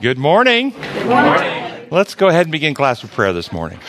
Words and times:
Good 0.00 0.16
morning. 0.16 0.70
Good 0.70 1.06
morning. 1.06 1.88
Let's 1.90 2.14
go 2.14 2.28
ahead 2.28 2.42
and 2.42 2.52
begin 2.52 2.72
class 2.72 3.02
with 3.02 3.10
prayer 3.10 3.32
this 3.32 3.50
morning. 3.50 3.80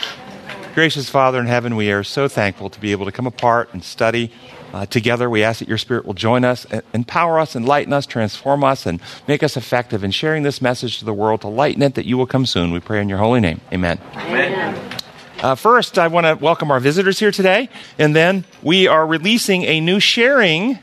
Gracious 0.74 1.08
Father 1.08 1.38
in 1.38 1.46
heaven, 1.46 1.76
we 1.76 1.92
are 1.92 2.02
so 2.02 2.26
thankful 2.26 2.68
to 2.68 2.80
be 2.80 2.90
able 2.90 3.04
to 3.04 3.12
come 3.12 3.28
apart 3.28 3.72
and 3.72 3.84
study 3.84 4.32
uh, 4.72 4.86
together. 4.86 5.30
We 5.30 5.44
ask 5.44 5.60
that 5.60 5.68
your 5.68 5.78
Spirit 5.78 6.04
will 6.04 6.14
join 6.14 6.44
us, 6.44 6.66
empower 6.92 7.38
us, 7.38 7.54
enlighten 7.54 7.92
us, 7.92 8.06
transform 8.06 8.64
us, 8.64 8.86
and 8.86 9.00
make 9.28 9.44
us 9.44 9.56
effective 9.56 10.02
in 10.02 10.10
sharing 10.10 10.42
this 10.42 10.60
message 10.60 10.98
to 10.98 11.04
the 11.04 11.14
world 11.14 11.42
to 11.42 11.48
lighten 11.48 11.80
it 11.82 11.94
that 11.94 12.06
you 12.06 12.18
will 12.18 12.26
come 12.26 12.44
soon. 12.44 12.72
We 12.72 12.80
pray 12.80 13.00
in 13.00 13.08
your 13.08 13.18
holy 13.18 13.38
name. 13.38 13.60
Amen. 13.72 14.00
Amen. 14.16 15.00
Uh, 15.40 15.54
first, 15.54 15.96
I 15.96 16.08
want 16.08 16.26
to 16.26 16.34
welcome 16.34 16.72
our 16.72 16.80
visitors 16.80 17.20
here 17.20 17.30
today, 17.30 17.68
and 18.00 18.16
then 18.16 18.44
we 18.64 18.88
are 18.88 19.06
releasing 19.06 19.62
a 19.62 19.80
new 19.80 20.00
sharing 20.00 20.80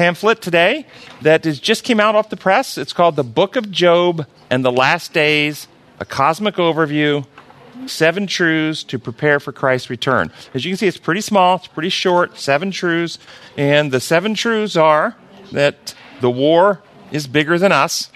pamphlet 0.00 0.40
today 0.40 0.86
that 1.20 1.44
is, 1.44 1.60
just 1.60 1.84
came 1.84 2.00
out 2.00 2.14
off 2.14 2.30
the 2.30 2.36
press. 2.36 2.78
It's 2.78 2.94
called 2.94 3.16
The 3.16 3.22
Book 3.22 3.56
of 3.56 3.70
Job 3.70 4.26
and 4.48 4.64
the 4.64 4.72
Last 4.72 5.12
Days, 5.12 5.68
a 5.98 6.06
cosmic 6.06 6.54
overview, 6.54 7.26
seven 7.84 8.26
truths 8.26 8.82
to 8.84 8.98
prepare 8.98 9.38
for 9.40 9.52
Christ's 9.52 9.90
return. 9.90 10.32
As 10.54 10.64
you 10.64 10.70
can 10.70 10.78
see, 10.78 10.86
it's 10.86 10.96
pretty 10.96 11.20
small, 11.20 11.56
it's 11.56 11.66
pretty 11.66 11.90
short, 11.90 12.38
seven 12.38 12.70
truths. 12.70 13.18
And 13.58 13.92
the 13.92 14.00
seven 14.00 14.32
truths 14.32 14.74
are 14.74 15.16
that 15.52 15.94
the 16.22 16.30
war 16.30 16.80
is 17.12 17.26
bigger 17.26 17.58
than 17.58 17.70
us. 17.70 18.10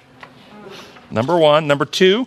Number 1.11 1.37
one. 1.37 1.67
Number 1.67 1.85
two, 1.85 2.27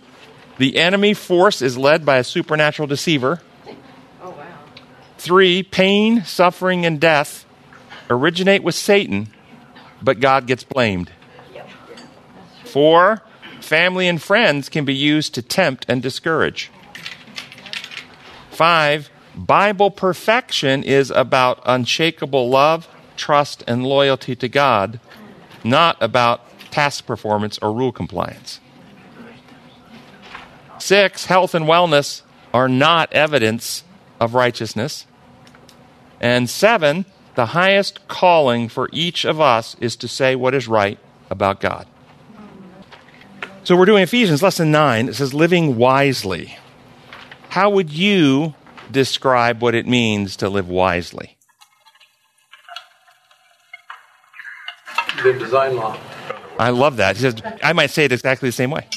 the 0.58 0.76
enemy 0.76 1.14
force 1.14 1.62
is 1.62 1.76
led 1.76 2.06
by 2.06 2.18
a 2.18 2.24
supernatural 2.24 2.86
deceiver. 2.86 3.40
Oh, 4.22 4.30
wow. 4.30 4.46
Three, 5.16 5.64
pain, 5.64 6.22
suffering, 6.22 6.86
and 6.86 7.00
death 7.00 7.44
originate 8.08 8.62
with 8.62 8.76
Satan 8.76 9.32
but 10.02 10.20
God 10.20 10.46
gets 10.46 10.64
blamed. 10.64 11.10
Four, 12.64 13.22
family 13.60 14.08
and 14.08 14.20
friends 14.20 14.68
can 14.68 14.84
be 14.84 14.94
used 14.94 15.34
to 15.34 15.42
tempt 15.42 15.86
and 15.88 16.02
discourage. 16.02 16.70
Five, 18.50 19.10
Bible 19.34 19.90
perfection 19.90 20.82
is 20.82 21.10
about 21.10 21.62
unshakable 21.64 22.50
love, 22.50 22.88
trust, 23.16 23.62
and 23.66 23.86
loyalty 23.86 24.34
to 24.36 24.48
God, 24.48 25.00
not 25.62 25.96
about 26.00 26.44
task 26.70 27.06
performance 27.06 27.58
or 27.62 27.72
rule 27.72 27.92
compliance. 27.92 28.60
Six, 30.78 31.26
health 31.26 31.54
and 31.54 31.66
wellness 31.66 32.22
are 32.52 32.68
not 32.68 33.12
evidence 33.12 33.84
of 34.20 34.34
righteousness. 34.34 35.06
And 36.20 36.50
seven, 36.50 37.04
the 37.38 37.46
highest 37.46 38.08
calling 38.08 38.68
for 38.68 38.88
each 38.92 39.24
of 39.24 39.40
us 39.40 39.76
is 39.80 39.94
to 39.94 40.08
say 40.08 40.34
what 40.34 40.56
is 40.56 40.66
right 40.66 40.98
about 41.30 41.60
God. 41.60 41.86
So 43.62 43.76
we're 43.76 43.84
doing 43.84 44.02
Ephesians 44.02 44.42
lesson 44.42 44.72
9. 44.72 45.08
It 45.08 45.14
says 45.14 45.32
living 45.32 45.76
wisely. 45.76 46.58
How 47.50 47.70
would 47.70 47.90
you 47.90 48.54
describe 48.90 49.62
what 49.62 49.76
it 49.76 49.86
means 49.86 50.34
to 50.34 50.48
live 50.48 50.68
wisely? 50.68 51.36
The 55.22 55.34
design 55.34 55.76
law. 55.76 55.96
I 56.58 56.70
love 56.70 56.96
that. 56.96 57.14
He 57.18 57.22
says, 57.22 57.36
I 57.62 57.72
might 57.72 57.90
say 57.90 58.06
it 58.06 58.10
exactly 58.10 58.48
the 58.48 58.52
same 58.52 58.72
way. 58.72 58.88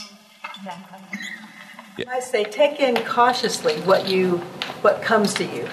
I 2.09 2.19
say 2.19 2.43
take 2.45 2.79
in 2.79 2.95
cautiously 3.05 3.75
what 3.81 4.07
you 4.07 4.37
what 4.81 5.03
comes 5.03 5.35
to 5.35 5.43
you. 5.45 5.67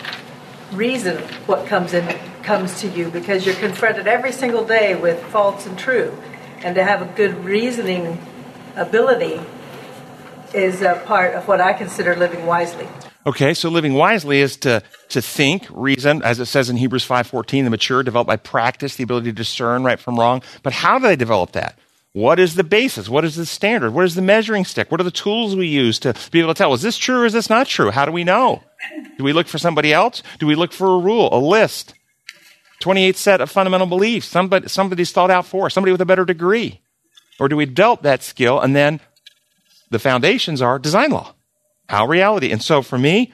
Reason 0.72 1.16
what 1.46 1.66
comes 1.66 1.94
in 1.94 2.06
comes 2.42 2.80
to 2.80 2.88
you 2.88 3.10
because 3.10 3.46
you're 3.46 3.54
confronted 3.54 4.06
every 4.06 4.32
single 4.32 4.64
day 4.64 4.94
with 4.94 5.22
false 5.24 5.66
and 5.66 5.78
true. 5.78 6.16
And 6.58 6.74
to 6.74 6.84
have 6.84 7.02
a 7.02 7.06
good 7.14 7.44
reasoning 7.44 8.18
ability 8.76 9.40
is 10.54 10.82
a 10.82 11.02
part 11.06 11.34
of 11.34 11.46
what 11.48 11.60
I 11.60 11.72
consider 11.72 12.16
living 12.16 12.46
wisely. 12.46 12.88
Okay, 13.26 13.52
so 13.52 13.68
living 13.68 13.94
wisely 13.94 14.40
is 14.40 14.56
to, 14.58 14.82
to 15.10 15.20
think, 15.20 15.66
reason, 15.70 16.22
as 16.22 16.40
it 16.40 16.46
says 16.46 16.70
in 16.70 16.76
Hebrews 16.76 17.06
5.14, 17.06 17.64
the 17.64 17.70
mature 17.70 18.02
develop 18.02 18.26
by 18.26 18.36
practice 18.36 18.96
the 18.96 19.04
ability 19.04 19.26
to 19.26 19.36
discern 19.36 19.84
right 19.84 20.00
from 20.00 20.18
wrong. 20.18 20.42
But 20.62 20.72
how 20.72 20.98
do 20.98 21.06
they 21.06 21.16
develop 21.16 21.52
that? 21.52 21.78
What 22.12 22.40
is 22.40 22.54
the 22.54 22.64
basis? 22.64 23.08
What 23.08 23.24
is 23.24 23.36
the 23.36 23.46
standard? 23.46 23.92
What 23.92 24.04
is 24.04 24.14
the 24.14 24.22
measuring 24.22 24.64
stick? 24.64 24.90
What 24.90 25.00
are 25.00 25.04
the 25.04 25.10
tools 25.10 25.54
we 25.54 25.66
use 25.66 25.98
to 26.00 26.14
be 26.32 26.40
able 26.40 26.54
to 26.54 26.58
tell, 26.58 26.72
is 26.74 26.82
this 26.82 26.96
true 26.96 27.22
or 27.22 27.26
is 27.26 27.32
this 27.32 27.50
not 27.50 27.66
true? 27.66 27.90
How 27.90 28.04
do 28.04 28.12
we 28.12 28.24
know? 28.24 28.62
Do 29.16 29.24
we 29.24 29.32
look 29.32 29.46
for 29.46 29.58
somebody 29.58 29.92
else? 29.92 30.22
Do 30.38 30.46
we 30.46 30.54
look 30.54 30.72
for 30.72 30.94
a 30.94 30.98
rule, 30.98 31.28
a 31.32 31.38
list? 31.38 31.94
28 32.80 33.16
set 33.16 33.40
of 33.40 33.50
fundamental 33.50 33.86
beliefs. 33.86 34.28
Somebody, 34.28 34.68
somebody's 34.68 35.12
thought 35.12 35.30
out 35.30 35.46
for, 35.46 35.68
somebody 35.68 35.92
with 35.92 36.00
a 36.00 36.06
better 36.06 36.24
degree. 36.24 36.80
Or 37.40 37.48
do 37.48 37.56
we 37.56 37.66
develop 37.66 38.02
that 38.02 38.22
skill 38.22 38.60
and 38.60 38.74
then 38.74 39.00
the 39.90 39.98
foundations 39.98 40.60
are 40.60 40.78
design 40.78 41.10
law, 41.10 41.34
how 41.88 42.06
reality. 42.06 42.50
And 42.50 42.62
so 42.62 42.82
for 42.82 42.98
me, 42.98 43.32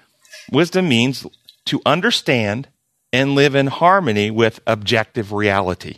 wisdom 0.50 0.88
means 0.88 1.26
to 1.66 1.80
understand 1.84 2.68
and 3.12 3.34
live 3.34 3.54
in 3.54 3.68
harmony 3.68 4.30
with 4.30 4.60
objective 4.66 5.32
reality, 5.32 5.96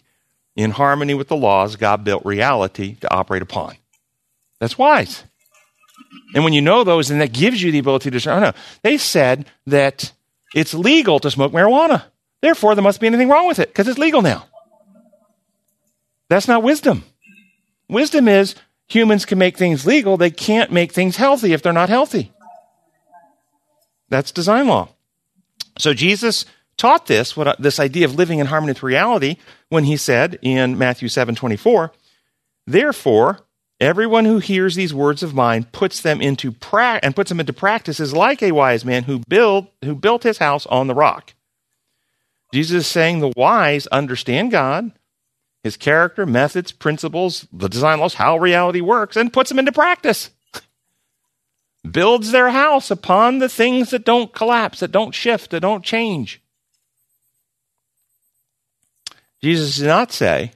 in 0.57 0.73
harmony 0.73 1.15
with 1.15 1.29
the 1.29 1.37
laws 1.37 1.77
God 1.77 2.03
built 2.03 2.25
reality 2.25 2.97
to 2.97 3.15
operate 3.15 3.43
upon. 3.43 3.77
That's 4.59 4.79
wise. 4.79 5.23
And 6.35 6.43
when 6.43 6.53
you 6.53 6.63
know 6.63 6.83
those, 6.83 7.09
then 7.09 7.19
that 7.19 7.33
gives 7.33 7.63
you 7.63 7.71
the 7.71 7.79
ability 7.79 8.05
to 8.05 8.11
discern. 8.11 8.39
Oh 8.39 8.47
no, 8.47 8.53
they 8.83 8.99
said 8.99 9.47
that 9.67 10.13
it's 10.55 10.75
legal 10.75 11.21
to 11.21 11.31
smoke 11.31 11.53
marijuana. 11.53 12.05
Therefore, 12.41 12.75
there 12.75 12.83
must 12.83 13.01
be 13.01 13.07
anything 13.07 13.29
wrong 13.29 13.47
with 13.47 13.59
it 13.59 13.69
because 13.69 13.87
it's 13.89 13.99
legal 13.99 14.23
now. 14.23 14.47
That's 16.29 16.49
not 16.49 16.63
wisdom. 16.63 17.05
Wisdom 17.89 18.29
is 18.29 18.55
humans 18.89 19.25
can 19.25 19.39
make 19.39 19.57
things 19.57 19.87
legal, 19.87 20.17
they 20.17 20.31
can't 20.31 20.73
make 20.73 20.93
things 20.93 21.17
healthy 21.17 21.53
if 21.53 21.63
they're 21.63 21.73
not 21.73 21.89
healthy. 21.89 22.33
That's 24.09 24.33
design 24.33 24.69
law. 24.69 24.89
So 25.79 25.93
Jesus 25.93 26.47
taught 26.77 27.07
this, 27.07 27.37
what, 27.37 27.61
this 27.61 27.81
idea 27.81 28.05
of 28.05 28.15
living 28.15 28.39
in 28.39 28.47
harmony 28.47 28.73
with 28.73 28.83
reality, 28.83 29.37
when 29.69 29.85
he 29.85 29.97
said 29.97 30.39
in 30.43 30.79
Matthew 30.79 31.09
7 31.09 31.35
24, 31.35 31.93
Therefore, 32.67 33.41
everyone 33.81 34.25
who 34.25 34.39
hears 34.39 34.75
these 34.75 34.95
words 34.95 35.23
of 35.23 35.35
mine 35.35 35.65
puts 35.73 36.01
them 36.01 36.21
into 36.21 36.53
pra- 36.53 37.01
and 37.03 37.15
puts 37.15 37.29
them 37.29 37.41
into 37.41 37.53
practice 37.53 38.01
is 38.01 38.13
like 38.13 38.43
a 38.43 38.53
wise 38.53 38.85
man 38.85 39.05
who 39.05 39.21
build 39.29 39.69
who 39.85 39.95
built 39.95 40.23
his 40.23 40.39
house 40.39 40.67
on 40.67 40.87
the 40.87 40.95
rock. 40.95 41.35
Jesus 42.53 42.85
is 42.85 42.87
saying 42.87 43.21
the 43.21 43.33
wise 43.37 43.87
understand 43.89 44.51
God, 44.51 44.93
his 45.63 45.77
character, 45.77 46.27
methods, 46.27 46.73
principles, 46.73 47.47
the 47.53 47.69
design 47.69 48.01
laws, 48.01 48.15
how 48.15 48.39
reality 48.39 48.81
works, 48.81 49.17
and 49.17 49.33
puts 49.33 49.51
them 49.51 49.59
into 49.59 49.73
practice. 49.73 50.31
Builds 51.91 52.31
their 52.31 52.51
house 52.51 52.91
upon 52.91 53.39
the 53.39 53.49
things 53.49 53.91
that 53.91 54.05
don't 54.05 54.33
collapse, 54.33 54.81
that 54.81 54.93
don't 54.93 55.15
shift, 55.15 55.51
that 55.51 55.61
don't 55.61 55.85
change. 55.85 56.41
Jesus 59.43 59.77
did 59.77 59.87
not 59.87 60.13
say, 60.13 60.53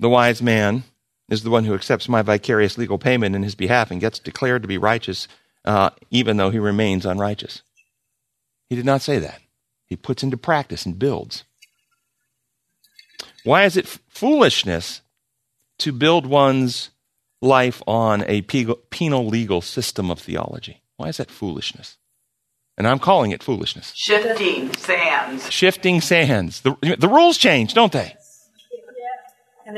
the 0.00 0.08
wise 0.08 0.40
man 0.40 0.84
is 1.28 1.42
the 1.42 1.50
one 1.50 1.64
who 1.64 1.74
accepts 1.74 2.08
my 2.08 2.22
vicarious 2.22 2.78
legal 2.78 2.98
payment 2.98 3.36
in 3.36 3.42
his 3.42 3.54
behalf 3.54 3.90
and 3.90 4.00
gets 4.00 4.18
declared 4.18 4.62
to 4.62 4.68
be 4.68 4.78
righteous, 4.78 5.28
uh, 5.64 5.90
even 6.10 6.36
though 6.36 6.50
he 6.50 6.58
remains 6.58 7.04
unrighteous. 7.04 7.62
He 8.70 8.76
did 8.76 8.84
not 8.84 9.02
say 9.02 9.18
that. 9.18 9.40
He 9.86 9.96
puts 9.96 10.22
into 10.22 10.36
practice 10.36 10.86
and 10.86 10.98
builds. 10.98 11.44
Why 13.44 13.64
is 13.64 13.76
it 13.76 13.86
f- 13.86 13.98
foolishness 14.08 15.02
to 15.78 15.92
build 15.92 16.26
one's 16.26 16.90
life 17.40 17.82
on 17.86 18.24
a 18.26 18.42
penal 18.42 19.26
legal 19.26 19.60
system 19.60 20.10
of 20.10 20.18
theology? 20.18 20.82
Why 20.96 21.08
is 21.08 21.18
that 21.18 21.30
foolishness? 21.30 21.96
And 22.78 22.86
I'm 22.86 23.00
calling 23.00 23.32
it 23.32 23.42
foolishness. 23.42 23.92
Shifting 23.94 24.72
sands. 24.74 25.50
Shifting 25.50 26.00
sands. 26.00 26.60
The, 26.60 26.96
the 26.98 27.08
rules 27.08 27.36
change, 27.36 27.74
don't 27.74 27.92
they? 27.92 28.16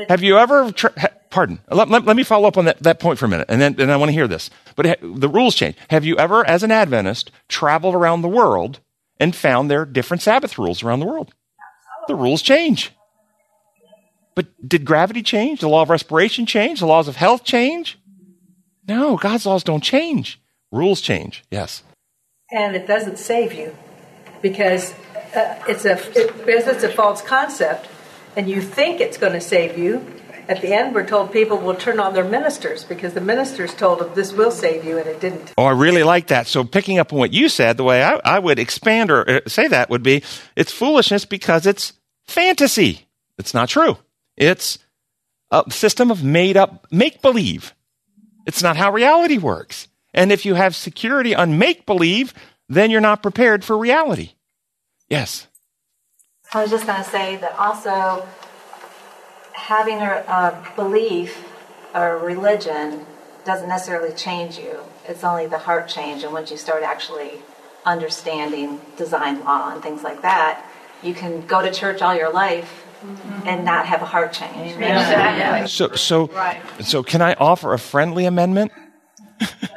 Have 0.07 0.23
you 0.23 0.37
ever, 0.37 0.71
tra- 0.71 0.93
pardon, 1.31 1.59
let, 1.69 1.89
let, 1.89 2.05
let, 2.05 2.15
me 2.15 2.23
follow 2.23 2.47
up 2.47 2.57
on 2.57 2.65
that, 2.65 2.81
that 2.83 2.99
point 2.99 3.19
for 3.19 3.25
a 3.25 3.27
minute, 3.27 3.47
and 3.49 3.59
then 3.59 3.75
and 3.77 3.91
I 3.91 3.97
want 3.97 4.09
to 4.09 4.13
hear 4.13 4.27
this. 4.27 4.49
But 4.75 4.85
ha- 4.85 4.95
the 5.01 5.27
rules 5.27 5.55
change. 5.55 5.75
Have 5.89 6.05
you 6.05 6.15
ever, 6.17 6.47
as 6.47 6.63
an 6.63 6.71
Adventist, 6.71 7.31
traveled 7.49 7.95
around 7.95 8.21
the 8.21 8.29
world 8.29 8.79
and 9.19 9.35
found 9.35 9.69
there 9.69 9.81
are 9.81 9.85
different 9.85 10.21
Sabbath 10.21 10.57
rules 10.57 10.81
around 10.81 10.99
the 10.99 11.05
world. 11.07 11.33
The 12.07 12.15
rules 12.15 12.41
change. 12.41 12.91
But 14.33 14.47
did 14.67 14.85
gravity 14.85 15.23
change? 15.23 15.59
The 15.59 15.67
law 15.67 15.81
of 15.81 15.89
respiration 15.89 16.45
change? 16.45 16.79
The 16.79 16.87
laws 16.87 17.07
of 17.07 17.17
health 17.17 17.43
change? 17.43 17.99
No, 18.87 19.17
God's 19.17 19.45
laws 19.45 19.63
don't 19.63 19.83
change. 19.83 20.41
Rules 20.71 21.01
change, 21.01 21.43
yes. 21.51 21.83
And 22.51 22.75
it 22.75 22.87
doesn't 22.87 23.17
save 23.17 23.53
you 23.53 23.75
because 24.41 24.93
uh, 25.35 25.55
it's 25.67 25.85
a 25.85 25.93
it, 26.17 26.33
it's 26.47 26.83
a 26.83 26.89
false 26.89 27.21
concept, 27.21 27.87
and 28.35 28.49
you 28.49 28.61
think 28.61 28.99
it's 28.99 29.17
going 29.17 29.33
to 29.33 29.41
save 29.41 29.77
you, 29.77 30.05
at 30.51 30.61
the 30.61 30.73
end, 30.73 30.93
we're 30.93 31.07
told 31.07 31.31
people 31.31 31.57
will 31.57 31.75
turn 31.75 31.99
on 31.99 32.13
their 32.13 32.25
ministers 32.25 32.83
because 32.83 33.13
the 33.13 33.21
ministers 33.21 33.73
told 33.73 33.99
them 33.99 34.11
this 34.15 34.33
will 34.33 34.51
save 34.51 34.83
you, 34.83 34.97
and 34.97 35.07
it 35.07 35.21
didn't. 35.21 35.53
Oh, 35.57 35.63
I 35.63 35.71
really 35.71 36.03
like 36.03 36.27
that. 36.27 36.45
So, 36.45 36.63
picking 36.63 36.99
up 36.99 37.13
on 37.13 37.19
what 37.19 37.31
you 37.31 37.47
said, 37.47 37.77
the 37.77 37.85
way 37.85 38.03
I, 38.03 38.19
I 38.25 38.39
would 38.39 38.59
expand 38.59 39.11
or 39.11 39.29
uh, 39.29 39.39
say 39.47 39.67
that 39.67 39.89
would 39.89 40.03
be 40.03 40.23
it's 40.57 40.71
foolishness 40.71 41.23
because 41.23 41.65
it's 41.65 41.93
fantasy. 42.25 43.07
It's 43.37 43.53
not 43.53 43.69
true. 43.69 43.97
It's 44.35 44.77
a 45.51 45.63
system 45.69 46.11
of 46.11 46.23
made 46.23 46.57
up 46.57 46.85
make 46.91 47.21
believe. 47.21 47.73
It's 48.45 48.61
not 48.61 48.75
how 48.75 48.91
reality 48.91 49.37
works. 49.37 49.87
And 50.13 50.31
if 50.31 50.45
you 50.45 50.55
have 50.55 50.75
security 50.75 51.33
on 51.35 51.57
make 51.57 51.85
believe, 51.85 52.33
then 52.67 52.91
you're 52.91 53.01
not 53.01 53.21
prepared 53.21 53.63
for 53.63 53.77
reality. 53.77 54.31
Yes. 55.09 55.47
I 56.53 56.61
was 56.61 56.71
just 56.71 56.85
going 56.85 57.01
to 57.01 57.09
say 57.09 57.37
that 57.37 57.57
also 57.57 58.27
having 59.53 59.99
a, 59.99 60.23
a 60.27 60.73
belief 60.75 61.45
or 61.93 62.17
a 62.17 62.17
religion 62.17 63.05
doesn't 63.45 63.69
necessarily 63.69 64.13
change 64.13 64.57
you. 64.57 64.79
It's 65.07 65.23
only 65.23 65.47
the 65.47 65.57
heart 65.57 65.87
change. 65.87 66.23
And 66.23 66.33
once 66.33 66.51
you 66.51 66.57
start 66.57 66.83
actually 66.83 67.41
understanding 67.85 68.79
design 68.97 69.43
law 69.43 69.73
and 69.73 69.81
things 69.81 70.03
like 70.03 70.21
that, 70.21 70.65
you 71.01 71.13
can 71.13 71.45
go 71.47 71.61
to 71.61 71.71
church 71.71 72.01
all 72.01 72.15
your 72.15 72.31
life 72.31 72.85
mm-hmm. 73.03 73.47
and 73.47 73.65
not 73.65 73.85
have 73.87 74.01
a 74.01 74.05
heart 74.05 74.33
change. 74.33 74.73
Exactly. 74.73 75.67
So, 75.67 75.95
so, 75.95 76.27
right. 76.27 76.61
so 76.81 77.01
can 77.03 77.21
I 77.21 77.33
offer 77.33 77.73
a 77.73 77.79
friendly 77.79 78.25
amendment? 78.25 78.71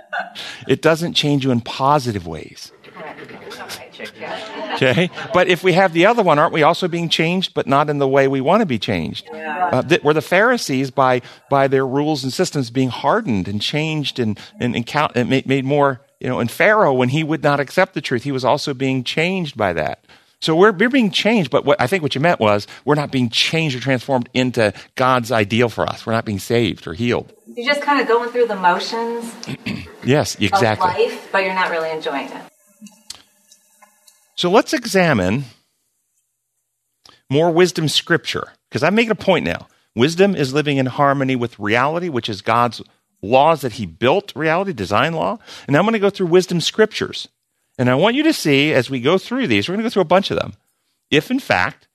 it 0.68 0.82
doesn't 0.82 1.14
change 1.14 1.44
you 1.44 1.50
in 1.50 1.60
positive 1.60 2.26
ways. 2.26 2.72
Okay? 4.74 5.08
But 5.32 5.46
if 5.46 5.62
we 5.62 5.72
have 5.74 5.92
the 5.92 6.06
other 6.06 6.22
one, 6.22 6.38
aren't 6.38 6.52
we 6.52 6.64
also 6.64 6.88
being 6.88 7.08
changed, 7.08 7.54
but 7.54 7.68
not 7.68 7.88
in 7.88 7.98
the 7.98 8.08
way 8.08 8.26
we 8.26 8.40
want 8.40 8.60
to 8.60 8.66
be 8.66 8.78
changed? 8.78 9.28
Uh, 9.32 9.82
th- 9.82 10.02
were 10.02 10.12
the 10.12 10.20
Pharisees, 10.20 10.90
by, 10.90 11.22
by 11.48 11.68
their 11.68 11.86
rules 11.86 12.24
and 12.24 12.32
systems, 12.32 12.70
being 12.70 12.88
hardened 12.88 13.46
and 13.46 13.62
changed 13.62 14.18
and, 14.18 14.38
and, 14.58 14.74
and, 14.74 14.84
count, 14.84 15.12
and 15.14 15.30
made, 15.30 15.46
made 15.46 15.64
more, 15.64 16.00
you 16.18 16.28
know, 16.28 16.40
and 16.40 16.50
Pharaoh, 16.50 16.92
when 16.92 17.10
he 17.10 17.22
would 17.22 17.42
not 17.42 17.60
accept 17.60 17.94
the 17.94 18.00
truth, 18.00 18.24
he 18.24 18.32
was 18.32 18.44
also 18.44 18.74
being 18.74 19.04
changed 19.04 19.56
by 19.56 19.72
that. 19.74 20.04
So 20.44 20.54
we're, 20.54 20.72
we're 20.72 20.90
being 20.90 21.10
changed, 21.10 21.50
but 21.50 21.64
what 21.64 21.80
I 21.80 21.86
think 21.86 22.02
what 22.02 22.14
you 22.14 22.20
meant 22.20 22.38
was 22.38 22.66
we're 22.84 22.96
not 22.96 23.10
being 23.10 23.30
changed 23.30 23.74
or 23.74 23.80
transformed 23.80 24.28
into 24.34 24.74
God's 24.94 25.32
ideal 25.32 25.70
for 25.70 25.88
us. 25.88 26.04
We're 26.04 26.12
not 26.12 26.26
being 26.26 26.38
saved 26.38 26.86
or 26.86 26.92
healed. 26.92 27.32
You're 27.46 27.72
just 27.72 27.80
kind 27.80 27.98
of 27.98 28.06
going 28.06 28.28
through 28.28 28.48
the 28.48 28.56
motions. 28.56 29.34
yes, 30.04 30.34
exactly. 30.34 30.90
Of 30.90 31.12
life, 31.12 31.28
but 31.32 31.44
you're 31.44 31.54
not 31.54 31.70
really 31.70 31.90
enjoying 31.90 32.28
it. 32.28 32.42
So 34.34 34.50
let's 34.50 34.74
examine 34.74 35.44
more 37.30 37.50
wisdom 37.50 37.88
scripture, 37.88 38.52
because 38.68 38.82
I'm 38.82 38.94
making 38.94 39.12
a 39.12 39.14
point 39.14 39.46
now. 39.46 39.68
Wisdom 39.96 40.36
is 40.36 40.52
living 40.52 40.76
in 40.76 40.84
harmony 40.84 41.36
with 41.36 41.58
reality, 41.58 42.10
which 42.10 42.28
is 42.28 42.42
God's 42.42 42.82
laws 43.22 43.62
that 43.62 43.72
He 43.72 43.86
built, 43.86 44.36
reality, 44.36 44.74
design 44.74 45.14
law. 45.14 45.38
And 45.66 45.74
I'm 45.74 45.84
going 45.84 45.94
to 45.94 45.98
go 45.98 46.10
through 46.10 46.26
wisdom 46.26 46.60
scriptures. 46.60 47.28
And 47.78 47.90
I 47.90 47.94
want 47.94 48.16
you 48.16 48.22
to 48.24 48.32
see 48.32 48.72
as 48.72 48.88
we 48.88 49.00
go 49.00 49.18
through 49.18 49.46
these, 49.48 49.68
we're 49.68 49.74
going 49.74 49.82
to 49.82 49.88
go 49.88 49.92
through 49.92 50.02
a 50.02 50.06
bunch 50.06 50.30
of 50.30 50.38
them, 50.38 50.54
if 51.10 51.30
in 51.30 51.40
fact 51.40 51.88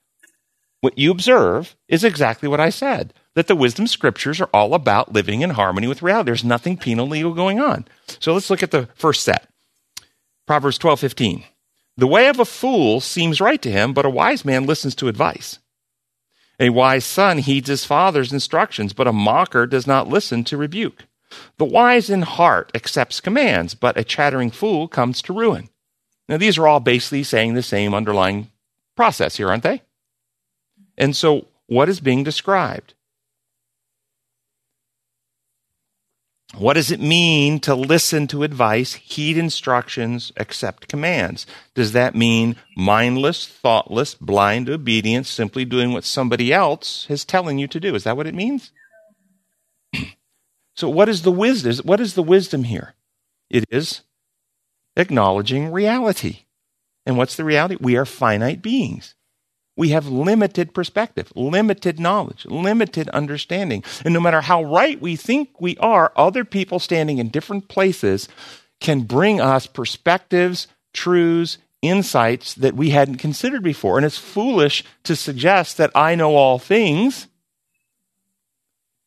what 0.80 0.98
you 0.98 1.10
observe 1.10 1.76
is 1.88 2.04
exactly 2.04 2.48
what 2.48 2.60
I 2.60 2.70
said 2.70 3.12
that 3.34 3.46
the 3.46 3.56
wisdom 3.56 3.86
scriptures 3.86 4.40
are 4.40 4.50
all 4.52 4.74
about 4.74 5.12
living 5.12 5.42
in 5.42 5.50
harmony 5.50 5.86
with 5.86 6.02
reality. 6.02 6.26
There's 6.26 6.44
nothing 6.44 6.76
penal 6.76 7.06
legal 7.06 7.32
going 7.32 7.60
on. 7.60 7.86
So 8.18 8.34
let's 8.34 8.50
look 8.50 8.62
at 8.62 8.70
the 8.70 8.88
first 8.94 9.22
set. 9.22 9.48
Proverbs 10.46 10.78
12, 10.78 11.00
15. 11.00 11.44
The 11.96 12.06
way 12.06 12.28
of 12.28 12.40
a 12.40 12.44
fool 12.44 13.00
seems 13.00 13.40
right 13.40 13.60
to 13.62 13.70
him, 13.70 13.92
but 13.92 14.04
a 14.04 14.10
wise 14.10 14.44
man 14.44 14.66
listens 14.66 14.94
to 14.96 15.08
advice. 15.08 15.58
A 16.58 16.70
wise 16.70 17.06
son 17.06 17.38
heeds 17.38 17.68
his 17.68 17.86
father's 17.86 18.32
instructions, 18.32 18.92
but 18.92 19.06
a 19.06 19.12
mocker 19.12 19.66
does 19.66 19.86
not 19.86 20.08
listen 20.08 20.44
to 20.44 20.58
rebuke. 20.58 21.04
The 21.56 21.64
wise 21.64 22.10
in 22.10 22.22
heart 22.22 22.70
accepts 22.74 23.20
commands, 23.20 23.74
but 23.74 23.96
a 23.96 24.04
chattering 24.04 24.50
fool 24.50 24.88
comes 24.88 25.22
to 25.22 25.32
ruin. 25.32 25.69
Now, 26.30 26.36
these 26.36 26.58
are 26.58 26.68
all 26.68 26.78
basically 26.78 27.24
saying 27.24 27.54
the 27.54 27.62
same 27.62 27.92
underlying 27.92 28.52
process 28.96 29.36
here, 29.36 29.48
aren't 29.48 29.64
they? 29.64 29.82
And 30.96 31.16
so, 31.16 31.48
what 31.66 31.88
is 31.88 31.98
being 31.98 32.22
described? 32.22 32.94
What 36.56 36.74
does 36.74 36.92
it 36.92 37.00
mean 37.00 37.58
to 37.60 37.74
listen 37.74 38.28
to 38.28 38.44
advice, 38.44 38.92
heed 38.92 39.38
instructions, 39.38 40.30
accept 40.36 40.86
commands? 40.86 41.48
Does 41.74 41.92
that 41.92 42.14
mean 42.14 42.54
mindless, 42.76 43.48
thoughtless, 43.48 44.14
blind 44.14 44.68
obedience, 44.68 45.28
simply 45.28 45.64
doing 45.64 45.92
what 45.92 46.04
somebody 46.04 46.52
else 46.52 47.08
is 47.10 47.24
telling 47.24 47.58
you 47.58 47.66
to 47.66 47.80
do? 47.80 47.96
Is 47.96 48.04
that 48.04 48.16
what 48.16 48.28
it 48.28 48.34
means? 48.36 48.70
so 50.76 50.88
what 50.88 51.08
is 51.08 51.22
the 51.22 51.32
wisdom? 51.32 51.84
What 51.84 51.98
is 51.98 52.14
the 52.14 52.22
wisdom 52.22 52.62
here? 52.64 52.94
It 53.48 53.64
is 53.68 54.02
acknowledging 55.00 55.72
reality. 55.72 56.44
And 57.04 57.16
what's 57.16 57.36
the 57.36 57.44
reality? 57.44 57.76
We 57.80 57.96
are 57.96 58.04
finite 58.04 58.62
beings. 58.62 59.14
We 59.76 59.88
have 59.90 60.06
limited 60.08 60.74
perspective, 60.74 61.32
limited 61.34 61.98
knowledge, 61.98 62.44
limited 62.44 63.08
understanding. 63.10 63.82
And 64.04 64.12
no 64.12 64.20
matter 64.20 64.42
how 64.42 64.62
right 64.62 65.00
we 65.00 65.16
think 65.16 65.60
we 65.60 65.76
are, 65.78 66.12
other 66.16 66.44
people 66.44 66.78
standing 66.78 67.18
in 67.18 67.28
different 67.28 67.68
places 67.68 68.28
can 68.80 69.02
bring 69.02 69.40
us 69.40 69.66
perspectives, 69.66 70.66
truths, 70.92 71.58
insights 71.82 72.54
that 72.54 72.76
we 72.76 72.90
hadn't 72.90 73.16
considered 73.16 73.62
before. 73.62 73.96
And 73.96 74.04
it's 74.04 74.18
foolish 74.18 74.84
to 75.04 75.16
suggest 75.16 75.78
that 75.78 75.90
I 75.94 76.14
know 76.14 76.36
all 76.36 76.58
things. 76.58 77.26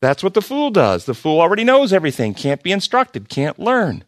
That's 0.00 0.22
what 0.22 0.34
the 0.34 0.42
fool 0.42 0.70
does. 0.70 1.04
The 1.04 1.14
fool 1.14 1.40
already 1.40 1.64
knows 1.64 1.92
everything, 1.92 2.34
can't 2.34 2.62
be 2.62 2.72
instructed, 2.72 3.28
can't 3.28 3.58
learn. 3.58 4.04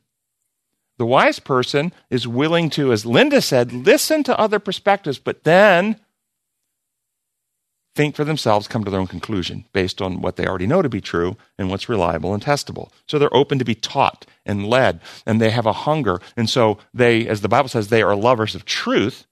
The 0.98 1.06
wise 1.06 1.38
person 1.38 1.92
is 2.10 2.26
willing 2.26 2.70
to, 2.70 2.92
as 2.92 3.04
Linda 3.04 3.42
said, 3.42 3.72
listen 3.72 4.22
to 4.24 4.38
other 4.38 4.58
perspectives, 4.58 5.18
but 5.18 5.44
then 5.44 6.00
think 7.96 8.14
for 8.14 8.24
themselves, 8.24 8.68
come 8.68 8.84
to 8.84 8.90
their 8.90 9.00
own 9.00 9.06
conclusion 9.06 9.64
based 9.72 10.00
on 10.02 10.20
what 10.20 10.36
they 10.36 10.46
already 10.46 10.66
know 10.66 10.82
to 10.82 10.88
be 10.88 11.00
true 11.00 11.36
and 11.58 11.70
what's 11.70 11.88
reliable 11.88 12.34
and 12.34 12.42
testable. 12.42 12.90
So 13.08 13.18
they're 13.18 13.34
open 13.34 13.58
to 13.58 13.64
be 13.64 13.74
taught 13.74 14.26
and 14.44 14.66
led, 14.66 15.00
and 15.24 15.40
they 15.40 15.50
have 15.50 15.66
a 15.66 15.72
hunger. 15.72 16.20
And 16.36 16.48
so 16.48 16.78
they, 16.92 17.26
as 17.26 17.40
the 17.40 17.48
Bible 17.48 17.68
says, 17.68 17.88
they 17.88 18.02
are 18.02 18.14
lovers 18.14 18.54
of 18.54 18.64
truth, 18.64 19.26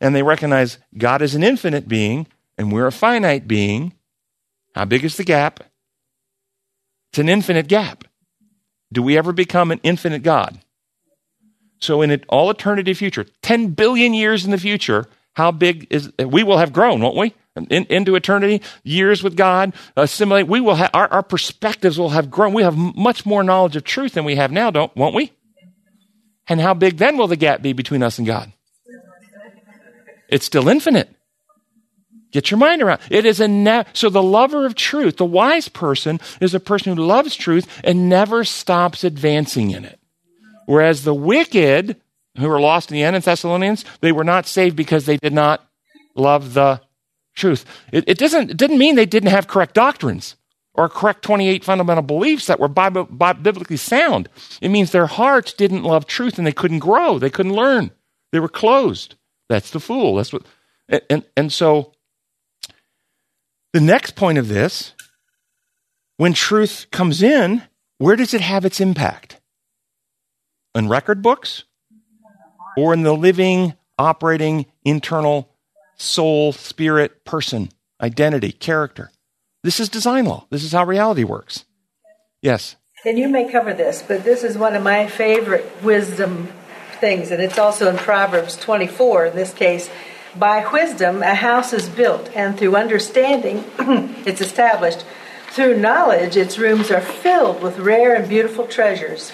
and 0.00 0.14
they 0.14 0.22
recognize 0.22 0.78
God 0.96 1.22
is 1.22 1.34
an 1.34 1.44
infinite 1.44 1.86
being, 1.86 2.26
and 2.56 2.72
we're 2.72 2.86
a 2.86 2.92
finite 2.92 3.46
being. 3.46 3.92
How 4.74 4.86
big 4.86 5.04
is 5.04 5.16
the 5.16 5.24
gap? 5.24 5.60
It's 7.12 7.18
an 7.18 7.28
infinite 7.28 7.68
gap. 7.68 8.04
Do 8.90 9.02
we 9.02 9.18
ever 9.18 9.32
become 9.32 9.70
an 9.70 9.80
infinite 9.82 10.22
God? 10.22 10.58
So, 11.80 12.02
in 12.02 12.24
all 12.28 12.50
eternity 12.50 12.94
future, 12.94 13.26
10 13.42 13.68
billion 13.70 14.14
years 14.14 14.44
in 14.44 14.50
the 14.50 14.58
future, 14.58 15.06
how 15.34 15.52
big 15.52 15.86
is 15.90 16.10
we 16.18 16.42
will 16.42 16.58
have 16.58 16.72
grown, 16.72 17.00
won't 17.00 17.16
we? 17.16 17.34
in, 17.70 17.86
into 17.86 18.14
eternity, 18.14 18.62
years 18.84 19.22
with 19.22 19.36
God, 19.36 19.74
assimilate. 19.96 20.48
We 20.48 20.60
will 20.60 20.76
have, 20.76 20.90
our, 20.94 21.08
our 21.12 21.22
perspectives 21.22 21.98
will 21.98 22.10
have 22.10 22.30
grown. 22.30 22.54
We 22.54 22.62
have 22.62 22.76
much 22.76 23.26
more 23.26 23.42
knowledge 23.42 23.76
of 23.76 23.84
truth 23.84 24.14
than 24.14 24.24
we 24.24 24.36
have 24.36 24.52
now, 24.52 24.70
don't, 24.70 24.94
won't 24.96 25.14
we? 25.14 25.32
And 26.48 26.60
how 26.60 26.74
big 26.74 26.96
then 26.96 27.18
will 27.18 27.26
the 27.26 27.36
gap 27.36 27.60
be 27.60 27.72
between 27.72 28.02
us 28.02 28.18
and 28.18 28.26
God? 28.26 28.52
It's 30.28 30.46
still 30.46 30.68
infinite. 30.68 31.14
Get 32.30 32.50
your 32.50 32.58
mind 32.58 32.82
around. 32.82 33.00
It 33.10 33.24
is 33.24 33.40
a 33.40 33.48
ne- 33.48 33.84
so 33.94 34.10
the 34.10 34.22
lover 34.22 34.66
of 34.66 34.74
truth, 34.74 35.16
the 35.16 35.24
wise 35.24 35.68
person 35.68 36.20
is 36.40 36.54
a 36.54 36.60
person 36.60 36.94
who 36.94 37.02
loves 37.02 37.34
truth 37.34 37.80
and 37.82 38.08
never 38.08 38.44
stops 38.44 39.02
advancing 39.02 39.70
in 39.70 39.84
it. 39.84 39.98
Whereas 40.68 41.02
the 41.02 41.14
wicked, 41.14 41.96
who 42.36 42.46
were 42.46 42.60
lost 42.60 42.90
in 42.90 42.94
the 42.94 43.02
end 43.02 43.16
in 43.16 43.22
Thessalonians, 43.22 43.86
they 44.02 44.12
were 44.12 44.22
not 44.22 44.46
saved 44.46 44.76
because 44.76 45.06
they 45.06 45.16
did 45.16 45.32
not 45.32 45.66
love 46.14 46.52
the 46.52 46.82
truth. 47.34 47.64
It, 47.90 48.04
it, 48.06 48.18
doesn't, 48.18 48.50
it 48.50 48.56
didn't 48.58 48.76
mean 48.76 48.94
they 48.94 49.06
didn't 49.06 49.30
have 49.30 49.48
correct 49.48 49.72
doctrines 49.72 50.36
or 50.74 50.90
correct 50.90 51.22
28 51.22 51.64
fundamental 51.64 52.02
beliefs 52.02 52.48
that 52.48 52.60
were 52.60 52.68
biblically 52.68 53.78
sound. 53.78 54.28
It 54.60 54.68
means 54.68 54.92
their 54.92 55.06
hearts 55.06 55.54
didn't 55.54 55.84
love 55.84 56.04
truth 56.04 56.36
and 56.36 56.46
they 56.46 56.52
couldn't 56.52 56.80
grow. 56.80 57.18
They 57.18 57.30
couldn't 57.30 57.54
learn. 57.54 57.90
They 58.32 58.38
were 58.38 58.46
closed. 58.46 59.14
That's 59.48 59.70
the 59.70 59.80
fool. 59.80 60.16
That's 60.16 60.34
what, 60.34 60.42
and, 60.86 61.00
and, 61.08 61.24
and 61.34 61.50
so 61.50 61.92
the 63.72 63.80
next 63.80 64.16
point 64.16 64.36
of 64.36 64.48
this, 64.48 64.92
when 66.18 66.34
truth 66.34 66.88
comes 66.90 67.22
in, 67.22 67.62
where 67.96 68.16
does 68.16 68.34
it 68.34 68.42
have 68.42 68.66
its 68.66 68.82
impact? 68.82 69.40
In 70.74 70.88
record 70.88 71.22
books 71.22 71.64
or 72.76 72.92
in 72.92 73.02
the 73.02 73.14
living, 73.14 73.74
operating, 73.98 74.66
internal 74.84 75.50
soul, 75.96 76.52
spirit, 76.52 77.24
person, 77.24 77.70
identity, 78.00 78.52
character. 78.52 79.10
This 79.64 79.80
is 79.80 79.88
design 79.88 80.24
law. 80.24 80.46
This 80.50 80.64
is 80.64 80.72
how 80.72 80.84
reality 80.84 81.24
works. 81.24 81.64
Yes. 82.40 82.76
And 83.04 83.18
you 83.18 83.28
may 83.28 83.50
cover 83.50 83.74
this, 83.74 84.02
but 84.06 84.24
this 84.24 84.44
is 84.44 84.56
one 84.56 84.74
of 84.74 84.82
my 84.82 85.06
favorite 85.06 85.66
wisdom 85.82 86.48
things, 87.00 87.30
and 87.30 87.40
it's 87.40 87.58
also 87.58 87.88
in 87.88 87.96
Proverbs 87.96 88.56
24 88.56 89.26
in 89.26 89.36
this 89.36 89.52
case. 89.52 89.88
By 90.36 90.66
wisdom, 90.72 91.22
a 91.22 91.34
house 91.34 91.72
is 91.72 91.88
built, 91.88 92.30
and 92.34 92.58
through 92.58 92.76
understanding, 92.76 93.64
it's 94.26 94.40
established. 94.40 95.04
Through 95.50 95.80
knowledge, 95.80 96.36
its 96.36 96.58
rooms 96.58 96.90
are 96.90 97.00
filled 97.00 97.62
with 97.62 97.78
rare 97.78 98.14
and 98.14 98.28
beautiful 98.28 98.66
treasures. 98.66 99.32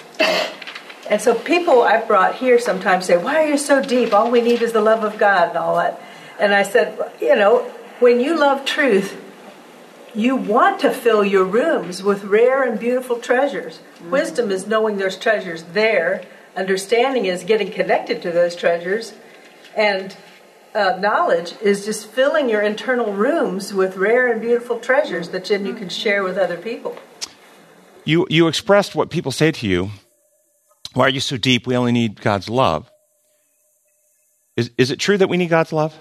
And 1.09 1.21
so, 1.21 1.35
people 1.35 1.83
I've 1.83 2.07
brought 2.07 2.35
here 2.35 2.57
sometimes 2.59 3.05
say, 3.05 3.17
Why 3.17 3.43
are 3.43 3.47
you 3.47 3.57
so 3.57 3.81
deep? 3.81 4.13
All 4.13 4.31
we 4.31 4.41
need 4.41 4.61
is 4.61 4.73
the 4.73 4.81
love 4.81 5.03
of 5.03 5.17
God 5.17 5.49
and 5.49 5.57
all 5.57 5.75
that. 5.77 6.01
And 6.39 6.53
I 6.53 6.63
said, 6.63 6.99
you 7.21 7.35
know, 7.35 7.59
when 7.99 8.19
you 8.19 8.37
love 8.37 8.65
truth, 8.65 9.21
you 10.13 10.35
want 10.35 10.79
to 10.81 10.91
fill 10.91 11.23
your 11.23 11.43
rooms 11.43 12.03
with 12.03 12.23
rare 12.23 12.63
and 12.63 12.79
beautiful 12.79 13.19
treasures. 13.19 13.79
Wisdom 14.09 14.51
is 14.51 14.67
knowing 14.67 14.97
there's 14.97 15.17
treasures 15.17 15.63
there, 15.63 16.23
understanding 16.55 17.25
is 17.25 17.43
getting 17.43 17.71
connected 17.71 18.21
to 18.21 18.31
those 18.31 18.55
treasures, 18.55 19.13
and 19.75 20.15
uh, 20.73 20.97
knowledge 20.99 21.53
is 21.61 21.85
just 21.85 22.07
filling 22.07 22.49
your 22.49 22.61
internal 22.61 23.13
rooms 23.13 23.73
with 23.73 23.95
rare 23.97 24.31
and 24.31 24.41
beautiful 24.41 24.79
treasures 24.79 25.29
that 25.29 25.45
then 25.45 25.65
you 25.65 25.73
can 25.73 25.89
share 25.89 26.23
with 26.23 26.37
other 26.37 26.57
people. 26.57 26.97
You, 28.03 28.27
you 28.29 28.47
expressed 28.47 28.95
what 28.95 29.09
people 29.09 29.31
say 29.31 29.51
to 29.51 29.67
you. 29.67 29.91
Why 30.95 31.07
are 31.07 31.09
you 31.09 31.19
so 31.19 31.35
deep? 31.35 31.67
We 31.67 31.75
only 31.75 31.91
need 31.91 32.21
God's 32.21 32.49
love. 32.49 32.89
Is, 34.55 34.71
is 34.77 34.91
it 34.91 34.99
true 34.99 35.17
that 35.17 35.27
we 35.27 35.35
need 35.35 35.49
God's 35.49 35.73
love? 35.73 35.93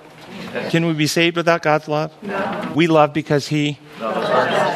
Can 0.70 0.86
we 0.86 0.92
be 0.92 1.08
saved 1.08 1.36
without 1.36 1.62
God's 1.62 1.88
love? 1.88 2.12
No. 2.22 2.72
We 2.76 2.86
love 2.86 3.12
because 3.12 3.48
He 3.48 3.78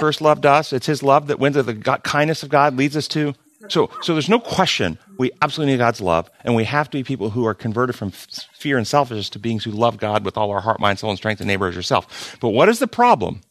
first 0.00 0.20
loved 0.20 0.44
us. 0.44 0.72
It's 0.72 0.86
His 0.86 1.04
love 1.04 1.28
that 1.28 1.38
wins 1.38 1.54
the 1.54 1.72
God, 1.72 2.02
kindness 2.02 2.42
of 2.42 2.48
God 2.48 2.76
leads 2.76 2.96
us 2.96 3.06
to. 3.08 3.32
So, 3.68 3.90
so 4.02 4.14
there's 4.14 4.28
no 4.28 4.40
question 4.40 4.98
we 5.18 5.30
absolutely 5.40 5.74
need 5.74 5.78
God's 5.78 6.00
love, 6.00 6.28
and 6.42 6.56
we 6.56 6.64
have 6.64 6.90
to 6.90 6.98
be 6.98 7.04
people 7.04 7.30
who 7.30 7.44
are 7.44 7.54
converted 7.54 7.94
from 7.94 8.10
fear 8.10 8.76
and 8.76 8.86
selfishness 8.86 9.30
to 9.30 9.38
beings 9.38 9.62
who 9.62 9.70
love 9.70 9.98
God 9.98 10.24
with 10.24 10.36
all 10.36 10.50
our 10.50 10.60
heart, 10.60 10.80
mind, 10.80 10.98
soul, 10.98 11.10
and 11.10 11.18
strength, 11.18 11.40
and 11.40 11.46
neighbor 11.46 11.68
as 11.68 11.76
yourself. 11.76 12.36
But 12.40 12.50
what 12.50 12.68
is 12.68 12.80
the 12.80 12.88
problem 12.88 13.42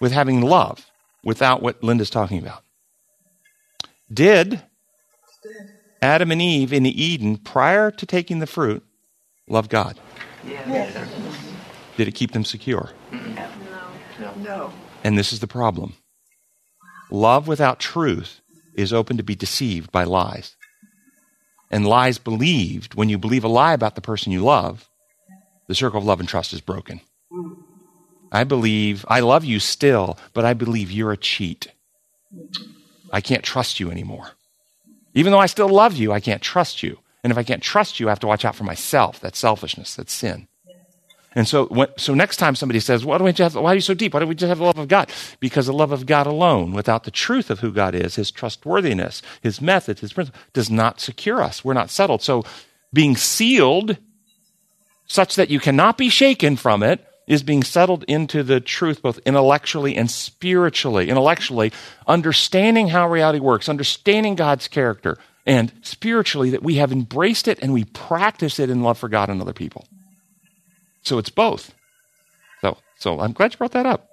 with 0.00 0.12
having 0.12 0.42
love 0.42 0.86
without 1.24 1.60
what 1.60 1.82
Linda's 1.82 2.10
talking 2.10 2.38
about? 2.38 2.62
Did 4.12 4.62
Adam 6.02 6.30
and 6.30 6.42
Eve 6.42 6.72
in 6.72 6.86
Eden, 6.86 7.36
prior 7.38 7.90
to 7.90 8.06
taking 8.06 8.38
the 8.38 8.46
fruit, 8.46 8.84
love 9.48 9.68
God? 9.68 9.98
Yes. 10.46 11.08
Did 11.96 12.08
it 12.08 12.14
keep 12.14 12.32
them 12.32 12.44
secure? 12.44 12.90
No. 14.20 14.34
No. 14.36 14.72
And 15.02 15.18
this 15.18 15.32
is 15.32 15.40
the 15.40 15.46
problem. 15.46 15.94
Love 17.10 17.46
without 17.48 17.80
truth 17.80 18.40
is 18.74 18.92
open 18.92 19.16
to 19.16 19.22
be 19.22 19.34
deceived 19.34 19.92
by 19.92 20.04
lies. 20.04 20.56
And 21.70 21.86
lies 21.86 22.18
believed, 22.18 22.94
when 22.94 23.08
you 23.08 23.18
believe 23.18 23.44
a 23.44 23.48
lie 23.48 23.72
about 23.72 23.94
the 23.94 24.00
person 24.00 24.32
you 24.32 24.42
love, 24.44 24.88
the 25.66 25.74
circle 25.74 25.98
of 25.98 26.04
love 26.04 26.20
and 26.20 26.28
trust 26.28 26.52
is 26.52 26.60
broken. 26.60 27.00
I 28.30 28.44
believe, 28.44 29.04
I 29.08 29.20
love 29.20 29.44
you 29.44 29.60
still, 29.60 30.18
but 30.32 30.44
I 30.44 30.54
believe 30.54 30.90
you're 30.90 31.12
a 31.12 31.16
cheat. 31.16 31.68
I 33.14 33.20
can't 33.20 33.44
trust 33.44 33.78
you 33.78 33.90
anymore. 33.90 34.32
Even 35.14 35.30
though 35.30 35.38
I 35.38 35.46
still 35.46 35.68
love 35.68 35.96
you, 35.96 36.12
I 36.12 36.18
can't 36.18 36.42
trust 36.42 36.82
you. 36.82 36.98
And 37.22 37.30
if 37.30 37.38
I 37.38 37.44
can't 37.44 37.62
trust 37.62 38.00
you, 38.00 38.08
I 38.08 38.10
have 38.10 38.18
to 38.20 38.26
watch 38.26 38.44
out 38.44 38.56
for 38.56 38.64
myself. 38.64 39.20
That's 39.20 39.38
selfishness. 39.38 39.94
That's 39.94 40.12
sin. 40.12 40.48
And 41.36 41.46
so, 41.46 41.66
when, 41.66 41.88
so 41.96 42.12
next 42.14 42.36
time 42.38 42.56
somebody 42.56 42.80
says, 42.80 43.04
why, 43.04 43.18
don't 43.18 43.24
we 43.24 43.32
have, 43.32 43.54
why 43.54 43.72
are 43.72 43.74
you 43.76 43.80
so 43.80 43.94
deep? 43.94 44.14
Why 44.14 44.20
don't 44.20 44.28
we 44.28 44.34
just 44.34 44.48
have 44.48 44.58
the 44.58 44.64
love 44.64 44.78
of 44.78 44.88
God? 44.88 45.10
Because 45.38 45.66
the 45.66 45.72
love 45.72 45.92
of 45.92 46.06
God 46.06 46.26
alone, 46.26 46.72
without 46.72 47.04
the 47.04 47.10
truth 47.12 47.50
of 47.50 47.60
who 47.60 47.72
God 47.72 47.94
is, 47.94 48.16
his 48.16 48.32
trustworthiness, 48.32 49.22
his 49.42 49.60
methods, 49.60 50.00
his 50.00 50.12
principles, 50.12 50.42
does 50.52 50.70
not 50.70 51.00
secure 51.00 51.40
us. 51.40 51.64
We're 51.64 51.72
not 51.72 51.90
settled. 51.90 52.22
So 52.22 52.44
being 52.92 53.16
sealed 53.16 53.96
such 55.06 55.36
that 55.36 55.50
you 55.50 55.60
cannot 55.60 55.98
be 55.98 56.08
shaken 56.08 56.56
from 56.56 56.82
it 56.82 57.04
is 57.26 57.42
being 57.42 57.62
settled 57.62 58.04
into 58.04 58.42
the 58.42 58.60
truth 58.60 59.02
both 59.02 59.18
intellectually 59.20 59.96
and 59.96 60.10
spiritually. 60.10 61.08
Intellectually, 61.08 61.72
understanding 62.06 62.88
how 62.88 63.08
reality 63.08 63.40
works, 63.40 63.68
understanding 63.68 64.34
God's 64.34 64.68
character, 64.68 65.18
and 65.46 65.72
spiritually 65.82 66.50
that 66.50 66.62
we 66.62 66.76
have 66.76 66.92
embraced 66.92 67.48
it 67.48 67.58
and 67.60 67.72
we 67.72 67.84
practice 67.84 68.58
it 68.58 68.70
in 68.70 68.82
love 68.82 68.98
for 68.98 69.08
God 69.08 69.28
and 69.28 69.40
other 69.40 69.52
people. 69.52 69.86
So 71.02 71.18
it's 71.18 71.30
both. 71.30 71.74
So, 72.62 72.78
so 72.98 73.20
I'm 73.20 73.32
glad 73.32 73.52
you 73.52 73.58
brought 73.58 73.72
that 73.72 73.86
up. 73.86 74.08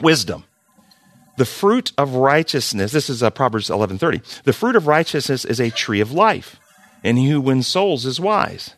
Wisdom. 0.00 0.44
The 1.36 1.44
fruit 1.46 1.92
of 1.96 2.16
righteousness, 2.16 2.92
this 2.92 3.08
is 3.08 3.22
uh, 3.22 3.30
Proverbs 3.30 3.70
11:30. 3.70 4.42
The 4.42 4.52
fruit 4.52 4.76
of 4.76 4.86
righteousness 4.86 5.44
is 5.44 5.60
a 5.60 5.70
tree 5.70 6.00
of 6.00 6.12
life, 6.12 6.56
and 7.02 7.16
he 7.16 7.30
who 7.30 7.40
wins 7.40 7.66
souls 7.66 8.04
is 8.04 8.20
wise. 8.20 8.74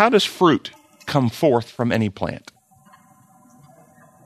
How 0.00 0.08
does 0.08 0.24
fruit 0.24 0.70
come 1.04 1.28
forth 1.28 1.70
from 1.70 1.92
any 1.92 2.08
plant? 2.08 2.52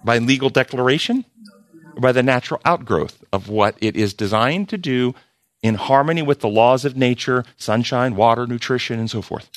By 0.04 0.18
legal 0.18 0.48
declaration? 0.48 1.24
Or 1.96 2.00
by 2.00 2.12
the 2.12 2.22
natural 2.22 2.60
outgrowth 2.64 3.24
of 3.32 3.48
what 3.48 3.74
it 3.80 3.96
is 3.96 4.14
designed 4.14 4.68
to 4.68 4.78
do 4.78 5.16
in 5.64 5.74
harmony 5.74 6.22
with 6.22 6.38
the 6.38 6.48
laws 6.48 6.84
of 6.84 6.96
nature, 6.96 7.44
sunshine, 7.56 8.14
water, 8.14 8.46
nutrition, 8.46 9.00
and 9.00 9.10
so 9.10 9.20
forth. 9.20 9.50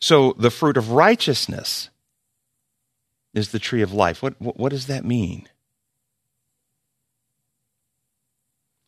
So 0.00 0.34
the 0.36 0.50
fruit 0.50 0.76
of 0.76 0.90
righteousness 0.90 1.90
is 3.32 3.50
the 3.50 3.60
tree 3.60 3.82
of 3.82 3.92
life. 3.92 4.24
What, 4.24 4.40
what, 4.40 4.58
what, 4.58 4.70
does 4.70 4.88
that 4.88 5.04
mean? 5.04 5.48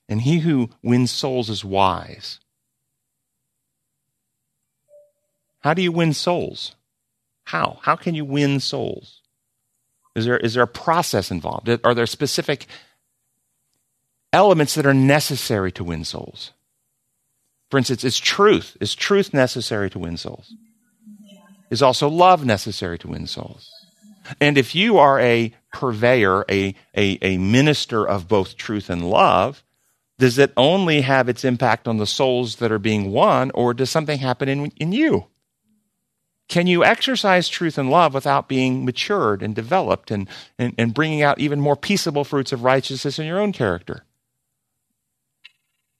And 0.08 0.22
he 0.22 0.40
who 0.40 0.70
wins 0.82 1.12
souls 1.12 1.48
is 1.48 1.64
wise. 1.64 2.40
How 5.60 5.74
do 5.74 5.82
you 5.82 5.92
win 5.92 6.12
souls? 6.12 6.74
How? 7.44 7.78
How 7.82 7.96
can 7.96 8.14
you 8.14 8.24
win 8.24 8.60
souls? 8.60 9.22
Is 10.14 10.24
there, 10.24 10.38
is 10.38 10.54
there 10.54 10.62
a 10.62 10.68
process 10.68 11.30
involved? 11.30 11.68
Are 11.84 11.94
there 11.94 12.06
specific 12.06 12.66
elements 14.32 14.74
that 14.74 14.86
are 14.86 14.94
necessary 14.94 15.72
to 15.72 15.84
win 15.84 16.04
souls. 16.04 16.52
For 17.70 17.78
instance, 17.78 18.04
is 18.04 18.18
truth. 18.18 18.76
Is 18.80 18.94
truth 18.94 19.34
necessary 19.34 19.90
to 19.90 19.98
win 19.98 20.16
souls? 20.16 20.54
Is 21.70 21.82
also 21.82 22.08
love 22.08 22.44
necessary 22.44 22.98
to 22.98 23.08
win 23.08 23.26
souls? 23.26 23.70
And 24.40 24.56
if 24.56 24.74
you 24.74 24.98
are 24.98 25.20
a 25.20 25.54
purveyor, 25.72 26.44
a, 26.50 26.74
a, 26.94 27.18
a 27.22 27.38
minister 27.38 28.06
of 28.06 28.28
both 28.28 28.56
truth 28.56 28.90
and 28.90 29.10
love, 29.10 29.62
does 30.18 30.38
it 30.38 30.52
only 30.56 31.02
have 31.02 31.28
its 31.28 31.44
impact 31.44 31.86
on 31.86 31.98
the 31.98 32.06
souls 32.06 32.56
that 32.56 32.72
are 32.72 32.78
being 32.78 33.12
won, 33.12 33.50
or 33.54 33.72
does 33.72 33.90
something 33.90 34.18
happen 34.18 34.48
in, 34.48 34.66
in 34.76 34.92
you? 34.92 35.26
Can 36.48 36.66
you 36.66 36.82
exercise 36.82 37.48
truth 37.48 37.76
and 37.76 37.90
love 37.90 38.14
without 38.14 38.48
being 38.48 38.84
matured 38.84 39.42
and 39.42 39.54
developed 39.54 40.10
and, 40.10 40.28
and, 40.58 40.74
and 40.78 40.94
bringing 40.94 41.22
out 41.22 41.38
even 41.38 41.60
more 41.60 41.76
peaceable 41.76 42.24
fruits 42.24 42.52
of 42.52 42.64
righteousness 42.64 43.18
in 43.18 43.26
your 43.26 43.38
own 43.38 43.52
character? 43.52 44.04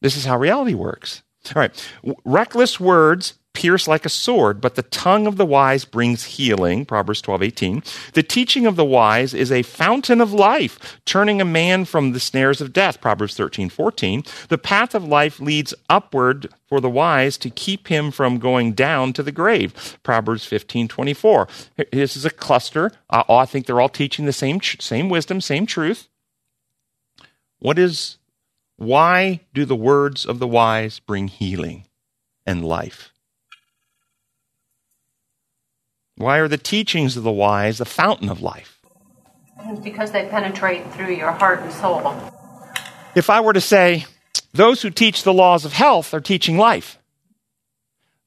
This 0.01 0.17
is 0.17 0.25
how 0.25 0.39
reality 0.39 0.75
works. 0.75 1.23
All 1.55 1.61
right. 1.61 1.93
Reckless 2.25 2.81
words 2.81 3.35
pierce 3.59 3.89
like 3.89 4.07
a 4.07 4.09
sword, 4.09 4.61
but 4.61 4.77
the 4.77 4.85
tongue 4.85 5.27
of 5.27 5.37
the 5.37 5.45
wise 5.45 5.85
brings 5.85 6.23
healing. 6.23 6.87
Proverbs 6.87 7.21
12, 7.21 7.43
18. 7.43 7.83
The 8.13 8.23
teaching 8.23 8.67
of 8.67 8.77
the 8.77 8.85
wise 8.85 9.35
is 9.35 9.51
a 9.51 9.65
fountain 9.65 10.21
of 10.21 10.33
life, 10.33 11.01
turning 11.05 11.41
a 11.41 11.45
man 11.45 11.85
from 11.85 12.13
the 12.13 12.21
snares 12.21 12.61
of 12.61 12.73
death. 12.73 13.01
Proverbs 13.01 13.35
13, 13.35 13.69
14. 13.69 14.23
The 14.49 14.59
path 14.59 14.95
of 14.95 15.03
life 15.03 15.41
leads 15.41 15.75
upward 15.91 16.55
for 16.69 16.81
the 16.81 16.89
wise 16.89 17.37
to 17.39 17.51
keep 17.51 17.89
him 17.89 18.13
from 18.13 18.39
going 18.39 18.75
down 18.75 19.13
to 19.15 19.25
the 19.25 19.33
grave. 19.33 19.99
Proverbs 20.05 20.45
15, 20.45 20.87
24. 20.87 21.49
This 21.91 22.17
is 22.17 22.25
a 22.25 22.31
cluster. 22.31 22.93
Uh, 23.11 23.25
I 23.29 23.45
think 23.45 23.67
they're 23.67 23.81
all 23.81 23.89
teaching 23.89 24.25
the 24.25 24.33
same, 24.33 24.61
same 24.61 25.09
wisdom, 25.09 25.41
same 25.41 25.67
truth. 25.67 26.09
What 27.59 27.77
is 27.77 28.19
why 28.77 29.41
do 29.53 29.65
the 29.65 29.75
words 29.75 30.25
of 30.25 30.39
the 30.39 30.47
wise 30.47 31.01
bring 31.01 31.27
healing 31.27 31.89
and 32.47 32.65
life? 32.65 33.13
Why 36.19 36.39
are 36.39 36.49
the 36.49 36.59
teachings 36.59 37.17
of 37.17 37.23
the 37.23 37.31
wise 37.31 37.79
the 37.79 37.85
fountain 37.85 38.29
of 38.29 38.43
life? 38.43 38.81
Because 39.85 40.11
they 40.11 40.27
penetrate 40.29 40.93
through 40.93 41.15
your 41.15 41.31
heart 41.31 41.61
and 41.61 41.73
soul. 41.73 42.13
If 43.15 43.31
I 43.31 43.41
were 43.41 43.53
to 43.53 43.61
say, 43.61 44.05
those 44.53 44.83
who 44.83 44.91
teach 44.91 45.23
the 45.23 45.33
laws 45.33 45.65
of 45.65 45.73
health 45.73 46.13
are 46.13 46.21
teaching 46.21 46.59
life, 46.59 46.99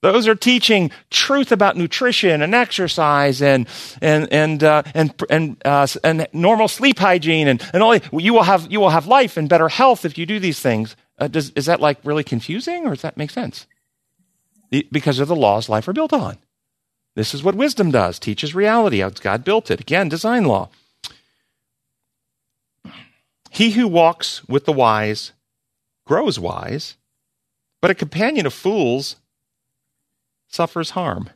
those 0.02 0.26
are 0.26 0.36
teaching 0.36 0.90
truth 1.10 1.52
about 1.52 1.76
nutrition 1.76 2.42
and 2.42 2.56
exercise 2.56 3.42
and 3.42 3.68
and 4.02 4.32
and 4.32 4.64
uh, 4.64 4.84
and 4.96 5.14
and, 5.30 5.62
uh, 5.66 5.86
and 6.04 6.28
normal 6.34 6.70
sleep 6.70 6.98
hygiene 6.98 7.48
and 7.50 7.62
and 7.74 7.84
all. 7.84 7.96
You 7.96 8.34
will 8.34 8.44
have 8.44 8.72
you 8.72 8.80
will 8.80 8.90
have 8.90 9.06
life 9.06 9.36
and 9.36 9.50
better 9.50 9.68
health 9.68 10.06
if 10.06 10.18
you 10.18 10.26
do 10.26 10.40
these 10.40 10.60
things. 10.60 10.96
Uh, 11.20 11.28
does 11.28 11.52
is 11.52 11.66
that 11.66 11.82
like 11.82 12.00
really 12.04 12.24
confusing, 12.24 12.88
or 12.88 12.92
does 12.92 13.04
that 13.04 13.18
make 13.18 13.32
sense? 13.32 13.68
Because 14.92 15.20
of 15.20 15.28
the 15.28 15.36
laws 15.36 15.68
life 15.70 15.88
are 15.88 15.94
built 15.94 16.14
on. 16.14 16.38
This 17.16 17.34
is 17.34 17.44
what 17.44 17.56
wisdom 17.56 17.92
does: 17.92 18.20
teaches 18.20 18.56
reality 18.56 19.00
how 19.00 19.10
God 19.10 19.44
built 19.44 19.70
it. 19.70 19.82
Again, 19.82 20.10
design 20.10 20.46
law. 20.46 20.70
He 23.50 23.72
who 23.72 23.88
walks 23.88 24.48
with 24.48 24.66
the 24.66 24.72
wise 24.72 25.34
grows 26.06 26.40
wise, 26.40 26.96
but 27.82 27.92
a 27.92 27.96
companion 27.96 28.46
of 28.46 28.54
fools 28.54 29.18
suffers 30.48 30.92
harm. 30.92 31.30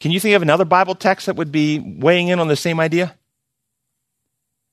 Can 0.00 0.10
you 0.10 0.20
think 0.20 0.34
of 0.34 0.42
another 0.42 0.66
Bible 0.66 0.94
text 0.94 1.24
that 1.26 1.36
would 1.36 1.50
be 1.50 1.78
weighing 1.78 2.28
in 2.28 2.38
on 2.38 2.48
the 2.48 2.56
same 2.56 2.78
idea? 2.78 3.14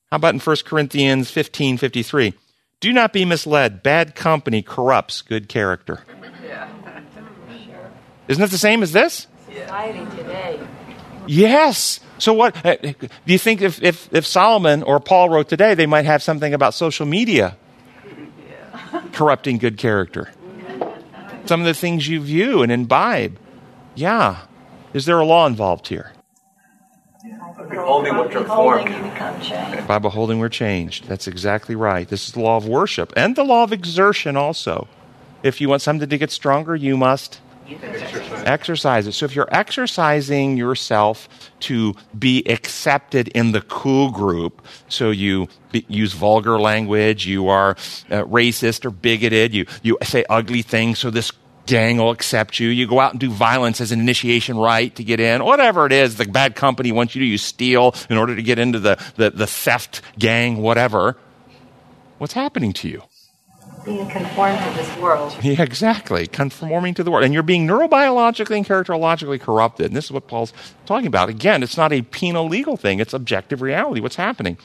How 0.09 0.17
about 0.17 0.33
in 0.33 0.41
1 0.41 0.55
Corinthians 0.65 1.31
15 1.31 1.77
53? 1.77 2.33
Do 2.81 2.91
not 2.91 3.13
be 3.13 3.23
misled. 3.23 3.81
Bad 3.81 4.15
company 4.15 4.61
corrupts 4.61 5.21
good 5.21 5.47
character. 5.47 6.03
Yeah. 8.31 8.33
Isn't 8.33 8.43
it 8.45 8.51
the 8.51 8.57
same 8.57 8.81
as 8.81 8.91
this? 8.93 9.27
Society 9.45 10.05
today. 10.15 10.59
Yes. 11.27 11.99
So 12.17 12.33
what 12.33 12.65
uh, 12.65 12.75
do 12.77 13.09
you 13.25 13.37
think 13.37 13.61
if, 13.61 13.81
if, 13.83 14.13
if 14.13 14.25
Solomon 14.25 14.83
or 14.83 14.99
Paul 14.99 15.29
wrote 15.29 15.49
today, 15.49 15.75
they 15.75 15.85
might 15.85 16.05
have 16.05 16.23
something 16.23 16.53
about 16.53 16.73
social 16.73 17.05
media 17.05 17.57
corrupting 19.11 19.57
good 19.57 19.77
character? 19.77 20.31
Some 21.45 21.59
of 21.59 21.65
the 21.65 21.73
things 21.73 22.07
you 22.07 22.21
view 22.21 22.63
and 22.63 22.71
imbibe. 22.71 23.37
Yeah. 23.95 24.45
Is 24.93 25.05
there 25.05 25.19
a 25.19 25.25
law 25.25 25.45
involved 25.45 25.87
here? 25.89 26.13
Beholding 27.69 28.17
what 28.17 28.31
Beholding 28.31 28.93
you 28.93 29.03
become 29.11 29.41
changed. 29.41 29.87
By 29.87 29.99
beholding, 29.99 30.39
we're 30.39 30.49
changed. 30.49 31.07
That's 31.07 31.27
exactly 31.27 31.75
right. 31.75 32.07
This 32.07 32.27
is 32.27 32.33
the 32.33 32.39
law 32.39 32.57
of 32.57 32.67
worship 32.67 33.13
and 33.15 33.35
the 33.35 33.43
law 33.43 33.63
of 33.63 33.73
exertion 33.73 34.37
also. 34.37 34.87
If 35.43 35.61
you 35.61 35.69
want 35.69 35.81
something 35.81 36.09
to 36.09 36.17
get 36.17 36.31
stronger, 36.31 36.75
you 36.75 36.97
must 36.97 37.39
exercise 38.45 39.07
it. 39.07 39.13
So 39.13 39.25
if 39.25 39.35
you're 39.35 39.49
exercising 39.51 40.57
yourself 40.57 41.29
to 41.61 41.95
be 42.17 42.43
accepted 42.47 43.27
in 43.29 43.51
the 43.51 43.61
cool 43.61 44.11
group, 44.11 44.65
so 44.87 45.11
you 45.11 45.47
be, 45.71 45.85
use 45.87 46.13
vulgar 46.13 46.59
language, 46.59 47.25
you 47.25 47.47
are 47.47 47.71
uh, 47.71 48.23
racist 48.23 48.85
or 48.85 48.91
bigoted, 48.91 49.53
you, 49.53 49.65
you 49.83 49.97
say 50.03 50.25
ugly 50.29 50.61
things 50.61 50.99
so 50.99 51.09
this 51.09 51.31
gang 51.65 51.97
will 51.97 52.11
accept 52.11 52.59
you, 52.59 52.69
you 52.69 52.87
go 52.87 52.99
out 52.99 53.11
and 53.11 53.19
do 53.19 53.29
violence 53.29 53.79
as 53.79 53.91
an 53.91 53.99
initiation 53.99 54.57
rite 54.57 54.95
to 54.95 55.03
get 55.03 55.19
in, 55.19 55.43
whatever 55.43 55.85
it 55.85 55.91
is, 55.91 56.17
the 56.17 56.25
bad 56.25 56.55
company 56.55 56.91
wants 56.91 57.15
you 57.15 57.19
to, 57.21 57.25
you 57.25 57.37
steal 57.37 57.95
in 58.09 58.17
order 58.17 58.35
to 58.35 58.41
get 58.41 58.59
into 58.59 58.79
the, 58.79 59.01
the, 59.15 59.29
the 59.29 59.47
theft 59.47 60.01
gang, 60.17 60.57
whatever. 60.57 61.17
What's 62.17 62.33
happening 62.33 62.73
to 62.73 62.89
you? 62.89 63.03
Being 63.83 64.07
conformed 64.09 64.59
to 64.59 64.69
this 64.75 64.97
world. 64.97 65.35
Yeah, 65.43 65.63
exactly. 65.63 66.27
Conforming 66.27 66.93
to 66.95 67.03
the 67.03 67.11
world. 67.11 67.23
And 67.23 67.33
you're 67.33 67.43
being 67.43 67.67
neurobiologically 67.67 68.57
and 68.57 68.65
characterologically 68.65 69.41
corrupted. 69.41 69.87
And 69.87 69.95
this 69.95 70.05
is 70.05 70.11
what 70.11 70.27
Paul's 70.27 70.53
talking 70.85 71.07
about. 71.07 71.29
Again, 71.29 71.63
it's 71.63 71.77
not 71.77 71.91
a 71.91 72.01
penal 72.03 72.47
legal 72.47 72.77
thing, 72.77 72.99
it's 72.99 73.13
objective 73.13 73.61
reality. 73.61 74.01
What's 74.01 74.15
happening? 74.15 74.57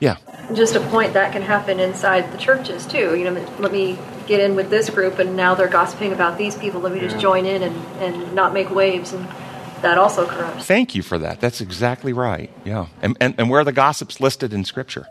Yeah. 0.00 0.16
just 0.54 0.76
a 0.76 0.80
point 0.80 1.14
that 1.14 1.32
can 1.32 1.42
happen 1.42 1.80
inside 1.80 2.32
the 2.32 2.38
churches 2.38 2.86
too. 2.86 3.16
You 3.16 3.30
know, 3.30 3.46
let 3.58 3.72
me 3.72 3.98
get 4.28 4.38
in 4.38 4.54
with 4.54 4.70
this 4.70 4.88
group, 4.90 5.18
and 5.18 5.36
now 5.36 5.56
they're 5.56 5.66
gossiping 5.68 6.12
about 6.12 6.38
these 6.38 6.54
people. 6.54 6.80
Let 6.80 6.92
me 6.92 7.00
just 7.00 7.18
join 7.18 7.44
in 7.46 7.62
and, 7.64 7.76
and 8.00 8.32
not 8.34 8.52
make 8.52 8.70
waves, 8.70 9.12
and 9.12 9.26
that 9.82 9.98
also 9.98 10.26
corrupts. 10.26 10.66
Thank 10.66 10.94
you 10.94 11.02
for 11.02 11.18
that. 11.18 11.40
That's 11.40 11.60
exactly 11.60 12.12
right. 12.12 12.50
Yeah. 12.64 12.86
And, 13.02 13.16
and, 13.20 13.34
and 13.38 13.50
where 13.50 13.60
are 13.60 13.64
the 13.64 13.72
gossips 13.72 14.20
listed 14.20 14.52
in 14.52 14.64
Scripture? 14.64 15.06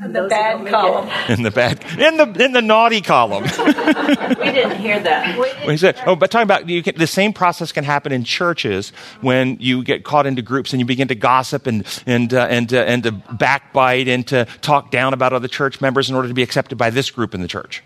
The 0.00 0.28
bad 0.28 0.30
that 0.30 0.52
don't 0.52 0.64
make 0.64 0.72
column. 0.72 1.08
In 1.28 1.42
the 1.42 1.50
bad, 1.50 1.84
in 1.98 2.16
the 2.16 2.44
in 2.44 2.52
the 2.52 2.62
naughty 2.62 3.00
column. 3.00 3.44
We 3.58 4.52
didn't 4.52 4.78
hear 4.78 5.00
that. 5.00 5.36
He 5.68 5.76
said, 5.76 6.00
oh, 6.06 6.14
but 6.16 6.30
talking 6.30 6.44
about 6.44 6.68
you 6.68 6.82
can, 6.82 6.96
the 6.96 7.06
same 7.06 7.32
process 7.32 7.72
can 7.72 7.84
happen 7.84 8.12
in 8.12 8.24
churches 8.24 8.90
when 9.20 9.56
you 9.60 9.82
get 9.82 10.04
caught 10.04 10.26
into 10.26 10.40
groups 10.40 10.72
and 10.72 10.80
you 10.80 10.86
begin 10.86 11.08
to 11.08 11.14
gossip 11.14 11.66
and 11.66 11.84
and 12.06 12.32
uh, 12.32 12.46
and 12.48 12.72
uh, 12.72 12.78
and 12.78 13.02
to 13.02 13.12
backbite 13.12 14.06
and 14.08 14.26
to 14.28 14.44
talk 14.60 14.90
down 14.90 15.12
about 15.14 15.32
other 15.32 15.48
church 15.48 15.80
members 15.80 16.08
in 16.08 16.14
order 16.16 16.28
to 16.28 16.34
be 16.34 16.42
accepted 16.42 16.78
by 16.78 16.90
this 16.90 17.10
group 17.10 17.34
in 17.34 17.42
the 17.42 17.48
church. 17.48 17.82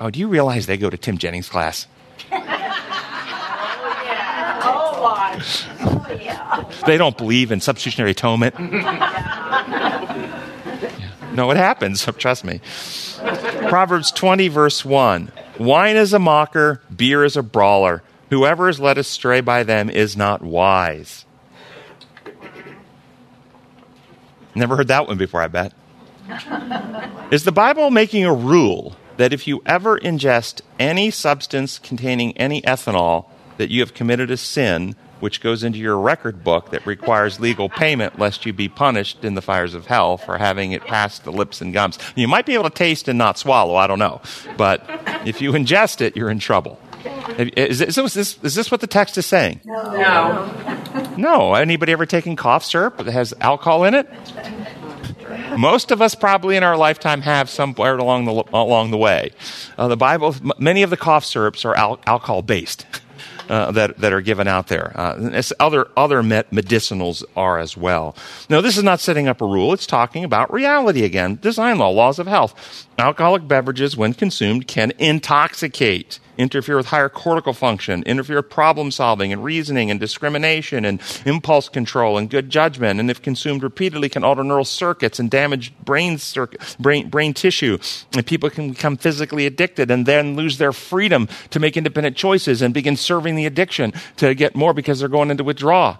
Oh, 0.00 0.10
do 0.10 0.18
you 0.18 0.28
realize 0.28 0.66
they 0.66 0.76
go 0.76 0.90
to 0.90 0.96
Tim 0.98 1.16
Jennings' 1.18 1.48
class? 1.48 1.86
Oh, 3.86 4.02
yeah. 4.04 4.60
Oh, 4.64 5.02
my. 5.02 5.42
Oh, 5.80 6.18
yeah. 6.20 6.64
They 6.86 6.96
don't 6.96 7.16
believe 7.16 7.52
in 7.52 7.60
substitutionary 7.60 8.12
atonement. 8.12 8.54
No, 11.34 11.50
it 11.50 11.56
happens. 11.56 12.04
Trust 12.18 12.44
me. 12.44 12.60
Proverbs 13.68 14.10
20, 14.12 14.48
verse 14.48 14.84
1. 14.84 15.32
Wine 15.58 15.96
is 15.96 16.12
a 16.12 16.18
mocker, 16.18 16.80
beer 16.94 17.24
is 17.24 17.36
a 17.36 17.42
brawler. 17.42 18.02
Whoever 18.30 18.68
is 18.68 18.80
led 18.80 18.98
astray 18.98 19.40
by 19.40 19.62
them 19.64 19.90
is 19.90 20.16
not 20.16 20.42
wise. 20.42 21.24
Never 24.54 24.76
heard 24.76 24.88
that 24.88 25.08
one 25.08 25.18
before, 25.18 25.42
I 25.42 25.48
bet. 25.48 25.72
Is 27.30 27.44
the 27.44 27.52
Bible 27.52 27.90
making 27.90 28.24
a 28.24 28.32
rule 28.32 28.96
that 29.16 29.32
if 29.32 29.46
you 29.46 29.62
ever 29.66 29.98
ingest 29.98 30.60
any 30.78 31.10
substance 31.10 31.78
containing 31.78 32.36
any 32.36 32.62
ethanol, 32.62 33.26
that 33.56 33.70
you 33.70 33.80
have 33.80 33.94
committed 33.94 34.30
a 34.30 34.36
sin 34.36 34.96
which 35.24 35.40
goes 35.40 35.64
into 35.64 35.78
your 35.78 35.98
record 35.98 36.44
book 36.44 36.68
that 36.68 36.84
requires 36.86 37.40
legal 37.40 37.70
payment 37.70 38.18
lest 38.18 38.44
you 38.44 38.52
be 38.52 38.68
punished 38.68 39.24
in 39.24 39.32
the 39.32 39.40
fires 39.40 39.72
of 39.72 39.86
hell 39.86 40.18
for 40.18 40.36
having 40.36 40.72
it 40.72 40.84
past 40.84 41.24
the 41.24 41.32
lips 41.32 41.62
and 41.62 41.72
gums? 41.72 41.98
You 42.14 42.28
might 42.28 42.44
be 42.44 42.52
able 42.52 42.64
to 42.64 42.70
taste 42.70 43.08
and 43.08 43.16
not 43.16 43.38
swallow, 43.38 43.74
I 43.74 43.86
don't 43.86 43.98
know. 43.98 44.20
But 44.58 44.84
if 45.24 45.40
you 45.40 45.52
ingest 45.52 46.02
it, 46.02 46.14
you're 46.14 46.28
in 46.28 46.40
trouble. 46.40 46.78
Is 47.38 47.78
this, 47.78 47.96
is 47.96 48.12
this, 48.12 48.38
is 48.42 48.54
this 48.54 48.70
what 48.70 48.82
the 48.82 48.86
text 48.86 49.16
is 49.16 49.24
saying? 49.24 49.62
No. 49.64 51.14
No. 51.16 51.54
Anybody 51.54 51.92
ever 51.92 52.04
taken 52.04 52.36
cough 52.36 52.62
syrup 52.62 52.98
that 52.98 53.06
has 53.06 53.32
alcohol 53.40 53.84
in 53.84 53.94
it? 53.94 54.06
Most 55.56 55.90
of 55.90 56.02
us 56.02 56.14
probably 56.14 56.56
in 56.56 56.62
our 56.62 56.76
lifetime 56.76 57.22
have 57.22 57.48
somewhere 57.48 57.96
along 57.96 58.26
the 58.26 58.44
along 58.52 58.90
the 58.90 58.98
way. 58.98 59.30
Uh, 59.78 59.88
the 59.88 59.96
Bible, 59.96 60.36
many 60.58 60.82
of 60.82 60.90
the 60.90 60.98
cough 60.98 61.24
syrups 61.24 61.64
are 61.64 61.74
al- 61.74 62.00
alcohol 62.06 62.42
based. 62.42 62.84
Uh, 63.48 63.70
that 63.72 63.98
that 63.98 64.12
are 64.12 64.22
given 64.22 64.48
out 64.48 64.68
there. 64.68 64.92
Uh, 64.94 65.42
other 65.60 65.86
other 65.96 66.22
med- 66.22 66.48
medicinals 66.50 67.22
are 67.36 67.58
as 67.58 67.76
well. 67.76 68.16
Now, 68.48 68.62
this 68.62 68.78
is 68.78 68.82
not 68.82 69.00
setting 69.00 69.28
up 69.28 69.42
a 69.42 69.46
rule. 69.46 69.74
It's 69.74 69.86
talking 69.86 70.24
about 70.24 70.50
reality 70.52 71.04
again. 71.04 71.38
Design 71.42 71.76
law, 71.78 71.90
laws 71.90 72.18
of 72.18 72.26
health. 72.26 72.86
Alcoholic 72.98 73.46
beverages, 73.46 73.96
when 73.96 74.14
consumed, 74.14 74.66
can 74.66 74.92
intoxicate, 74.98 76.20
interfere 76.38 76.76
with 76.76 76.86
higher 76.86 77.08
cortical 77.08 77.52
function, 77.52 78.02
interfere 78.04 78.36
with 78.36 78.50
problem 78.50 78.90
solving 78.90 79.32
and 79.32 79.44
reasoning 79.44 79.90
and 79.90 80.00
discrimination 80.00 80.84
and 80.84 81.00
impulse 81.24 81.68
control 81.68 82.18
and 82.18 82.30
good 82.30 82.50
judgment. 82.50 83.00
And 83.00 83.10
if 83.10 83.22
consumed 83.22 83.62
repeatedly, 83.62 84.08
can 84.08 84.24
alter 84.24 84.44
neural 84.44 84.64
circuits 84.64 85.18
and 85.18 85.30
damage 85.30 85.72
brain 85.78 86.18
brain 86.78 87.08
brain 87.08 87.34
tissue. 87.34 87.78
And 88.14 88.26
people 88.26 88.50
can 88.50 88.70
become 88.70 88.96
physically 88.96 89.46
addicted 89.46 89.90
and 89.90 90.06
then 90.06 90.36
lose 90.36 90.58
their 90.58 90.72
freedom 90.72 91.28
to 91.50 91.60
make 91.60 91.76
independent 91.76 92.16
choices 92.16 92.62
and 92.62 92.74
begin 92.74 92.96
serving 92.96 93.36
the 93.36 93.46
addiction 93.46 93.92
to 94.16 94.34
get 94.34 94.54
more 94.54 94.74
because 94.74 95.00
they're 95.00 95.08
going 95.08 95.30
into 95.30 95.44
withdrawal. 95.44 95.98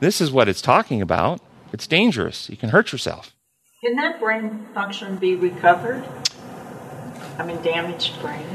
This 0.00 0.20
is 0.20 0.30
what 0.30 0.48
it's 0.48 0.60
talking 0.60 1.00
about. 1.00 1.40
It's 1.72 1.86
dangerous. 1.86 2.50
You 2.50 2.56
can 2.56 2.68
hurt 2.68 2.92
yourself. 2.92 3.34
Can 3.82 3.96
that 3.96 4.20
brain 4.20 4.66
function 4.74 5.16
be 5.16 5.34
recovered? 5.34 6.04
I 7.38 7.44
mean, 7.44 7.60
damaged 7.62 8.20
brain 8.20 8.46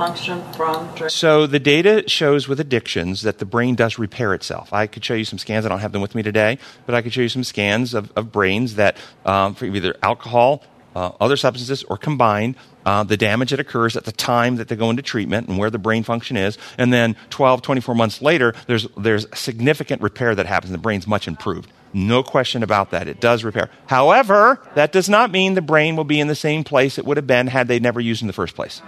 function 0.00 0.42
from? 0.54 0.88
So 1.08 1.46
the 1.46 1.60
data 1.60 2.04
shows 2.06 2.48
with 2.48 2.58
addictions 2.58 3.20
that 3.22 3.38
the 3.38 3.44
brain 3.44 3.74
does 3.74 3.98
repair 3.98 4.32
itself. 4.32 4.72
I 4.72 4.86
could 4.86 5.04
show 5.04 5.12
you 5.12 5.26
some 5.26 5.38
scans. 5.38 5.66
I 5.66 5.68
don't 5.68 5.80
have 5.80 5.92
them 5.92 6.00
with 6.00 6.14
me 6.14 6.22
today, 6.22 6.58
but 6.86 6.94
I 6.94 7.02
could 7.02 7.12
show 7.12 7.20
you 7.20 7.28
some 7.28 7.44
scans 7.44 7.92
of, 7.92 8.10
of 8.16 8.32
brains 8.32 8.76
that, 8.76 8.96
um, 9.26 9.54
for 9.54 9.66
either 9.66 9.94
alcohol, 10.02 10.62
uh, 10.94 11.12
other 11.20 11.36
substances, 11.36 11.82
or 11.84 11.96
combined, 11.96 12.56
uh, 12.84 13.04
the 13.04 13.16
damage 13.16 13.50
that 13.50 13.60
occurs 13.60 13.96
at 13.96 14.04
the 14.04 14.12
time 14.12 14.56
that 14.56 14.68
they 14.68 14.76
go 14.76 14.90
into 14.90 15.02
treatment 15.02 15.48
and 15.48 15.58
where 15.58 15.70
the 15.70 15.78
brain 15.78 16.02
function 16.02 16.36
is. 16.36 16.58
And 16.78 16.92
then 16.92 17.16
12, 17.30 17.62
24 17.62 17.94
months 17.94 18.22
later, 18.22 18.54
there's, 18.66 18.86
there's 18.96 19.26
significant 19.38 20.02
repair 20.02 20.34
that 20.34 20.46
happens. 20.46 20.72
The 20.72 20.78
brain's 20.78 21.06
much 21.06 21.28
improved. 21.28 21.70
No 21.92 22.22
question 22.22 22.62
about 22.62 22.90
that. 22.92 23.08
It 23.08 23.20
does 23.20 23.42
repair. 23.42 23.68
However, 23.86 24.60
that 24.74 24.92
does 24.92 25.08
not 25.08 25.30
mean 25.30 25.54
the 25.54 25.62
brain 25.62 25.96
will 25.96 26.04
be 26.04 26.20
in 26.20 26.28
the 26.28 26.34
same 26.34 26.62
place 26.62 26.98
it 26.98 27.04
would 27.04 27.16
have 27.16 27.26
been 27.26 27.48
had 27.48 27.68
they 27.68 27.80
never 27.80 28.00
used 28.00 28.22
in 28.22 28.28
the 28.28 28.32
first 28.32 28.54
place. 28.54 28.80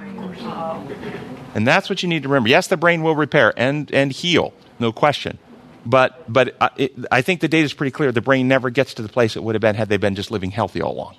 And 1.55 1.67
that's 1.67 1.91
what 1.91 2.03
you 2.03 2.09
need 2.09 2.23
to 2.23 2.29
remember. 2.29 2.49
Yes, 2.49 2.69
the 2.69 2.77
brain 2.77 3.03
will 3.03 3.17
repair 3.17 3.53
and, 3.57 3.93
and 3.93 4.13
heal, 4.13 4.55
no 4.79 4.93
question. 4.93 5.39
But, 5.85 6.33
but 6.33 6.55
uh, 6.61 6.69
it, 6.77 6.93
I 7.11 7.23
think 7.23 7.41
the 7.41 7.49
data 7.49 7.65
is 7.65 7.75
pretty 7.75 7.91
clear. 7.91 8.13
The 8.13 8.21
brain 8.21 8.47
never 8.47 8.71
gets 8.71 8.95
to 8.95 9.03
the 9.03 9.09
place 9.09 9.37
it 9.37 9.43
would 9.43 9.57
have 9.57 9.63
been 9.63 9.75
had 9.75 9.89
they 9.89 9.97
been 9.97 10.15
just 10.15 10.31
living 10.31 10.53
healthy 10.53 10.81
all 10.81 10.93
along. 10.93 11.17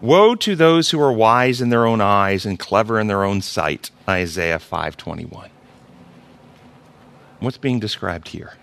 Woe 0.00 0.34
to 0.36 0.56
those 0.56 0.90
who 0.90 1.00
are 1.00 1.12
wise 1.12 1.60
in 1.60 1.68
their 1.68 1.86
own 1.86 2.00
eyes 2.00 2.46
and 2.46 2.58
clever 2.58 2.98
in 2.98 3.06
their 3.06 3.22
own 3.22 3.42
sight. 3.42 3.90
Isaiah 4.08 4.58
521. 4.58 5.50
What's 7.40 7.58
being 7.58 7.78
described 7.78 8.28
here? 8.28 8.54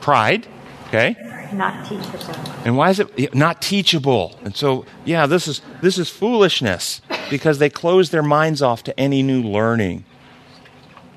Pride. 0.00 0.46
Okay. 0.88 1.16
Not 1.52 1.86
teachable. 1.86 2.34
And 2.64 2.76
why 2.76 2.90
is 2.90 3.00
it 3.00 3.34
not 3.34 3.60
teachable? 3.62 4.38
And 4.42 4.56
so, 4.56 4.84
yeah, 5.04 5.26
this 5.26 5.48
is 5.48 5.62
this 5.82 5.98
is 5.98 6.08
foolishness 6.08 7.00
because 7.30 7.58
they 7.58 7.70
close 7.70 8.10
their 8.10 8.22
minds 8.22 8.62
off 8.62 8.82
to 8.84 8.98
any 8.98 9.22
new 9.22 9.42
learning. 9.42 10.04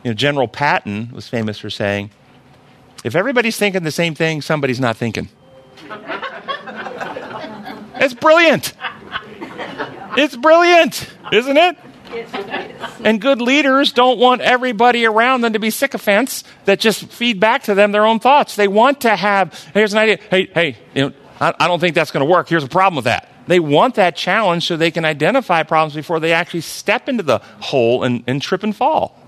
You 0.03 0.12
know, 0.12 0.13
General 0.13 0.47
Patton 0.47 1.10
was 1.12 1.27
famous 1.27 1.60
for 1.60 1.69
saying, 1.69 2.12
"If 3.03 3.15
everybody's 3.15 3.58
thinking 3.58 3.84
the 3.84 3.91
same 3.91 4.15
thing, 4.15 4.41
somebody's 4.41 4.79
not 4.79 4.97
thinking." 4.97 5.29
It's 7.99 8.13
brilliant. 8.13 8.73
It's 10.17 10.35
brilliant, 10.35 11.09
isn't 11.31 11.57
it? 11.57 11.77
And 13.03 13.21
good 13.21 13.41
leaders 13.41 13.93
don't 13.93 14.19
want 14.19 14.41
everybody 14.41 15.05
around 15.05 15.41
them 15.41 15.53
to 15.53 15.59
be 15.59 15.69
sycophants 15.69 16.43
that 16.65 16.79
just 16.79 17.05
feed 17.05 17.39
back 17.39 17.63
to 17.63 17.75
them 17.75 17.91
their 17.91 18.05
own 18.05 18.19
thoughts. 18.19 18.55
They 18.55 18.67
want 18.67 19.01
to 19.01 19.15
have, 19.15 19.53
here's 19.73 19.93
an 19.93 19.99
idea. 19.99 20.19
Hey, 20.29 20.45
hey, 20.47 20.77
you 20.95 21.09
know, 21.09 21.13
I, 21.39 21.67
don't 21.67 21.79
think 21.79 21.95
that's 21.95 22.12
going 22.12 22.25
to 22.25 22.31
work. 22.31 22.49
Here's 22.49 22.63
a 22.63 22.67
problem 22.67 22.95
with 22.95 23.05
that. 23.05 23.29
They 23.47 23.59
want 23.59 23.95
that 23.95 24.15
challenge 24.15 24.67
so 24.67 24.77
they 24.77 24.91
can 24.91 25.05
identify 25.05 25.63
problems 25.63 25.95
before 25.95 26.19
they 26.19 26.33
actually 26.33 26.62
step 26.62 27.09
into 27.09 27.23
the 27.23 27.39
hole 27.59 28.03
and, 28.03 28.23
and 28.27 28.41
trip 28.41 28.63
and 28.63 28.75
fall. 28.75 29.18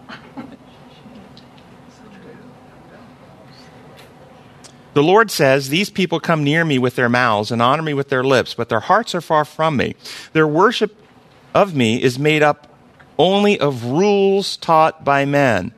The 4.94 5.04
Lord 5.04 5.32
says, 5.32 5.70
These 5.70 5.90
people 5.90 6.20
come 6.20 6.44
near 6.44 6.66
me 6.66 6.78
with 6.78 6.96
their 6.96 7.10
mouths 7.10 7.52
and 7.52 7.62
honor 7.62 7.84
me 7.84 7.94
with 7.94 8.10
their 8.10 8.24
lips, 8.24 8.54
but 8.54 8.70
their 8.70 8.82
hearts 8.82 9.16
are 9.16 9.22
far 9.22 9.46
from 9.46 9.78
me. 9.78 9.96
Their 10.34 10.48
worship 10.48 10.96
of 11.54 11.76
me 11.76 12.02
is 12.02 12.20
made 12.20 12.44
up 12.44 12.68
only 13.18 13.60
of 13.60 13.86
rules 13.86 14.58
taught 14.58 15.06
by 15.06 15.26
men. 15.26 15.74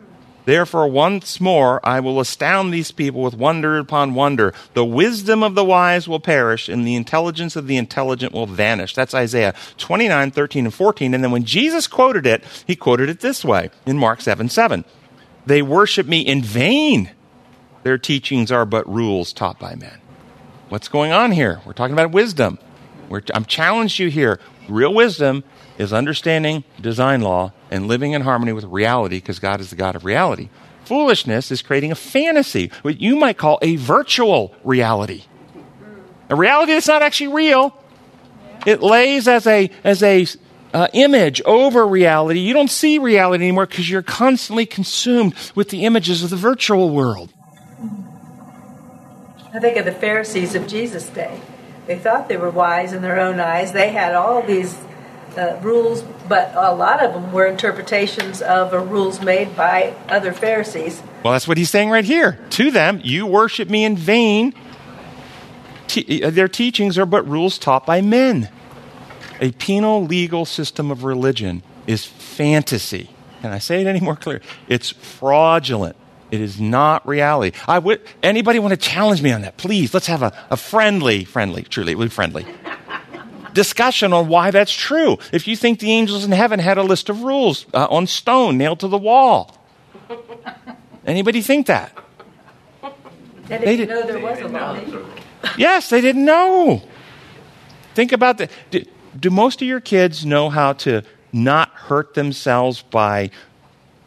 Therefore, 0.45 0.87
once 0.87 1.39
more, 1.39 1.79
I 1.85 1.99
will 2.01 2.19
astound 2.19 2.71
these 2.71 2.91
people 2.91 3.21
with 3.21 3.35
wonder 3.35 3.77
upon 3.77 4.13
wonder. 4.13 4.53
The 4.73 4.83
wisdom 4.83 5.41
of 5.41 5.55
the 5.55 5.63
wise 5.63 6.07
will 6.07 6.19
perish, 6.19 6.67
and 6.67 6.85
the 6.85 6.95
intelligence 6.95 7.55
of 7.55 7.67
the 7.67 7.77
intelligent 7.77 8.33
will 8.33 8.45
vanish. 8.45 8.93
That's 8.93 9.13
Isaiah 9.13 9.53
29, 9.77 10.31
13, 10.31 10.65
and 10.65 10.73
14. 10.73 11.13
And 11.13 11.23
then 11.23 11.31
when 11.31 11.45
Jesus 11.45 11.87
quoted 11.87 12.25
it, 12.25 12.43
he 12.67 12.75
quoted 12.75 13.09
it 13.09 13.21
this 13.21 13.45
way 13.45 13.69
in 13.85 13.97
Mark 13.97 14.19
7, 14.19 14.49
7. 14.49 14.83
They 15.45 15.61
worship 15.61 16.07
me 16.07 16.21
in 16.21 16.41
vain. 16.41 17.11
Their 17.83 17.97
teachings 17.97 18.51
are 18.51 18.65
but 18.65 18.87
rules 18.91 19.33
taught 19.33 19.59
by 19.59 19.75
men. 19.75 19.99
What's 20.69 20.87
going 20.87 21.11
on 21.11 21.31
here? 21.31 21.61
We're 21.65 21.73
talking 21.73 21.93
about 21.93 22.11
wisdom. 22.11 22.57
We're, 23.09 23.21
I'm 23.33 23.45
challenged 23.45 23.99
you 23.99 24.09
here. 24.09 24.39
Real 24.67 24.93
wisdom 24.93 25.43
is 25.77 25.91
understanding 25.91 26.63
design 26.81 27.21
law 27.21 27.51
and 27.69 27.87
living 27.87 28.13
in 28.13 28.21
harmony 28.21 28.53
with 28.53 28.63
reality 28.65 29.17
because 29.17 29.39
God 29.39 29.59
is 29.59 29.69
the 29.69 29.75
God 29.75 29.95
of 29.95 30.05
reality. 30.05 30.49
Foolishness 30.85 31.51
is 31.51 31.61
creating 31.61 31.91
a 31.91 31.95
fantasy, 31.95 32.71
what 32.81 32.99
you 32.99 33.15
might 33.15 33.37
call 33.37 33.59
a 33.61 33.75
virtual 33.75 34.55
reality. 34.63 35.23
A 36.29 36.35
reality 36.35 36.73
that's 36.73 36.87
not 36.87 37.01
actually 37.01 37.33
real. 37.33 37.77
It 38.65 38.81
lays 38.81 39.27
as 39.27 39.45
a, 39.45 39.69
as 39.83 40.01
a 40.01 40.25
uh, 40.73 40.87
image 40.93 41.41
over 41.43 41.85
reality. 41.85 42.39
You 42.39 42.53
don't 42.53 42.71
see 42.71 42.97
reality 42.97 43.43
anymore 43.43 43.65
because 43.65 43.89
you're 43.89 44.01
constantly 44.01 44.65
consumed 44.65 45.35
with 45.53 45.69
the 45.69 45.85
images 45.85 46.23
of 46.23 46.29
the 46.29 46.35
virtual 46.35 46.89
world. 46.89 47.31
I 49.53 49.59
think 49.59 49.77
of 49.77 49.85
the 49.85 49.91
Pharisees 49.91 50.55
of 50.55 50.67
Jesus' 50.67 51.07
day. 51.09 51.39
They 51.85 51.99
thought 51.99 52.27
they 52.27 52.37
were 52.37 52.49
wise 52.49 52.91
in 52.91 53.03
their 53.03 53.19
own 53.19 53.39
eyes. 53.39 53.71
They 53.71 53.91
had 53.91 54.15
all 54.15 54.41
these 54.41 54.75
uh, 55.37 55.59
rules, 55.61 56.01
but 56.27 56.51
a 56.55 56.73
lot 56.73 57.03
of 57.03 57.13
them 57.13 57.31
were 57.31 57.45
interpretations 57.45 58.41
of 58.41 58.73
rules 58.89 59.21
made 59.21 59.55
by 59.55 59.93
other 60.09 60.33
Pharisees. 60.33 61.03
Well, 61.23 61.33
that's 61.33 61.47
what 61.47 61.57
he's 61.57 61.69
saying 61.69 61.91
right 61.91 62.03
here. 62.03 62.39
To 62.51 62.71
them, 62.71 62.99
you 63.03 63.27
worship 63.27 63.69
me 63.69 63.85
in 63.85 63.95
vain. 63.95 64.55
Te- 65.87 66.23
uh, 66.23 66.31
their 66.31 66.47
teachings 66.47 66.97
are 66.97 67.05
but 67.05 67.27
rules 67.27 67.59
taught 67.59 67.85
by 67.85 68.01
men. 68.01 68.49
A 69.39 69.51
penal 69.51 70.03
legal 70.03 70.45
system 70.45 70.89
of 70.89 71.03
religion 71.03 71.61
is 71.85 72.05
fantasy. 72.05 73.09
Can 73.41 73.51
I 73.51 73.59
say 73.59 73.81
it 73.81 73.87
any 73.87 73.99
more 73.99 74.15
clear? 74.15 74.41
It's 74.67 74.89
fraudulent. 74.89 75.95
It 76.33 76.41
is 76.41 76.59
not 76.59 77.07
reality. 77.07 77.55
I 77.67 77.77
would 77.77 78.01
anybody 78.23 78.57
want 78.57 78.71
to 78.71 78.77
challenge 78.77 79.21
me 79.21 79.31
on 79.31 79.43
that? 79.43 79.57
Please, 79.57 79.93
let's 79.93 80.07
have 80.07 80.23
a, 80.23 80.33
a 80.49 80.57
friendly, 80.57 81.25
friendly, 81.25 81.61
truly 81.61 82.09
friendly 82.09 82.47
discussion 83.53 84.13
on 84.13 84.27
why 84.27 84.49
that's 84.49 84.73
true. 84.73 85.19
If 85.31 85.47
you 85.47 85.55
think 85.55 85.77
the 85.77 85.91
angels 85.91 86.25
in 86.25 86.31
heaven 86.31 86.59
had 86.59 86.79
a 86.79 86.81
list 86.81 87.07
of 87.09 87.21
rules 87.21 87.67
uh, 87.71 87.85
on 87.87 88.07
stone 88.07 88.57
nailed 88.57 88.79
to 88.79 88.87
the 88.87 88.97
wall, 88.97 89.63
anybody 91.05 91.43
think 91.43 91.67
that? 91.67 91.95
They 92.81 92.89
didn't 93.59 93.65
they 93.65 93.77
did, 93.77 93.89
know 93.89 94.07
there 94.07 94.19
was 94.19 94.39
a 94.39 94.47
law. 94.47 94.79
Yes, 95.55 95.91
they 95.91 96.01
didn't 96.01 96.25
know. 96.25 96.81
Think 97.93 98.11
about 98.11 98.39
that. 98.39 98.49
Do, 98.71 98.83
do 99.19 99.29
most 99.29 99.61
of 99.61 99.67
your 99.67 99.81
kids 99.81 100.25
know 100.25 100.49
how 100.49 100.73
to 100.73 101.03
not 101.31 101.69
hurt 101.69 102.15
themselves 102.15 102.81
by 102.81 103.29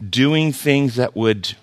doing 0.09 0.51
things 0.51 0.95
that 0.95 1.15
would 1.15 1.55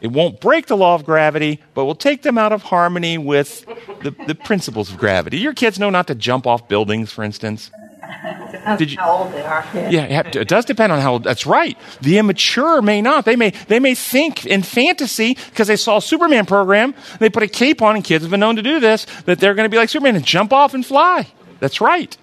it 0.00 0.08
won't 0.08 0.40
break 0.40 0.66
the 0.66 0.76
law 0.76 0.94
of 0.94 1.04
gravity, 1.04 1.60
but 1.74 1.84
will 1.84 1.94
take 1.94 2.22
them 2.22 2.38
out 2.38 2.52
of 2.52 2.62
harmony 2.62 3.18
with 3.18 3.66
the, 4.02 4.14
the 4.26 4.34
principles 4.34 4.90
of 4.90 4.98
gravity. 4.98 5.38
Your 5.38 5.54
kids 5.54 5.78
know 5.78 5.90
not 5.90 6.06
to 6.06 6.14
jump 6.14 6.46
off 6.46 6.68
buildings, 6.68 7.12
for 7.12 7.24
instance. 7.24 7.70
Did 8.78 8.90
you, 8.92 8.98
how 8.98 9.10
old 9.10 9.32
they 9.32 9.42
are. 9.42 9.64
Yeah, 9.74 10.22
it 10.26 10.48
does 10.48 10.64
depend 10.64 10.92
on 10.92 11.00
how 11.00 11.14
old. 11.14 11.24
That's 11.24 11.46
right. 11.46 11.76
The 12.00 12.18
immature 12.18 12.80
may 12.80 13.02
not. 13.02 13.24
They 13.24 13.36
may 13.36 13.50
they 13.68 13.80
may 13.80 13.94
think 13.94 14.46
in 14.46 14.62
fantasy 14.62 15.34
because 15.34 15.68
they 15.68 15.76
saw 15.76 15.98
a 15.98 16.02
Superman 16.02 16.46
program. 16.46 16.94
They 17.18 17.28
put 17.28 17.42
a 17.42 17.48
cape 17.48 17.82
on, 17.82 17.96
and 17.96 18.04
kids 18.04 18.24
have 18.24 18.30
been 18.30 18.40
known 18.40 18.56
to 18.56 18.62
do 18.62 18.80
this. 18.80 19.06
That 19.26 19.40
they're 19.40 19.54
going 19.54 19.66
to 19.66 19.70
be 19.70 19.76
like 19.76 19.88
Superman 19.88 20.16
and 20.16 20.24
jump 20.24 20.52
off 20.52 20.74
and 20.74 20.84
fly. 20.84 21.26
That's 21.60 21.80
right. 21.80 22.16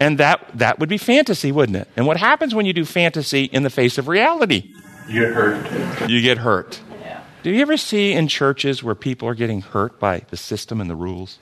And 0.00 0.18
that 0.18 0.46
that 0.54 0.78
would 0.78 0.88
be 0.88 0.98
fantasy, 0.98 1.52
wouldn't 1.52 1.76
it? 1.76 1.88
And 1.96 2.06
what 2.06 2.16
happens 2.16 2.54
when 2.54 2.64
you 2.64 2.72
do 2.72 2.84
fantasy 2.84 3.44
in 3.44 3.64
the 3.64 3.70
face 3.70 3.98
of 3.98 4.08
reality? 4.08 4.72
You 5.08 5.20
get 5.20 5.34
hurt. 5.34 6.10
You 6.10 6.20
get 6.20 6.38
hurt. 6.38 6.80
Yeah. 7.00 7.24
Do 7.42 7.50
you 7.50 7.62
ever 7.62 7.78
see 7.78 8.12
in 8.12 8.28
churches 8.28 8.82
where 8.82 8.94
people 8.94 9.26
are 9.28 9.34
getting 9.34 9.62
hurt 9.62 9.98
by 9.98 10.20
the 10.28 10.36
system 10.36 10.80
and 10.80 10.90
the 10.90 10.96
rules? 10.96 11.38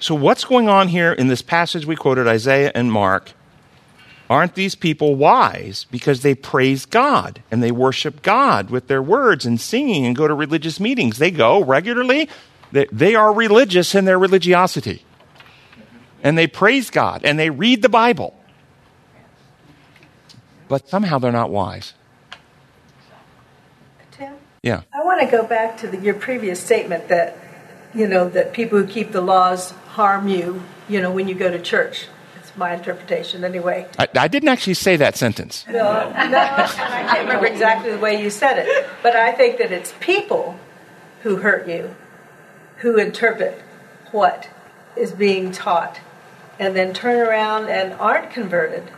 So, 0.00 0.14
what's 0.14 0.44
going 0.44 0.68
on 0.68 0.88
here 0.88 1.12
in 1.12 1.28
this 1.28 1.42
passage 1.42 1.86
we 1.86 1.96
quoted, 1.96 2.26
Isaiah 2.26 2.72
and 2.74 2.92
Mark? 2.92 3.32
Aren't 4.28 4.56
these 4.56 4.74
people 4.74 5.14
wise 5.14 5.86
because 5.90 6.22
they 6.22 6.34
praise 6.34 6.84
God 6.84 7.42
and 7.50 7.62
they 7.62 7.70
worship 7.70 8.22
God 8.22 8.70
with 8.70 8.88
their 8.88 9.02
words 9.02 9.46
and 9.46 9.60
singing 9.60 10.04
and 10.04 10.16
go 10.16 10.26
to 10.26 10.34
religious 10.34 10.80
meetings? 10.80 11.18
They 11.18 11.30
go 11.30 11.62
regularly. 11.62 12.28
They, 12.72 12.86
they 12.90 13.14
are 13.14 13.32
religious 13.32 13.94
in 13.94 14.04
their 14.04 14.18
religiosity. 14.18 15.04
And 16.24 16.36
they 16.36 16.48
praise 16.48 16.90
God 16.90 17.24
and 17.24 17.38
they 17.38 17.50
read 17.50 17.82
the 17.82 17.88
Bible. 17.88 18.36
But 20.66 20.88
somehow 20.88 21.20
they're 21.20 21.30
not 21.30 21.50
wise. 21.50 21.94
Yeah. 24.66 24.82
I 24.92 25.04
want 25.04 25.20
to 25.20 25.28
go 25.28 25.46
back 25.46 25.76
to 25.78 25.86
the, 25.86 25.96
your 25.98 26.14
previous 26.14 26.60
statement 26.60 27.06
that, 27.06 27.38
you 27.94 28.08
know, 28.08 28.28
that 28.30 28.52
people 28.52 28.80
who 28.80 28.86
keep 28.88 29.12
the 29.12 29.20
laws 29.20 29.70
harm 29.70 30.26
you, 30.26 30.60
you 30.88 31.00
know, 31.00 31.12
when 31.12 31.28
you 31.28 31.36
go 31.36 31.48
to 31.48 31.62
church. 31.62 32.08
It's 32.36 32.50
my 32.56 32.74
interpretation 32.74 33.44
anyway. 33.44 33.86
I, 33.96 34.08
I 34.18 34.26
didn't 34.26 34.48
actually 34.48 34.74
say 34.74 34.96
that 34.96 35.16
sentence. 35.16 35.64
No, 35.68 35.72
no, 35.72 35.84
I 36.12 37.06
can't 37.06 37.20
remember 37.20 37.46
exactly 37.46 37.92
the 37.92 38.00
way 38.00 38.20
you 38.20 38.28
said 38.28 38.58
it. 38.58 38.88
But 39.04 39.14
I 39.14 39.30
think 39.30 39.58
that 39.58 39.70
it's 39.70 39.94
people 40.00 40.58
who 41.22 41.36
hurt 41.36 41.68
you, 41.68 41.94
who 42.78 42.98
interpret 42.98 43.62
what 44.10 44.48
is 44.96 45.12
being 45.12 45.52
taught, 45.52 46.00
and 46.58 46.74
then 46.74 46.92
turn 46.92 47.24
around 47.24 47.68
and 47.68 47.92
aren't 48.00 48.32
converted 48.32 48.90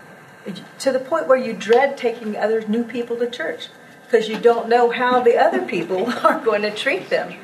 to 0.78 0.92
the 0.92 0.98
point 0.98 1.26
where 1.26 1.36
you 1.36 1.52
dread 1.52 1.98
taking 1.98 2.38
other 2.38 2.66
new 2.66 2.84
people 2.84 3.18
to 3.18 3.28
church 3.28 3.68
because 4.08 4.28
you 4.28 4.38
don't 4.38 4.68
know 4.68 4.90
how 4.90 5.20
the 5.20 5.36
other 5.36 5.62
people 5.62 6.10
are 6.24 6.40
going 6.42 6.62
to 6.62 6.70
treat 6.70 7.10
them 7.10 7.34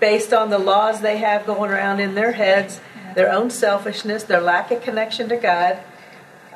based 0.00 0.32
on 0.32 0.50
the 0.50 0.58
laws 0.58 1.00
they 1.00 1.18
have 1.18 1.46
going 1.46 1.70
around 1.70 2.00
in 2.00 2.14
their 2.14 2.32
heads, 2.32 2.80
their 3.14 3.32
own 3.32 3.50
selfishness, 3.50 4.24
their 4.24 4.40
lack 4.40 4.70
of 4.70 4.82
connection 4.82 5.28
to 5.28 5.36
God. 5.36 5.78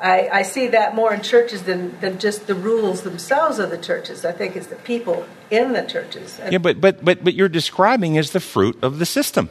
I, 0.01 0.29
I 0.31 0.41
see 0.41 0.67
that 0.67 0.93
more 0.93 1.13
in 1.13 1.21
churches 1.21 1.63
than, 1.63 1.99
than 1.99 2.19
just 2.19 2.47
the 2.47 2.55
rules 2.55 3.03
themselves 3.03 3.59
of 3.59 3.69
the 3.69 3.77
churches. 3.77 4.25
I 4.25 4.33
think 4.33 4.55
it's 4.55 4.67
the 4.67 4.75
people 4.75 5.25
in 5.49 5.73
the 5.73 5.83
churches. 5.83 6.39
yeah, 6.49 6.57
but, 6.57 6.81
but, 6.81 7.03
but, 7.03 7.23
but 7.23 7.33
you're 7.33 7.49
describing 7.49 8.15
is 8.15 8.31
the 8.31 8.39
fruit 8.39 8.77
of 8.83 8.99
the 8.99 9.05
system 9.05 9.49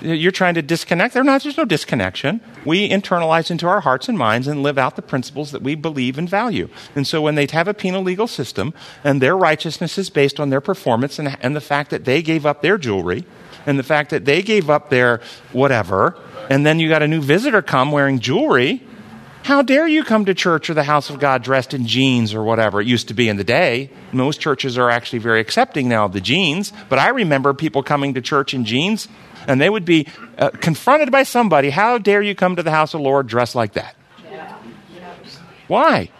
you're 0.00 0.32
trying 0.32 0.54
to 0.54 0.62
disconnect. 0.62 1.14
There 1.14 1.24
not, 1.24 1.42
there's 1.42 1.56
no 1.56 1.64
disconnection. 1.64 2.40
We 2.64 2.88
internalize 2.88 3.50
into 3.50 3.66
our 3.66 3.80
hearts 3.80 4.08
and 4.08 4.16
minds 4.16 4.46
and 4.46 4.62
live 4.62 4.78
out 4.78 4.96
the 4.96 5.02
principles 5.02 5.52
that 5.52 5.62
we 5.62 5.74
believe 5.74 6.18
and 6.18 6.28
value. 6.28 6.68
And 6.94 7.06
so 7.06 7.20
when 7.20 7.34
they 7.34 7.46
have 7.52 7.68
a 7.68 7.74
penal 7.74 8.02
legal 8.02 8.26
system 8.26 8.74
and 9.02 9.20
their 9.20 9.36
righteousness 9.36 9.98
is 9.98 10.10
based 10.10 10.38
on 10.38 10.50
their 10.50 10.60
performance 10.60 11.18
and, 11.18 11.36
and 11.42 11.56
the 11.56 11.60
fact 11.60 11.90
that 11.90 12.04
they 12.04 12.22
gave 12.22 12.46
up 12.46 12.62
their 12.62 12.78
jewelry 12.78 13.24
and 13.66 13.78
the 13.78 13.82
fact 13.82 14.10
that 14.10 14.24
they 14.24 14.42
gave 14.42 14.70
up 14.70 14.88
their 14.88 15.20
whatever, 15.52 16.16
and 16.48 16.64
then 16.64 16.78
you 16.78 16.88
got 16.88 17.02
a 17.02 17.08
new 17.08 17.20
visitor 17.20 17.60
come 17.60 17.92
wearing 17.92 18.18
jewelry, 18.18 18.82
how 19.44 19.62
dare 19.62 19.88
you 19.88 20.04
come 20.04 20.26
to 20.26 20.34
church 20.34 20.68
or 20.68 20.74
the 20.74 20.82
house 20.82 21.10
of 21.10 21.20
God 21.20 21.42
dressed 21.42 21.72
in 21.72 21.86
jeans 21.86 22.34
or 22.34 22.42
whatever 22.42 22.80
it 22.80 22.86
used 22.86 23.08
to 23.08 23.14
be 23.14 23.28
in 23.28 23.36
the 23.36 23.44
day? 23.44 23.90
Most 24.12 24.40
churches 24.40 24.76
are 24.76 24.90
actually 24.90 25.20
very 25.20 25.40
accepting 25.40 25.88
now 25.88 26.04
of 26.04 26.12
the 26.12 26.20
jeans, 26.20 26.72
but 26.88 26.98
I 26.98 27.08
remember 27.08 27.54
people 27.54 27.82
coming 27.82 28.14
to 28.14 28.20
church 28.20 28.52
in 28.52 28.64
jeans 28.64 29.08
and 29.48 29.60
they 29.60 29.70
would 29.70 29.86
be 29.86 30.06
uh, 30.36 30.50
confronted 30.50 31.10
by 31.10 31.24
somebody. 31.24 31.70
How 31.70 31.98
dare 31.98 32.22
you 32.22 32.36
come 32.36 32.54
to 32.56 32.62
the 32.62 32.70
house 32.70 32.92
of 32.94 33.00
the 33.00 33.04
Lord 33.04 33.26
dressed 33.26 33.54
like 33.56 33.72
that? 33.72 33.96
Why? 35.66 36.10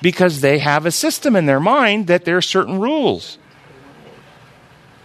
Because 0.00 0.40
they 0.40 0.58
have 0.58 0.86
a 0.86 0.90
system 0.90 1.36
in 1.36 1.46
their 1.46 1.60
mind 1.60 2.08
that 2.08 2.24
there 2.24 2.36
are 2.36 2.42
certain 2.42 2.80
rules. 2.80 3.38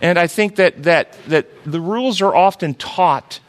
And 0.01 0.17
I 0.17 0.27
think 0.27 0.55
that, 0.55 0.83
that, 0.83 1.13
that 1.27 1.47
the 1.65 1.81
rules 1.81 2.21
are 2.21 2.33
often 2.33 2.73
taught 2.73 3.39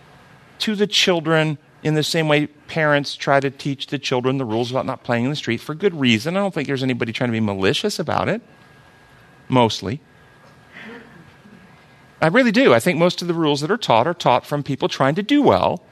to 0.61 0.75
the 0.75 0.87
children 0.87 1.57
in 1.83 1.95
the 1.95 2.03
same 2.03 2.27
way 2.27 2.47
parents 2.67 3.15
try 3.15 3.39
to 3.39 3.51
teach 3.51 3.87
the 3.87 3.99
children 3.99 4.39
the 4.39 4.45
rules 4.45 4.71
about 4.71 4.85
not 4.85 5.05
playing 5.05 5.25
in 5.25 5.31
the 5.31 5.37
street 5.37 5.59
for 5.61 5.75
good 5.75 5.95
reason. 5.99 6.37
I 6.37 6.41
don't 6.41 6.53
think 6.53 6.67
there's 6.67 6.83
anybody 6.83 7.13
trying 7.13 7.29
to 7.29 7.33
be 7.33 7.41
malicious 7.41 7.99
about 7.99 8.29
it, 8.29 8.43
mostly. 9.49 10.01
I 12.21 12.27
really 12.29 12.51
do. 12.51 12.75
I 12.75 12.81
think 12.81 12.99
most 12.99 13.23
of 13.23 13.29
the 13.29 13.35
rules 13.35 13.61
that 13.61 13.71
are 13.71 13.77
taught 13.77 14.07
are 14.07 14.15
taught 14.15 14.45
from 14.45 14.63
people 14.63 14.89
trying 14.89 15.15
to 15.15 15.23
do 15.23 15.41
well, 15.43 15.83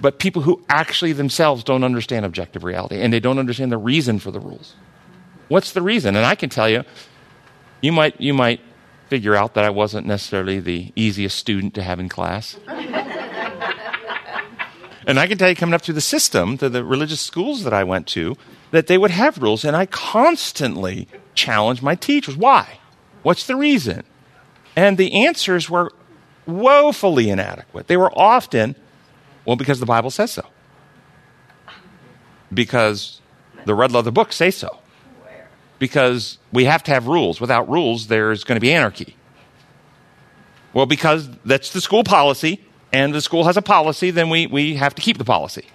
but 0.00 0.18
people 0.18 0.42
who 0.42 0.64
actually 0.68 1.12
themselves 1.12 1.62
don't 1.62 1.84
understand 1.84 2.24
objective 2.24 2.64
reality 2.64 3.00
and 3.00 3.12
they 3.12 3.20
don't 3.20 3.38
understand 3.38 3.70
the 3.70 3.78
reason 3.78 4.18
for 4.18 4.30
the 4.30 4.40
rules. 4.40 4.74
What's 5.48 5.72
the 5.72 5.82
reason? 5.82 6.16
And 6.16 6.24
I 6.24 6.34
can 6.34 6.48
tell 6.48 6.68
you, 6.68 6.84
you 7.82 7.92
might, 7.92 8.20
you 8.20 8.32
might 8.34 8.60
figure 9.08 9.36
out 9.36 9.54
that 9.54 9.64
I 9.64 9.70
wasn't 9.70 10.06
necessarily 10.06 10.60
the 10.60 10.92
easiest 10.96 11.38
student 11.38 11.74
to 11.74 11.82
have 11.82 12.00
in 12.00 12.08
class. 12.08 12.58
and 15.06 15.18
I 15.18 15.26
can 15.26 15.38
tell 15.38 15.48
you, 15.48 15.54
coming 15.54 15.74
up 15.74 15.82
through 15.82 15.94
the 15.94 16.00
system, 16.00 16.58
to 16.58 16.68
the 16.68 16.84
religious 16.84 17.20
schools 17.20 17.62
that 17.64 17.72
I 17.72 17.84
went 17.84 18.06
to, 18.08 18.36
that 18.72 18.88
they 18.88 18.98
would 18.98 19.12
have 19.12 19.38
rules, 19.38 19.64
and 19.64 19.76
I 19.76 19.86
constantly 19.86 21.06
challenged 21.34 21.82
my 21.82 21.94
teachers. 21.94 22.36
Why? 22.36 22.80
What's 23.22 23.46
the 23.46 23.56
reason? 23.56 24.02
And 24.76 24.98
the 24.98 25.24
answers 25.24 25.68
were 25.70 25.90
woefully 26.46 27.30
inadequate. 27.30 27.88
They 27.88 27.96
were 27.96 28.16
often, 28.16 28.76
well, 29.44 29.56
because 29.56 29.80
the 29.80 29.86
Bible 29.86 30.10
says 30.10 30.30
so. 30.30 30.44
Because 32.52 33.20
the 33.64 33.74
red 33.74 33.90
leather 33.90 34.10
books 34.10 34.36
say 34.36 34.50
so. 34.50 34.78
Because 35.78 36.38
we 36.52 36.64
have 36.64 36.82
to 36.84 36.90
have 36.92 37.06
rules. 37.06 37.40
Without 37.40 37.68
rules, 37.68 38.06
there's 38.06 38.44
going 38.44 38.56
to 38.56 38.60
be 38.60 38.72
anarchy. 38.72 39.16
Well, 40.72 40.86
because 40.86 41.28
that's 41.44 41.72
the 41.72 41.80
school 41.80 42.04
policy, 42.04 42.60
and 42.92 43.14
the 43.14 43.20
school 43.20 43.44
has 43.44 43.56
a 43.56 43.62
policy, 43.62 44.10
then 44.10 44.28
we, 44.30 44.46
we 44.46 44.76
have 44.76 44.94
to 44.94 45.02
keep 45.02 45.18
the 45.18 45.24
policy. 45.24 45.66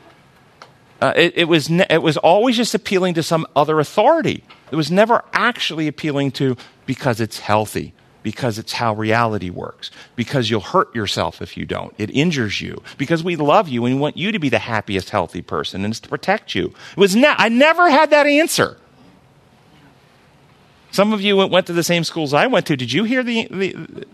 Uh, 1.01 1.13
it, 1.15 1.33
it, 1.35 1.43
was 1.45 1.69
ne- 1.69 1.87
it 1.89 2.03
was 2.03 2.17
always 2.17 2.55
just 2.55 2.75
appealing 2.75 3.15
to 3.15 3.23
some 3.23 3.47
other 3.55 3.79
authority. 3.79 4.43
It 4.71 4.75
was 4.75 4.91
never 4.91 5.23
actually 5.33 5.87
appealing 5.87 6.31
to 6.33 6.55
because 6.85 7.19
it's 7.19 7.39
healthy, 7.39 7.93
because 8.23 8.59
it's 8.59 8.73
how 8.73 8.93
reality 8.93 9.49
works, 9.49 9.91
because 10.15 10.49
you'll 10.49 10.61
hurt 10.61 10.93
yourself 10.95 11.41
if 11.41 11.57
you 11.57 11.65
don't. 11.65 11.93
It 11.97 12.09
injures 12.11 12.61
you, 12.61 12.81
because 12.97 13.23
we 13.23 13.35
love 13.35 13.67
you 13.67 13.85
and 13.85 13.95
we 13.95 13.99
want 13.99 14.17
you 14.17 14.31
to 14.31 14.39
be 14.39 14.49
the 14.49 14.59
happiest, 14.59 15.09
healthy 15.09 15.41
person, 15.41 15.83
and 15.83 15.91
it's 15.91 15.99
to 16.01 16.09
protect 16.09 16.55
you. 16.55 16.73
It 16.91 16.97
was 16.97 17.15
ne- 17.15 17.35
I 17.37 17.49
never 17.49 17.89
had 17.89 18.09
that 18.11 18.27
answer. 18.27 18.77
Some 20.91 21.13
of 21.13 21.21
you 21.21 21.37
went, 21.37 21.67
to 21.67 21.73
the 21.73 21.83
same 21.83 22.03
schools 22.03 22.33
I 22.33 22.47
went 22.47 22.65
to. 22.67 22.75
Did 22.75 22.91
you 22.91 23.05
hear 23.05 23.23
the, 23.23 23.47
the 23.49 24.05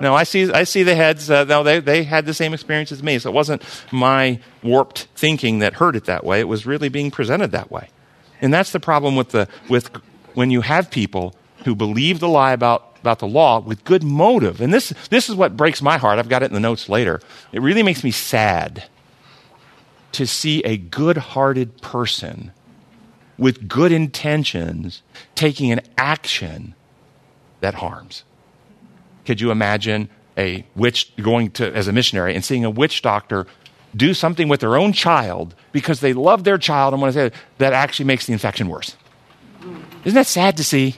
no, 0.00 0.14
I 0.14 0.24
see. 0.24 0.50
I 0.52 0.64
see 0.64 0.82
the 0.82 0.94
heads. 0.94 1.30
Uh, 1.30 1.44
no, 1.44 1.62
they 1.62 1.80
they 1.80 2.04
had 2.04 2.26
the 2.26 2.34
same 2.34 2.52
experience 2.52 2.92
as 2.92 3.02
me. 3.02 3.18
So 3.18 3.30
it 3.30 3.32
wasn't 3.32 3.62
my 3.90 4.40
warped 4.62 5.08
thinking 5.14 5.60
that 5.60 5.74
heard 5.74 5.96
it 5.96 6.04
that 6.04 6.24
way. 6.24 6.40
It 6.40 6.48
was 6.48 6.66
really 6.66 6.88
being 6.88 7.10
presented 7.10 7.52
that 7.52 7.70
way, 7.70 7.88
and 8.40 8.52
that's 8.52 8.72
the 8.72 8.80
problem 8.80 9.16
with 9.16 9.30
the 9.30 9.48
with 9.68 9.90
when 10.34 10.50
you 10.50 10.60
have 10.60 10.90
people 10.90 11.34
who 11.64 11.74
believe 11.74 12.20
the 12.20 12.28
lie 12.28 12.52
about 12.52 12.95
about 13.06 13.20
the 13.20 13.28
law 13.28 13.60
with 13.60 13.84
good 13.84 14.02
motive. 14.02 14.60
And 14.60 14.74
this 14.74 14.92
this 15.10 15.28
is 15.28 15.36
what 15.36 15.56
breaks 15.56 15.80
my 15.80 15.96
heart. 15.96 16.18
I've 16.18 16.28
got 16.28 16.42
it 16.42 16.46
in 16.46 16.54
the 16.54 16.60
notes 16.60 16.88
later. 16.88 17.20
It 17.52 17.62
really 17.62 17.84
makes 17.84 18.02
me 18.02 18.10
sad 18.10 18.84
to 20.10 20.26
see 20.26 20.60
a 20.64 20.76
good-hearted 20.76 21.80
person 21.82 22.50
with 23.38 23.68
good 23.68 23.92
intentions 23.92 25.02
taking 25.34 25.70
an 25.70 25.80
action 25.96 26.74
that 27.60 27.74
harms. 27.74 28.24
Could 29.24 29.40
you 29.40 29.50
imagine 29.50 30.08
a 30.36 30.66
witch 30.74 31.14
going 31.16 31.50
to 31.52 31.72
as 31.74 31.86
a 31.86 31.92
missionary 31.92 32.34
and 32.34 32.44
seeing 32.44 32.64
a 32.64 32.70
witch 32.70 33.02
doctor 33.02 33.46
do 33.94 34.14
something 34.14 34.48
with 34.48 34.60
their 34.60 34.76
own 34.76 34.92
child 34.92 35.54
because 35.72 36.00
they 36.00 36.12
love 36.12 36.44
their 36.44 36.58
child 36.58 36.92
and 36.92 37.00
want 37.00 37.14
to 37.14 37.30
say 37.30 37.36
that 37.58 37.72
actually 37.72 38.06
makes 38.06 38.26
the 38.26 38.32
infection 38.32 38.68
worse? 38.68 38.96
Isn't 40.04 40.14
that 40.14 40.26
sad 40.26 40.56
to 40.56 40.64
see? 40.64 40.96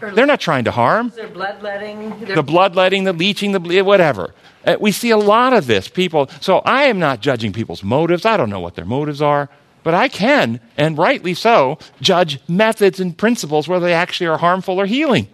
They're 0.00 0.26
not 0.26 0.40
trying 0.40 0.64
to 0.64 0.70
harm. 0.70 1.12
Their 1.14 1.28
bloodletting. 1.28 2.24
The 2.24 2.42
bloodletting, 2.42 3.04
the 3.04 3.12
leeching, 3.12 3.52
the 3.52 3.82
whatever. 3.82 4.34
Uh, 4.64 4.76
we 4.80 4.92
see 4.92 5.10
a 5.10 5.16
lot 5.16 5.52
of 5.52 5.66
this. 5.66 5.88
People. 5.88 6.28
So 6.40 6.58
I 6.58 6.84
am 6.84 6.98
not 6.98 7.20
judging 7.20 7.52
people's 7.52 7.82
motives. 7.82 8.24
I 8.24 8.36
don't 8.36 8.50
know 8.50 8.60
what 8.60 8.74
their 8.74 8.84
motives 8.84 9.22
are. 9.22 9.48
But 9.84 9.94
I 9.94 10.08
can, 10.08 10.60
and 10.76 10.98
rightly 10.98 11.34
so, 11.34 11.78
judge 12.00 12.40
methods 12.48 13.00
and 13.00 13.16
principles 13.16 13.68
whether 13.68 13.86
they 13.86 13.94
actually 13.94 14.26
are 14.26 14.38
harmful 14.38 14.78
or 14.78 14.86
healing. 14.86 15.28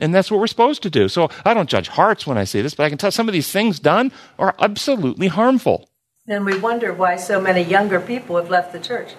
And 0.00 0.14
that's 0.14 0.30
what 0.30 0.40
we're 0.40 0.48
supposed 0.48 0.82
to 0.82 0.90
do. 0.90 1.08
So 1.08 1.30
I 1.44 1.54
don't 1.54 1.70
judge 1.70 1.88
hearts 1.88 2.26
when 2.26 2.36
I 2.36 2.44
say 2.44 2.60
this, 2.60 2.74
but 2.74 2.84
I 2.84 2.88
can 2.88 2.98
tell 2.98 3.10
some 3.10 3.28
of 3.28 3.32
these 3.32 3.50
things 3.50 3.80
done 3.80 4.12
are 4.38 4.54
absolutely 4.58 5.28
harmful. 5.28 5.88
And 6.28 6.44
we 6.44 6.58
wonder 6.58 6.92
why 6.92 7.16
so 7.16 7.40
many 7.40 7.62
younger 7.62 8.00
people 8.00 8.36
have 8.36 8.50
left 8.50 8.72
the 8.72 8.80
church. 8.80 9.14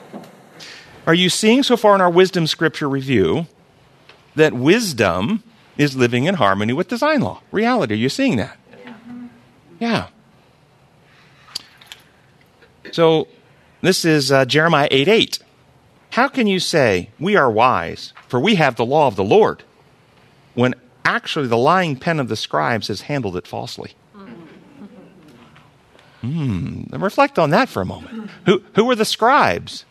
Are 1.07 1.13
you 1.13 1.29
seeing 1.29 1.63
so 1.63 1.77
far 1.77 1.95
in 1.95 2.01
our 2.01 2.09
wisdom 2.09 2.45
scripture 2.45 2.89
review 2.89 3.47
that 4.37 4.53
wisdom 4.53 5.43
is 5.77 5.95
living 5.95 6.25
in 6.25 6.35
harmony 6.35 6.73
with 6.73 6.87
design 6.87 7.21
law? 7.21 7.41
Reality, 7.51 7.93
are 7.93 7.97
you 7.97 8.09
seeing 8.09 8.37
that? 8.37 8.57
Yeah. 9.79 10.07
So 12.91 13.27
this 13.81 14.05
is 14.05 14.31
uh, 14.31 14.45
Jeremiah 14.45 14.87
8 14.89 15.07
8. 15.07 15.39
How 16.11 16.27
can 16.27 16.47
you 16.47 16.59
say, 16.59 17.11
We 17.19 17.35
are 17.35 17.51
wise, 17.51 18.13
for 18.27 18.39
we 18.39 18.55
have 18.55 18.75
the 18.75 18.85
law 18.85 19.07
of 19.07 19.15
the 19.15 19.23
Lord? 19.23 19.63
when 20.57 20.73
actually 21.05 21.47
the 21.47 21.57
lying 21.57 21.95
pen 21.95 22.19
of 22.19 22.29
the 22.29 22.35
scribes 22.35 22.87
has 22.87 23.01
handled 23.01 23.37
it 23.37 23.45
falsely. 23.45 23.93
Hmm. 26.21 26.81
Reflect 26.89 27.37
on 27.37 27.51
that 27.51 27.69
for 27.69 27.83
a 27.83 27.85
moment. 27.85 28.31
Who, 28.47 28.63
who 28.73 28.85
were 28.85 28.95
the 28.95 29.05
scribes? 29.05 29.85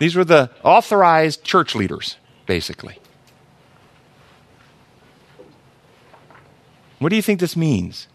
These 0.00 0.16
were 0.16 0.24
the 0.24 0.50
authorized 0.64 1.44
church 1.44 1.76
leaders, 1.76 2.16
basically. 2.46 2.98
What 7.00 7.08
do 7.08 7.16
you 7.16 7.22
think 7.22 7.40
this 7.40 7.56
means? 7.56 8.06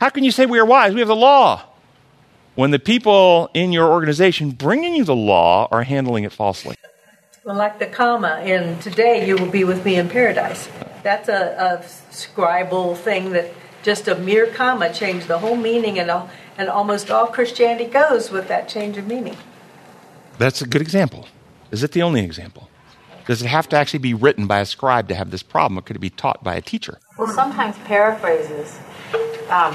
How 0.00 0.08
can 0.08 0.24
you 0.24 0.30
say 0.30 0.46
we 0.46 0.58
are 0.58 0.64
wise? 0.64 0.94
We 0.94 1.00
have 1.00 1.08
the 1.08 1.14
law. 1.14 1.62
When 2.54 2.70
the 2.70 2.78
people 2.78 3.50
in 3.52 3.70
your 3.70 3.92
organization 3.92 4.50
bringing 4.52 4.94
you 4.94 5.04
the 5.04 5.14
law 5.14 5.68
are 5.70 5.82
handling 5.82 6.24
it 6.24 6.32
falsely. 6.32 6.74
Well, 7.44 7.56
like 7.56 7.78
the 7.78 7.86
comma 7.86 8.40
in 8.44 8.78
today, 8.78 9.26
you 9.28 9.36
will 9.36 9.50
be 9.50 9.64
with 9.64 9.84
me 9.84 9.96
in 9.96 10.08
paradise. 10.08 10.70
That's 11.02 11.28
a, 11.28 11.82
a 11.82 11.84
scribal 12.12 12.96
thing 12.96 13.32
that 13.32 13.52
just 13.82 14.08
a 14.08 14.14
mere 14.14 14.46
comma 14.46 14.92
changed 14.92 15.28
the 15.28 15.38
whole 15.38 15.56
meaning, 15.56 15.98
and, 15.98 16.10
all, 16.10 16.30
and 16.56 16.70
almost 16.70 17.10
all 17.10 17.26
Christianity 17.26 17.84
goes 17.84 18.30
with 18.30 18.48
that 18.48 18.70
change 18.70 18.96
of 18.96 19.06
meaning. 19.06 19.36
That's 20.38 20.62
a 20.62 20.66
good 20.66 20.80
example. 20.80 21.28
Is 21.70 21.82
it 21.82 21.92
the 21.92 22.02
only 22.02 22.24
example? 22.24 22.69
Does 23.26 23.42
it 23.42 23.48
have 23.48 23.68
to 23.70 23.76
actually 23.76 24.00
be 24.00 24.14
written 24.14 24.46
by 24.46 24.60
a 24.60 24.66
scribe 24.66 25.08
to 25.08 25.14
have 25.14 25.30
this 25.30 25.42
problem, 25.42 25.78
or 25.78 25.82
could 25.82 25.96
it 25.96 26.00
be 26.00 26.10
taught 26.10 26.42
by 26.42 26.54
a 26.54 26.60
teacher? 26.60 26.98
Well, 27.18 27.28
sometimes 27.28 27.76
paraphrases 27.84 28.78
um, 29.50 29.74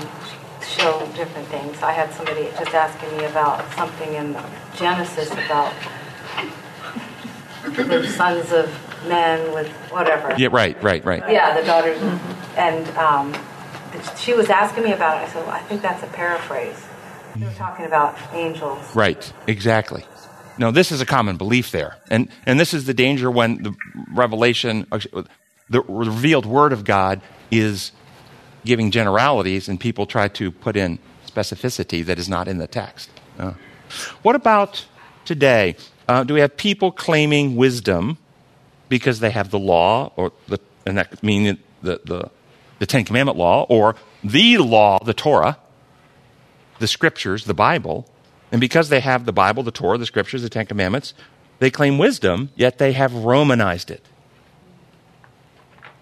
show 0.65 0.99
different 1.15 1.47
things. 1.49 1.81
I 1.81 1.91
had 1.91 2.12
somebody 2.13 2.45
just 2.58 2.73
asking 2.73 3.17
me 3.17 3.25
about 3.25 3.69
something 3.73 4.13
in 4.13 4.38
Genesis 4.75 5.31
about 5.31 5.73
the 7.63 8.08
sons 8.08 8.51
of 8.51 8.69
men 9.08 9.53
with 9.53 9.67
whatever. 9.91 10.34
Yeah, 10.38 10.49
right, 10.51 10.81
right, 10.81 11.03
right. 11.05 11.23
Yeah, 11.31 11.60
the 11.60 11.65
daughters, 11.65 12.01
and 12.58 12.88
um, 12.97 13.36
she 14.17 14.34
was 14.34 14.49
asking 14.49 14.84
me 14.84 14.93
about 14.93 15.21
it. 15.21 15.27
I 15.29 15.31
said, 15.31 15.45
well, 15.45 15.55
I 15.55 15.62
think 15.62 15.81
that's 15.81 16.03
a 16.03 16.08
paraphrase. 16.08 16.84
They 17.36 17.45
were 17.45 17.51
talking 17.53 17.86
about 17.86 18.17
angels. 18.34 18.95
Right, 18.95 19.31
exactly. 19.47 20.05
No, 20.58 20.72
this 20.72 20.91
is 20.91 21.02
a 21.02 21.06
common 21.06 21.38
belief 21.38 21.72
there, 21.72 21.98
and 22.10 22.30
and 22.46 22.60
this 22.60 22.74
is 22.74 22.86
the 22.86 22.94
danger 22.94 23.30
when 23.30 23.62
the 23.63 23.76
revelation, 24.13 24.88
the 25.70 25.82
revealed 25.82 26.46
word 26.46 26.72
of 26.72 26.84
God 26.86 27.22
is 27.52 27.91
giving 28.63 28.91
generalities, 28.91 29.68
and 29.68 29.80
people 29.80 30.06
try 30.06 30.28
to 30.30 30.52
put 30.52 30.76
in 30.76 31.00
specificity 31.28 32.06
that 32.06 32.18
is 32.18 32.30
not 32.30 32.48
in 32.48 32.58
the 32.58 32.68
text. 32.68 33.10
Uh, 33.38 33.54
what 34.22 34.36
about 34.36 34.86
today? 35.26 35.76
Uh, 36.08 36.24
do 36.24 36.34
we 36.34 36.39
have 36.39 36.56
people 36.56 36.91
claiming 36.91 37.56
wisdom 37.56 38.18
because 38.89 39.20
they 39.20 39.32
have 39.32 39.52
the 39.52 39.60
law, 39.60 40.12
or 40.15 40.32
the, 40.48 40.60
and 40.86 40.98
that 40.98 41.24
means 41.24 41.58
the, 41.82 42.00
the, 42.06 42.30
the 42.80 42.86
Ten 42.86 43.04
Commandment 43.04 43.38
law, 43.38 43.65
or 43.70 43.96
the 44.24 44.58
law, 44.58 45.04
the 45.04 45.13
Torah, 45.13 45.58
the 46.80 46.88
scriptures, 46.88 47.46
the 47.46 47.54
Bible, 47.54 48.08
and 48.56 48.62
because 48.62 48.88
they 48.88 49.02
have 49.02 49.26
the 49.26 49.34
Bible, 49.34 49.63
the 49.63 49.72
Torah, 49.72 49.98
the 49.98 50.06
scriptures, 50.06 50.41
the 50.41 50.48
Ten 50.48 50.65
Commandments, 50.65 51.13
they 51.60 51.70
claim 51.70 51.98
wisdom, 51.98 52.52
yet 52.56 52.78
they 52.78 52.94
have 52.94 53.13
Romanized 53.13 53.91
it. 53.91 54.02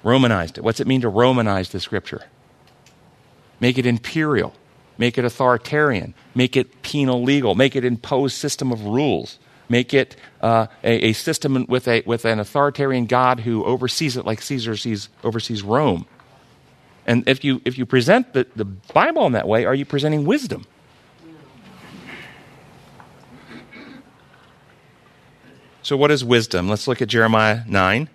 Romanized 0.03 0.59
it. 0.59 0.63
What's 0.63 0.79
it 0.79 0.85
mean 0.85 1.01
to 1.01 1.09
Romanize 1.09 1.71
the 1.71 1.79
scripture? 1.79 2.21
Make 3.59 3.79
it 3.79 3.87
imperial, 3.87 4.53
make 4.99 5.17
it 5.17 5.25
authoritarian, 5.25 6.13
make 6.35 6.55
it 6.55 6.83
penal 6.83 7.23
legal, 7.23 7.55
make 7.55 7.75
it 7.75 7.83
impose 7.83 8.35
system 8.35 8.71
of 8.71 8.85
rules 8.85 9.39
make 9.67 9.91
it 9.91 10.15
uh, 10.41 10.67
a, 10.83 11.09
a, 11.09 11.13
system 11.13 11.65
with, 11.67 11.87
a, 11.87 12.03
with 12.05 12.25
an 12.25 12.39
authoritarian 12.39 13.07
God 13.07 13.39
who 13.39 13.63
oversees 13.65 14.15
it 14.15 14.25
like 14.25 14.39
Caesar 14.43 14.77
sees, 14.77 15.09
oversees 15.23 15.63
Rome. 15.63 16.05
And 17.07 17.27
if 17.27 17.43
you, 17.43 17.61
if 17.65 17.79
you 17.79 17.87
present 17.87 18.33
the, 18.33 18.45
the 18.55 18.65
Bible 18.65 19.25
in 19.25 19.31
that 19.31 19.47
way, 19.47 19.65
are 19.65 19.73
you 19.73 19.85
presenting 19.85 20.25
wisdom? 20.25 20.67
So, 25.83 25.97
what 25.97 26.11
is 26.11 26.23
wisdom? 26.23 26.69
Let's 26.69 26.87
look 26.87 27.01
at 27.01 27.09
Jeremiah 27.09 27.63
9, 27.67 28.07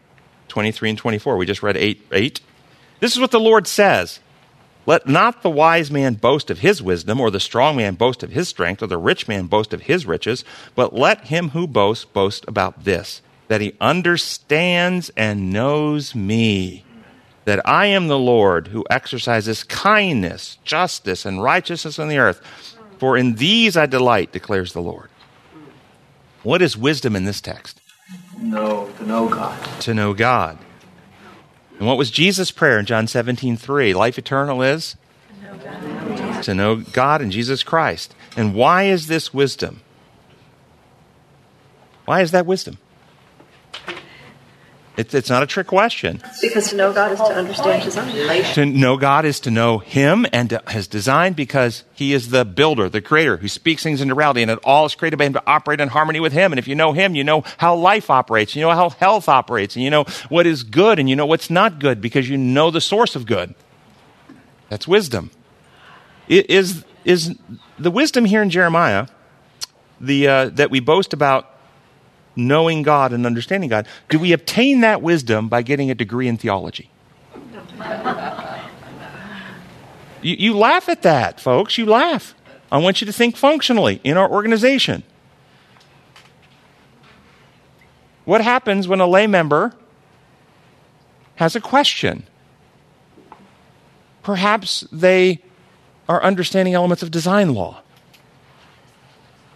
23 0.48 0.88
and 0.88 0.98
24. 0.98 1.37
We 1.37 1.44
just 1.44 1.62
read 1.62 1.76
8, 1.76 2.07
8. 2.11 2.40
This 3.00 3.12
is 3.12 3.20
what 3.20 3.31
the 3.31 3.38
Lord 3.38 3.66
says. 3.66 4.20
Let 4.87 5.07
not 5.07 5.42
the 5.42 5.50
wise 5.50 5.90
man 5.90 6.14
boast 6.14 6.50
of 6.50 6.61
his 6.61 6.83
wisdom, 6.83 7.20
or 7.20 7.31
the 7.31 7.38
strong 7.38 7.76
man 7.76 7.94
boast 7.94 8.22
of 8.22 8.31
his 8.31 8.48
strength, 8.48 8.83
or 8.83 8.87
the 8.87 8.96
rich 8.96 9.28
man 9.28 9.48
boast 9.48 9.74
of 9.74 9.83
his 9.83 10.07
riches, 10.07 10.46
but 10.74 10.94
let 10.94 11.26
him 11.26 11.50
who 11.50 11.66
boasts 11.66 12.07
boast 12.07 12.46
about 12.48 12.85
this, 12.85 13.20
that 13.48 13.61
he 13.61 13.74
understands 13.83 15.11
and 15.14 15.52
knows 15.52 16.14
me, 16.14 16.87
that 17.44 17.61
I 17.68 17.85
am 17.87 18.09
the 18.09 18.18
Lord 18.18 18.68
who 18.68 18.87
exercises 18.88 19.62
kindness, 19.62 20.57
justice, 20.64 21.26
and 21.26 21.42
righteousness 21.42 21.98
on 21.98 22.09
the 22.09 22.16
earth. 22.16 22.40
For 22.96 23.18
in 23.18 23.35
these 23.35 23.76
I 23.76 23.85
delight, 23.85 24.33
declares 24.33 24.72
the 24.72 24.81
Lord. 24.81 25.11
What 26.42 26.62
is 26.62 26.77
wisdom 26.77 27.16
in 27.16 27.24
this 27.24 27.40
text? 27.40 27.81
No, 28.38 28.90
to 28.98 29.07
know 29.07 29.29
God. 29.29 29.81
To 29.83 29.94
know 29.94 30.14
God. 30.14 30.59
And 31.79 31.87
what 31.87 31.98
was 31.98 32.11
Jesus' 32.11 32.51
prayer 32.51 32.79
in 32.79 32.87
John 32.87 33.07
17, 33.07 33.57
3? 33.57 33.94
Life 33.94 34.18
eternal 34.18 34.62
is? 34.62 34.96
To 36.42 36.55
know 36.55 36.77
God 36.77 37.20
and 37.20 37.33
Jesus 37.33 37.62
Christ. 37.62 38.14
And 38.37 38.55
why 38.55 38.85
is 38.85 39.09
this 39.09 39.35
wisdom? 39.35 39.83
Why 42.05 42.20
is 42.22 42.31
that 42.31 42.46
wisdom? 42.46 42.79
It's, 44.98 45.14
it's 45.14 45.30
not 45.30 45.44
a 45.44 45.46
trick 45.46 45.68
question. 45.68 46.20
Because 46.42 46.70
to 46.70 46.76
know 46.76 46.92
God 46.92 47.12
is 47.12 47.18
to 47.20 47.32
understand 47.32 47.84
His 47.84 47.96
own. 47.96 48.42
To 48.54 48.66
know 48.66 48.96
God 48.96 49.24
is 49.24 49.38
to 49.40 49.50
know 49.50 49.78
Him 49.78 50.26
and 50.32 50.61
His 50.68 50.88
design 50.88 51.34
because 51.34 51.84
He 51.94 52.12
is 52.12 52.30
the 52.30 52.44
builder, 52.44 52.88
the 52.88 53.00
creator, 53.00 53.37
who 53.37 53.46
speaks 53.46 53.84
things 53.84 54.00
into 54.00 54.16
reality, 54.16 54.42
and 54.42 54.50
it 54.50 54.58
all 54.64 54.87
is 54.87 54.96
created 54.96 55.16
by 55.16 55.26
Him 55.26 55.34
to 55.34 55.42
operate 55.46 55.80
in 55.80 55.87
harmony 55.87 56.18
with 56.18 56.32
Him. 56.32 56.50
And 56.50 56.58
if 56.58 56.66
you 56.66 56.74
know 56.74 56.92
Him, 56.92 57.14
you 57.14 57.22
know 57.22 57.44
how 57.58 57.76
life 57.76 58.11
operates, 58.11 58.56
you 58.56 58.62
know 58.62 58.72
how 58.72 58.90
health 58.90 59.28
operates, 59.28 59.76
and 59.76 59.84
you 59.84 59.90
know 59.90 60.02
what 60.30 60.48
is 60.48 60.64
good 60.64 60.98
and 60.98 61.08
you 61.08 61.14
know 61.14 61.26
what's 61.26 61.48
not 61.48 61.78
good 61.78 62.00
because 62.00 62.28
you 62.28 62.37
know 62.37 62.72
the 62.72 62.80
source 62.80 63.14
of 63.14 63.24
good. 63.24 63.54
That's 64.68 64.88
wisdom. 64.88 65.30
It 66.26 66.50
is, 66.50 66.84
is 67.04 67.38
the 67.78 67.92
wisdom 67.92 68.24
here 68.24 68.42
in 68.42 68.50
Jeremiah 68.50 69.06
the, 70.00 70.26
uh, 70.26 70.48
that 70.50 70.72
we 70.72 70.80
boast 70.80 71.12
about 71.12 71.54
knowing 72.38 72.83
God 72.83 73.12
and 73.12 73.27
understanding 73.27 73.68
God, 73.68 73.87
do 74.09 74.18
we 74.18 74.33
obtain 74.33 74.81
that 74.81 75.03
wisdom 75.03 75.48
by 75.48 75.62
getting 75.62 75.90
a 75.90 75.94
degree 75.94 76.29
in 76.29 76.38
theology? 76.38 76.90
you, 80.22 80.37
you 80.38 80.57
laugh 80.57 80.88
at 80.88 81.03
that, 81.03 81.40
folks. 81.40 81.77
You 81.77 81.87
laugh. 81.87 82.35
I 82.70 82.79
want 82.79 83.01
you 83.01 83.07
to 83.07 83.12
think 83.12 83.37
functionally 83.37 84.01
in 84.05 84.16
our 84.16 84.31
organization. 84.31 85.03
What 88.24 88.40
happens 88.42 88.87
when 88.87 89.01
a 89.01 89.07
lay 89.07 89.27
member 89.27 89.74
has 91.37 91.57
a 91.57 91.61
question? 91.61 92.24
Perhaps 94.22 94.87
they 94.92 95.42
are 96.09 96.22
understanding 96.22 96.74
elements 96.74 97.03
of 97.03 97.11
design 97.11 97.55
law. 97.55 97.83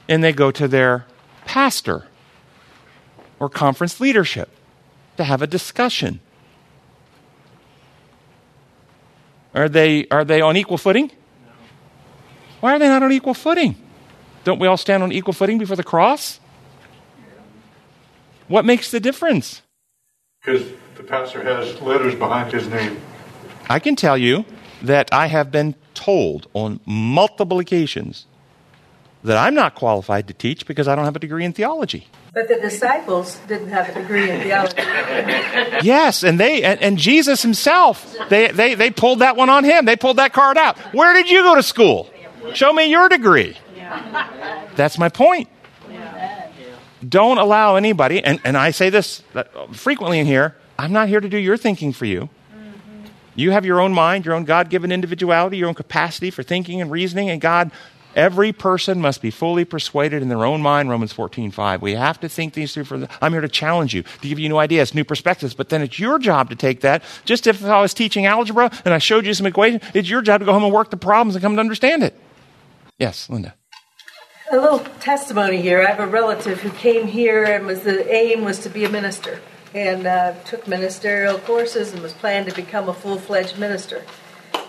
And 0.09 0.25
they 0.25 0.33
go 0.33 0.51
to 0.51 0.67
their 0.67 1.07
pastor 1.45 2.07
or 3.43 3.49
conference 3.49 3.99
leadership 4.01 4.49
to 5.17 5.25
have 5.25 5.43
a 5.43 5.49
discussion. 5.49 6.21
Are 9.53 9.69
they, 9.69 10.07
are 10.13 10.25
they 10.25 10.41
on 10.41 10.57
equal 10.57 10.79
footing? 10.79 11.11
Why 12.61 12.77
are 12.77 12.79
they 12.79 12.87
not 12.87 13.03
on 13.03 13.11
equal 13.11 13.35
footing? 13.35 13.75
Don't 14.45 14.61
we 14.61 14.69
all 14.69 14.77
stand 14.77 15.03
on 15.03 15.11
equal 15.11 15.35
footing 15.35 15.59
before 15.59 15.75
the 15.75 15.83
cross? 15.83 16.39
What 18.47 18.65
makes 18.65 18.93
the 18.93 19.01
difference? 19.01 19.63
Because 20.41 20.63
the 20.97 21.03
pastor 21.03 21.43
has 21.43 21.81
letters 21.81 22.15
behind 22.15 22.53
his 22.53 22.69
name. 22.69 23.01
I 23.69 23.81
can 23.81 23.97
tell 23.97 24.17
you 24.17 24.45
that 24.83 25.13
I 25.13 25.27
have 25.27 25.51
been 25.51 25.75
told 25.95 26.47
on 26.55 26.79
multiple 26.87 27.59
occasions 27.59 28.27
that 29.25 29.37
I'm 29.37 29.55
not 29.55 29.75
qualified 29.75 30.29
to 30.29 30.35
teach 30.35 30.65
because 30.65 30.87
I 30.87 30.95
don't 30.95 31.05
have 31.05 31.17
a 31.17 31.21
degree 31.21 31.45
in 31.45 31.53
theology. 31.53 32.07
But 32.35 32.49
the 32.49 32.57
disciples 32.57 33.39
didn't 33.47 33.69
have 33.69 33.91
a 33.91 34.01
degree 34.01 34.31
in 34.31 34.41
theology. 34.41 34.77
Yes, 35.83 36.23
and 36.23 36.41
they 36.41 36.63
and, 36.63 36.81
and, 36.81 36.97
Jesus 36.97 37.43
himself, 37.43 38.17
they, 38.31 38.51
they 38.51 38.75
they 38.75 38.91
pulled 38.91 39.19
that 39.19 39.37
one 39.37 39.51
on 39.51 39.65
him. 39.65 39.85
They 39.85 39.97
pulled 39.97 40.17
that 40.17 40.33
card 40.33 40.57
out. 40.57 40.79
Where 40.95 41.13
did 41.13 41.29
you 41.29 41.43
go 41.43 41.57
to 41.57 41.63
school? 41.63 42.09
Show 42.55 42.73
me 42.73 42.87
your 42.87 43.11
degree. 43.11 43.57
That's 44.77 44.99
my 44.99 45.11
point. 45.11 45.49
Don't 47.07 47.39
allow 47.39 47.77
anybody, 47.77 48.23
and, 48.23 48.41
and 48.45 48.57
I 48.57 48.71
say 48.71 48.89
this 48.89 49.23
frequently 49.73 50.19
in 50.21 50.27
here, 50.27 50.57
I'm 50.79 50.93
not 50.93 51.09
here 51.09 51.21
to 51.21 51.29
do 51.29 51.37
your 51.37 51.57
thinking 51.57 51.93
for 51.93 52.05
you. 52.05 52.31
You 53.35 53.51
have 53.51 53.65
your 53.65 53.81
own 53.81 53.93
mind, 53.93 54.25
your 54.25 54.35
own 54.35 54.45
God 54.45 54.71
given 54.71 54.93
individuality, 54.93 55.57
your 55.57 55.69
own 55.69 55.75
capacity 55.75 56.31
for 56.31 56.43
thinking 56.43 56.81
and 56.81 56.91
reasoning, 56.91 57.31
and 57.31 57.41
God 57.41 57.73
Every 58.15 58.53
person 58.53 59.01
must 59.01 59.23
be 59.23 59.31
fully 59.31 59.65
persuaded 59.65 60.23
in 60.23 60.29
their 60.29 60.45
own 60.45 60.61
mind, 60.61 60.91
Romans 60.91 61.13
14, 61.13 61.51
5. 61.51 61.83
We 61.83 61.93
have 61.93 62.21
to 62.21 62.29
think 62.29 62.55
these 62.55 62.75
through. 62.75 62.85
For 62.85 62.99
the, 62.99 63.09
I'm 63.23 63.33
here 63.33 63.41
to 63.41 63.49
challenge 63.49 63.95
you, 63.95 64.03
to 64.03 64.29
give 64.29 64.39
you 64.39 64.49
new 64.49 64.59
ideas, 64.59 64.95
new 64.95 65.05
perspectives, 65.05 65.55
but 65.55 65.71
then 65.71 65.83
it's 65.83 65.99
your 65.99 66.19
job 66.19 66.51
to 66.51 66.57
take 66.57 66.83
that. 66.83 67.03
Just 67.25 67.47
if 67.47 67.65
I 67.65 67.81
was 67.81 67.95
teaching 67.95 68.27
algebra 68.27 68.71
and 68.85 68.93
I 68.93 68.99
showed 68.99 69.25
you 69.25 69.35
some 69.35 69.47
equations, 69.47 69.83
it's 69.95 70.09
your 70.09 70.21
job 70.23 70.41
to 70.41 70.47
go 70.47 70.53
home 70.53 70.65
and 70.65 70.73
work 70.73 70.91
the 70.91 70.97
problems 70.97 71.35
and 71.35 71.43
come 71.43 71.55
to 71.55 71.61
understand 71.61 72.03
it. 72.03 72.19
Yes, 72.99 73.31
Linda. 73.31 73.55
A 74.51 74.57
little 74.57 74.81
testimony 75.01 75.63
here. 75.63 75.81
I 75.81 75.87
have 75.87 76.01
a 76.01 76.07
relative 76.07 76.61
who 76.61 76.71
came 76.71 77.07
here 77.07 77.45
and 77.45 77.67
was 77.67 77.83
the 77.83 78.13
aim 78.13 78.45
was 78.45 78.59
to 78.61 78.69
be 78.69 78.85
a 78.85 78.89
minister 78.91 79.41
and 79.75 80.07
uh, 80.07 80.35
took 80.45 80.69
ministerial 80.69 81.39
courses 81.39 81.93
and 81.93 82.03
was 82.03 82.13
planned 82.13 82.47
to 82.51 82.55
become 82.55 82.89
a 82.89 82.95
full 82.95 83.19
fledged 83.19 83.59
minister. 83.59 84.05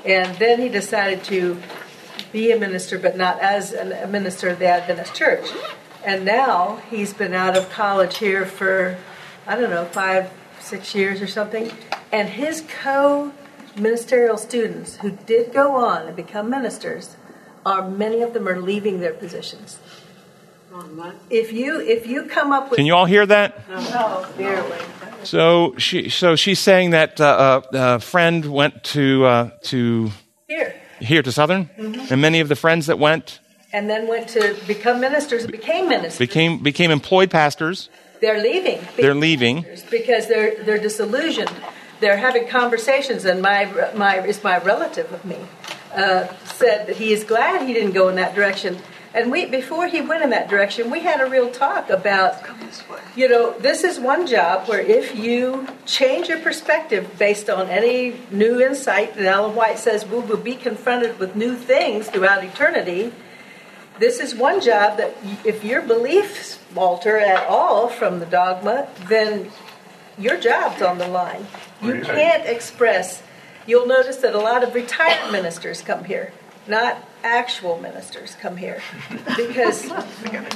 And 0.06 0.36
then 0.38 0.60
he 0.60 0.70
decided 0.70 1.24
to 1.26 1.62
be 2.34 2.52
a 2.52 2.60
minister, 2.60 2.98
but 3.00 3.16
not 3.16 3.40
as 3.40 3.72
a 3.74 4.08
minister 4.08 4.50
of 4.50 4.60
the 4.60 4.66
Adventist 4.66 5.14
Church. 5.14 5.48
And 6.04 6.26
now 6.26 6.82
he's 6.90 7.14
been 7.14 7.34
out 7.34 7.56
of 7.56 7.70
college 7.70 8.18
here 8.18 8.46
for, 8.46 8.98
I 9.48 9.56
don't 9.56 9.70
know, 9.70 9.86
five, 9.86 10.34
six 10.60 10.94
years 10.94 11.22
or 11.22 11.28
something. 11.28 11.72
And 12.12 12.28
his 12.28 12.62
co 12.82 13.32
ministerial 13.78 14.38
students 14.38 14.98
who 14.98 15.12
did 15.12 15.54
go 15.54 15.76
on 15.76 16.08
and 16.08 16.16
become 16.16 16.50
ministers 16.50 17.16
are 17.66 17.88
many 17.88 18.22
of 18.22 18.34
them 18.34 18.48
are 18.50 18.60
leaving 18.60 19.00
their 19.00 19.14
positions. 19.14 19.80
If 21.30 21.54
you 21.54 21.80
if 21.80 22.08
you 22.08 22.24
come 22.24 22.52
up 22.52 22.72
with 22.72 22.78
can 22.78 22.88
you 22.88 22.96
all 22.96 23.06
hear 23.06 23.28
that? 23.28 23.70
No, 23.70 24.28
barely. 24.36 24.80
So 25.24 25.76
she 25.78 26.10
so 26.10 26.36
she's 26.36 26.60
saying 26.60 26.90
that 26.90 27.22
uh, 27.22 27.62
uh 27.72 27.96
a 27.96 28.00
friend 28.00 28.44
went 28.52 28.84
to 28.86 29.24
uh, 29.24 29.50
to 29.64 30.12
here 30.48 30.74
here 31.04 31.22
to 31.22 31.32
Southern, 31.32 31.66
mm-hmm. 31.78 32.12
and 32.12 32.22
many 32.22 32.40
of 32.40 32.50
the 32.50 32.56
friends 32.56 32.88
that 32.88 33.00
went 33.00 33.40
and 33.72 33.90
then 33.90 34.08
went 34.08 34.30
to 34.30 34.56
become 34.68 35.00
ministers, 35.00 35.48
became 35.48 35.90
ministers, 35.90 36.20
became 36.20 36.62
became 36.62 36.92
employed 36.92 37.30
pastors. 37.32 37.90
They're 38.22 38.42
leaving. 38.42 38.80
They're 38.96 39.16
leaving 39.16 39.66
because 39.92 40.28
they're 40.28 40.64
they're 40.64 40.78
disillusioned. 40.78 41.52
They're 42.00 42.18
having 42.18 42.48
conversations, 42.48 43.26
and 43.26 43.42
my 43.42 43.92
my 43.96 44.26
is 44.26 44.44
my 44.44 44.58
relative 44.60 45.12
of 45.12 45.26
me 45.26 45.38
uh, 45.94 46.28
said 46.46 46.88
that 46.88 46.98
he 46.98 47.12
is 47.14 47.24
glad 47.24 47.68
he 47.68 47.74
didn't 47.74 47.94
go 47.94 48.10
in 48.10 48.16
that 48.16 48.36
direction 48.36 48.78
and 49.14 49.32
we, 49.32 49.46
before 49.46 49.88
he 49.88 50.02
went 50.02 50.24
in 50.24 50.32
that 50.32 50.50
direction, 50.50 50.90
we 50.90 51.02
had 51.02 51.22
a 51.22 51.30
real 51.30 51.52
talk 51.52 51.92
about, 51.92 52.36
you 53.16 53.30
know, 53.30 53.58
this 53.60 53.84
is 53.84 54.00
one 54.00 54.26
job 54.26 54.68
where 54.68 54.80
if 54.80 55.16
you 55.16 55.68
change 55.86 56.30
your 56.30 56.40
perspective 56.40 57.18
based 57.20 57.48
on 57.48 57.70
any 57.70 58.20
new 58.32 58.60
insight, 58.60 59.16
and 59.16 59.28
Ellen 59.28 59.56
White 59.56 59.78
says 59.78 60.04
we 60.06 60.20
will 60.20 60.38
be 60.38 60.56
confronted 60.56 61.20
with 61.20 61.36
new 61.36 61.56
things 61.56 62.10
throughout 62.10 62.44
eternity. 62.44 63.14
This 64.00 64.20
is 64.20 64.34
one 64.34 64.60
job 64.60 64.98
that 64.98 65.16
if 65.46 65.64
your 65.64 65.84
beliefs 65.84 66.58
alter 66.76 67.20
at 67.20 67.46
all 67.46 67.90
from 67.90 68.20
the 68.20 68.26
dogma, 68.26 68.88
then 69.08 69.52
your 70.18 70.40
job's 70.40 70.82
on 70.82 70.98
the 70.98 71.08
line. 71.08 71.46
You 71.84 72.02
can't 72.02 72.48
express. 72.48 73.22
You'll 73.68 73.86
notice 73.86 74.18
that 74.18 74.34
a 74.34 74.40
lot 74.40 74.64
of 74.64 74.74
retired 74.74 75.32
ministers 75.32 75.82
come 75.82 76.06
here, 76.06 76.34
not 76.68 76.98
actual 77.24 77.80
ministers 77.80 78.36
come 78.36 78.58
here. 78.58 78.82
Because 79.36 79.86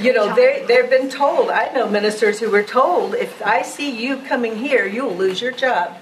you 0.02 0.14
know 0.14 0.36
they 0.36 0.66
they've 0.68 0.90
been 0.90 1.10
told 1.10 1.50
i 1.50 1.72
know 1.74 1.90
ministers 1.90 2.40
who 2.40 2.50
were 2.50 2.64
told 2.64 3.16
if 3.16 3.42
i 3.42 3.62
see 3.62 3.90
you 3.90 4.18
coming 4.18 4.58
here 4.58 4.86
you'll 4.86 5.16
lose 5.16 5.42
your 5.42 5.52
job. 5.52 5.98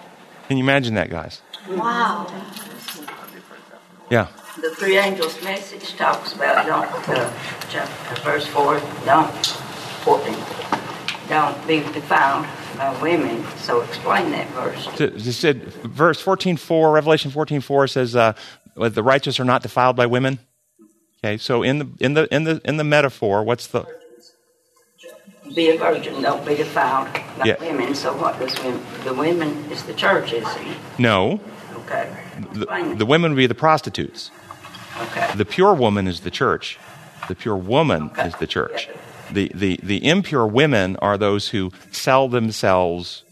Can 0.48 0.58
you 0.58 0.64
imagine 0.64 0.96
that 0.96 1.10
guys? 1.10 1.42
Wow. 1.70 2.28
Yeah. 4.10 4.28
The 4.62 4.74
three 4.76 4.98
angels 4.98 5.42
message 5.44 5.96
talks 5.96 6.34
about 6.34 6.66
don't 6.66 7.10
uh, 7.10 7.34
chapter, 7.70 8.22
verse 8.22 8.48
4 8.48 8.80
don't 9.06 9.32
14 10.04 10.36
don't 11.28 11.68
be 11.68 11.80
defiled 11.80 12.46
by 12.78 13.02
women. 13.02 13.44
So 13.58 13.82
explain 13.82 14.32
that 14.32 14.48
verse. 14.50 14.88
It 15.00 15.20
said 15.34 15.64
verse 15.64 16.24
14.4 16.24 16.94
revelation 16.94 17.32
14.4 17.32 17.90
says 17.90 18.16
uh, 18.16 18.34
the 18.76 19.04
righteous 19.04 19.40
are 19.40 19.46
not 19.46 19.64
defiled 19.64 19.96
by 19.96 20.06
women 20.06 20.40
Okay, 21.26 21.38
so 21.38 21.64
in 21.64 21.80
the 21.80 21.88
in 22.00 22.14
the 22.14 22.32
in 22.32 22.44
the 22.44 22.62
in 22.64 22.78
the 22.78 22.84
metaphor, 22.84 23.44
what's 23.44 23.66
the 23.66 23.88
be 25.56 25.70
a 25.70 25.78
virgin, 25.78 26.22
don't 26.22 26.46
be 26.46 26.56
defiled 26.56 27.12
by 27.40 27.46
yeah. 27.46 27.56
women. 27.60 27.96
So 27.96 28.16
what 28.16 28.38
does 28.38 28.56
women, 28.64 28.82
the 29.04 29.14
women 29.14 29.72
is 29.72 29.82
the 29.84 29.94
church, 29.94 30.34
is 30.34 30.48
it? 30.48 30.78
No. 31.00 31.40
Okay. 31.78 32.16
The, 32.54 32.96
the 32.98 33.06
women 33.06 33.32
would 33.32 33.38
be 33.38 33.48
the 33.48 33.56
prostitutes. 33.56 34.30
Okay. 35.00 35.32
The 35.36 35.46
pure 35.46 35.74
woman 35.74 36.08
is 36.08 36.22
the 36.22 36.32
church. 36.32 36.78
The 37.28 37.36
pure 37.36 37.58
woman 37.58 38.12
Okay. 38.12 38.28
is 38.28 38.36
the 38.36 38.48
church. 38.48 38.88
Yeah. 38.88 38.98
The, 39.32 39.52
the, 39.54 39.80
the 39.82 40.08
impure 40.08 40.46
women 40.46 40.96
are 40.98 41.18
those 41.18 41.50
who 41.50 41.72
sell 41.92 42.28
themselves 42.28 43.24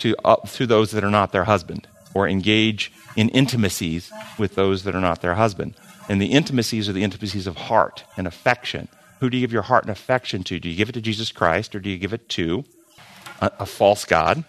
to, 0.00 0.16
uh, 0.24 0.36
to 0.36 0.66
those 0.66 0.90
that 0.92 1.04
are 1.04 1.10
not 1.10 1.32
their 1.32 1.44
husband 1.44 1.86
or 2.14 2.28
engage 2.28 2.92
in 3.16 3.28
intimacies 3.30 4.10
with 4.38 4.54
those 4.54 4.84
that 4.84 4.94
are 4.94 5.00
not 5.00 5.20
their 5.20 5.34
husband. 5.34 5.74
And 6.12 6.20
the 6.20 6.26
intimacies 6.26 6.90
are 6.90 6.92
the 6.92 7.04
intimacies 7.04 7.46
of 7.46 7.56
heart 7.56 8.04
and 8.18 8.26
affection. 8.26 8.88
Who 9.20 9.30
do 9.30 9.38
you 9.38 9.40
give 9.40 9.50
your 9.50 9.62
heart 9.62 9.84
and 9.84 9.90
affection 9.90 10.44
to? 10.44 10.60
Do 10.60 10.68
you 10.68 10.76
give 10.76 10.90
it 10.90 10.92
to 10.92 11.00
Jesus 11.00 11.32
Christ 11.32 11.74
or 11.74 11.80
do 11.80 11.88
you 11.88 11.96
give 11.96 12.12
it 12.12 12.28
to 12.28 12.66
a, 13.40 13.50
a 13.60 13.64
false 13.64 14.04
God? 14.04 14.44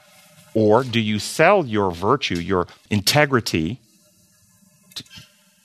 Or 0.53 0.84
do 0.84 0.99
you 0.99 1.20
sell 1.20 1.66
your 1.66 1.89
virtue, 1.91 2.36
your 2.36 2.68
integrity, 2.89 3.80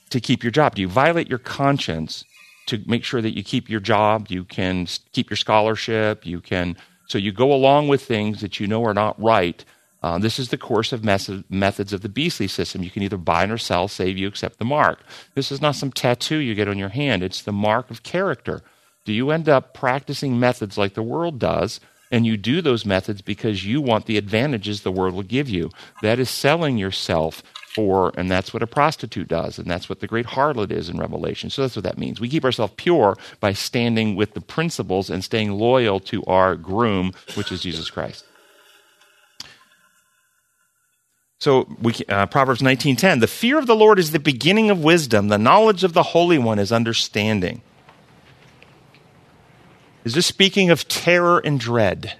to 0.09 0.21
keep 0.21 0.41
your 0.41 0.51
job? 0.51 0.75
Do 0.75 0.81
you 0.81 0.87
violate 0.87 1.27
your 1.27 1.37
conscience 1.37 2.23
to 2.67 2.81
make 2.87 3.03
sure 3.03 3.21
that 3.21 3.35
you 3.35 3.43
keep 3.43 3.69
your 3.69 3.81
job? 3.81 4.27
You 4.29 4.45
can 4.45 4.87
keep 5.11 5.29
your 5.29 5.35
scholarship. 5.35 6.25
You 6.25 6.39
can, 6.39 6.77
so 7.09 7.17
you 7.17 7.33
go 7.33 7.51
along 7.51 7.89
with 7.89 8.03
things 8.03 8.39
that 8.39 8.57
you 8.57 8.67
know 8.67 8.85
are 8.85 8.93
not 8.93 9.21
right. 9.21 9.65
Uh, 10.01 10.17
this 10.17 10.39
is 10.39 10.49
the 10.49 10.57
course 10.57 10.93
of 10.93 11.03
method, 11.03 11.43
methods 11.49 11.91
of 11.91 12.01
the 12.01 12.09
beastly 12.09 12.47
system. 12.47 12.83
You 12.83 12.89
can 12.89 13.03
either 13.03 13.17
buy 13.17 13.45
or 13.45 13.57
sell, 13.57 13.87
save 13.87 14.17
you 14.17 14.27
accept 14.27 14.57
the 14.57 14.65
mark. 14.65 14.99
This 15.35 15.51
is 15.51 15.61
not 15.61 15.75
some 15.75 15.91
tattoo 15.91 16.37
you 16.37 16.55
get 16.55 16.69
on 16.69 16.77
your 16.77 16.89
hand. 16.89 17.23
It's 17.23 17.41
the 17.41 17.51
mark 17.51 17.91
of 17.91 18.03
character. 18.03 18.61
Do 19.05 19.13
you 19.13 19.31
end 19.31 19.49
up 19.49 19.73
practicing 19.73 20.39
methods 20.39 20.77
like 20.77 20.93
the 20.93 21.03
world 21.03 21.39
does? 21.39 21.79
And 22.11 22.25
you 22.25 22.37
do 22.37 22.61
those 22.61 22.85
methods 22.85 23.21
because 23.21 23.65
you 23.65 23.81
want 23.81 24.05
the 24.05 24.17
advantages 24.17 24.81
the 24.81 24.91
world 24.91 25.13
will 25.13 25.23
give 25.23 25.49
you. 25.49 25.69
That 26.01 26.17
is 26.17 26.29
selling 26.29 26.77
yourself 26.77 27.43
for, 27.75 28.11
and 28.17 28.31
that's 28.31 28.51
what 28.51 28.63
a 28.63 28.67
prostitute 28.67 29.27
does, 29.27 29.59
and 29.59 29.69
that's 29.69 29.89
what 29.89 29.99
the 29.99 30.07
great 30.07 30.25
harlot 30.25 30.71
is 30.71 30.89
in 30.89 30.97
Revelation. 30.97 31.49
So 31.49 31.61
that's 31.61 31.75
what 31.75 31.83
that 31.83 31.99
means. 31.99 32.19
We 32.19 32.27
keep 32.27 32.43
ourselves 32.43 32.73
pure 32.77 33.15
by 33.39 33.53
standing 33.53 34.15
with 34.15 34.33
the 34.33 34.41
principles 34.41 35.09
and 35.09 35.23
staying 35.23 35.51
loyal 35.51 35.99
to 36.01 36.23
our 36.25 36.55
groom, 36.55 37.13
which 37.35 37.51
is 37.51 37.61
Jesus 37.61 37.91
Christ. 37.91 38.25
So 41.39 41.69
we, 41.81 41.93
uh, 42.09 42.25
Proverbs 42.25 42.61
19:10, 42.61 43.19
the 43.21 43.27
fear 43.27 43.57
of 43.57 43.65
the 43.65 43.75
Lord 43.75 43.97
is 43.97 44.11
the 44.11 44.19
beginning 44.19 44.69
of 44.69 44.83
wisdom. 44.83 45.29
The 45.29 45.37
knowledge 45.37 45.85
of 45.85 45.93
the 45.93 46.03
Holy 46.03 46.37
One 46.37 46.59
is 46.59 46.69
understanding. 46.69 47.61
Is 50.03 50.15
this 50.15 50.25
speaking 50.25 50.69
of 50.69 50.85
terror 50.89 51.39
and 51.39 51.57
dread? 51.57 52.15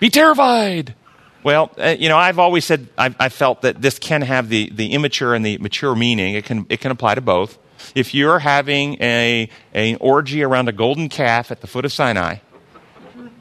Be 0.00 0.10
terrified. 0.10 0.96
Well, 1.44 1.70
uh, 1.78 1.94
you 1.96 2.08
know, 2.08 2.18
I've 2.18 2.40
always 2.40 2.64
said 2.64 2.88
I've, 2.98 3.14
I 3.20 3.28
felt 3.28 3.62
that 3.62 3.80
this 3.80 3.96
can 4.00 4.22
have 4.22 4.48
the, 4.48 4.70
the 4.74 4.92
immature 4.92 5.32
and 5.32 5.46
the 5.46 5.58
mature 5.58 5.94
meaning. 5.94 6.34
It 6.34 6.44
can 6.44 6.66
it 6.68 6.80
can 6.80 6.90
apply 6.90 7.14
to 7.14 7.20
both. 7.20 7.58
If 7.94 8.12
you're 8.12 8.40
having 8.40 9.00
a 9.00 9.48
an 9.72 9.98
orgy 10.00 10.42
around 10.42 10.68
a 10.68 10.72
golden 10.72 11.08
calf 11.08 11.52
at 11.52 11.60
the 11.60 11.68
foot 11.68 11.84
of 11.84 11.92
Sinai, 11.92 12.38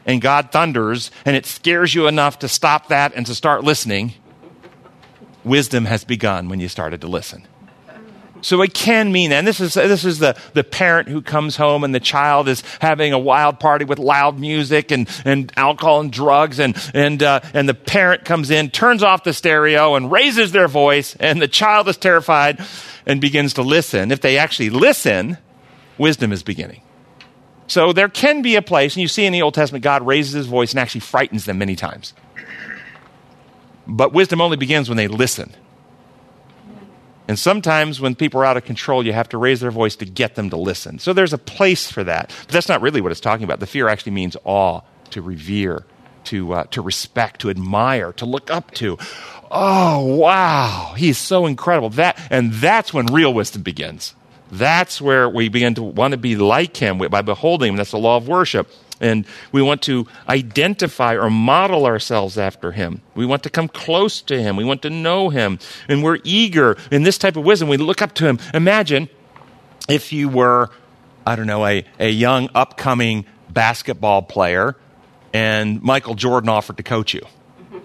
and 0.06 0.22
God 0.22 0.52
thunders, 0.52 1.10
and 1.26 1.36
it 1.36 1.48
scares 1.48 1.96
you 1.96 2.06
enough 2.06 2.38
to 2.40 2.48
stop 2.48 2.90
that 2.90 3.14
and 3.16 3.26
to 3.26 3.34
start 3.34 3.64
listening, 3.64 4.14
wisdom 5.46 5.86
has 5.86 6.04
begun 6.04 6.50
when 6.50 6.60
you 6.60 6.68
started 6.68 7.02
to 7.02 7.08
listen. 7.08 7.48
So 8.42 8.62
it 8.62 8.76
can 8.76 9.12
mean 9.12 9.32
that. 9.32 9.38
And 9.38 9.48
this 9.48 9.60
is, 9.60 9.74
this 9.74 10.06
is 10.06 10.20
the, 10.20 10.38
the 10.54 10.64
parent 10.64 11.08
who 11.08 11.24
comes 11.24 11.56
home 11.56 11.84
and 11.84 11.96
the 11.96 12.00
child 12.00 12.48
is 12.48 12.62
having 12.80 13.12
a 13.12 13.18
wild 13.18 13.60
party 13.60 13.86
with 13.86 13.98
loud 13.98 14.40
music 14.40 14.92
and, 14.92 15.10
and 15.26 15.52
alcohol 15.58 16.02
and 16.02 16.12
drugs. 16.12 16.60
And, 16.60 16.78
and, 16.94 17.24
uh, 17.24 17.40
and 17.56 17.68
the 17.68 17.74
parent 17.74 18.24
comes 18.24 18.52
in, 18.52 18.70
turns 18.70 19.02
off 19.02 19.24
the 19.24 19.34
stereo 19.34 19.96
and 19.96 20.12
raises 20.12 20.52
their 20.52 20.68
voice. 20.68 21.16
And 21.16 21.42
the 21.42 21.48
child 21.48 21.88
is 21.88 21.98
terrified 21.98 22.64
and 23.08 23.20
begins 23.20 23.56
to 23.56 23.64
listen. 23.64 24.12
If 24.12 24.22
they 24.22 24.38
actually 24.38 24.70
listen, 24.70 25.40
wisdom 25.98 26.32
is 26.32 26.44
beginning. 26.44 26.82
So 27.68 27.94
there 27.94 28.10
can 28.10 28.44
be 28.44 28.58
a 28.58 28.62
place, 28.62 28.94
and 28.94 29.02
you 29.02 29.08
see 29.08 29.26
in 29.26 29.34
the 29.34 29.42
Old 29.42 29.56
Testament, 29.56 29.84
God 29.84 30.06
raises 30.06 30.34
his 30.34 30.46
voice 30.46 30.72
and 30.72 30.80
actually 30.80 31.02
frightens 31.02 31.46
them 31.46 31.58
many 31.58 31.76
times. 31.76 32.14
But 33.88 34.14
wisdom 34.14 34.42
only 34.42 34.58
begins 34.58 34.90
when 34.90 34.98
they 34.98 35.08
listen. 35.08 35.54
And 37.28 37.40
sometimes 37.40 38.00
when 38.00 38.16
people 38.16 38.42
are 38.42 38.46
out 38.46 38.58
of 38.58 38.66
control, 38.66 39.06
you 39.06 39.14
have 39.14 39.30
to 39.30 39.38
raise 39.38 39.60
their 39.60 39.72
voice 39.72 39.96
to 39.98 40.06
get 40.06 40.36
them 40.36 40.50
to 40.52 40.58
listen. 40.58 41.00
So 41.00 41.12
there's 41.12 41.34
a 41.34 41.40
place 41.40 41.92
for 41.92 42.04
that. 42.04 42.32
But 42.46 42.54
that's 42.54 42.70
not 42.70 42.82
really 42.82 43.02
what 43.02 43.12
it's 43.12 43.22
talking 43.22 43.44
about. 43.44 43.60
The 43.60 43.68
fear 43.68 43.88
actually 43.88 44.12
means 44.12 44.38
awe, 44.44 44.82
to 45.10 45.22
revere, 45.22 45.86
to, 46.26 46.54
uh, 46.54 46.64
to 46.66 46.82
respect, 46.82 47.42
to 47.42 47.50
admire, 47.50 48.14
to 48.14 48.26
look 48.26 48.52
up 48.52 48.72
to. 48.72 48.98
Oh, 49.50 50.06
wow, 50.18 50.94
he's 50.98 51.18
so 51.18 51.46
incredible. 51.46 51.90
That, 51.92 52.20
and 52.30 52.52
that's 52.54 52.94
when 52.94 53.08
real 53.08 53.34
wisdom 53.34 53.64
begins. 53.64 54.16
That's 54.52 55.02
where 55.02 55.28
we 55.28 55.50
begin 55.50 55.76
to 55.76 55.84
want 55.84 56.12
to 56.12 56.18
be 56.18 56.36
like 56.36 56.78
him 56.78 56.98
by 56.98 57.22
beholding 57.22 57.70
him. 57.70 57.76
That's 57.76 57.92
the 57.92 57.98
law 57.98 58.18
of 58.18 58.28
worship. 58.28 58.70
And 59.02 59.26
we 59.52 59.62
want 59.62 59.82
to 59.84 60.08
identify 60.30 61.16
or 61.16 61.30
model 61.30 61.86
ourselves 61.86 62.38
after 62.38 62.72
him. 62.72 63.02
We 63.14 63.26
want 63.26 63.44
to 63.44 63.50
come 63.50 63.68
close 63.68 64.22
to 64.24 64.42
him. 64.42 64.56
We 64.56 64.64
want 64.64 64.82
to 64.84 64.90
know 64.90 65.30
him. 65.30 65.60
And 65.90 66.02
we're 66.04 66.20
eager 66.24 66.78
in 66.92 67.04
this 67.04 67.18
type 67.18 67.36
of 67.36 67.44
wisdom. 67.44 67.68
We 67.68 67.78
look 67.78 68.02
up 68.02 68.14
to 68.16 68.26
him. 68.28 68.40
Imagine 68.54 69.10
if 69.90 70.14
you 70.14 70.30
were, 70.30 70.70
I 71.26 71.36
don't 71.36 71.48
know, 71.48 71.66
a, 71.66 71.84
a 72.00 72.10
young 72.10 72.50
upcoming 72.56 73.26
basketball 73.50 74.22
player 74.22 74.76
and 75.34 75.82
Michael 75.84 76.16
Jordan 76.16 76.50
offered 76.50 76.78
to 76.78 76.84
coach 76.84 77.14
you. 77.14 77.22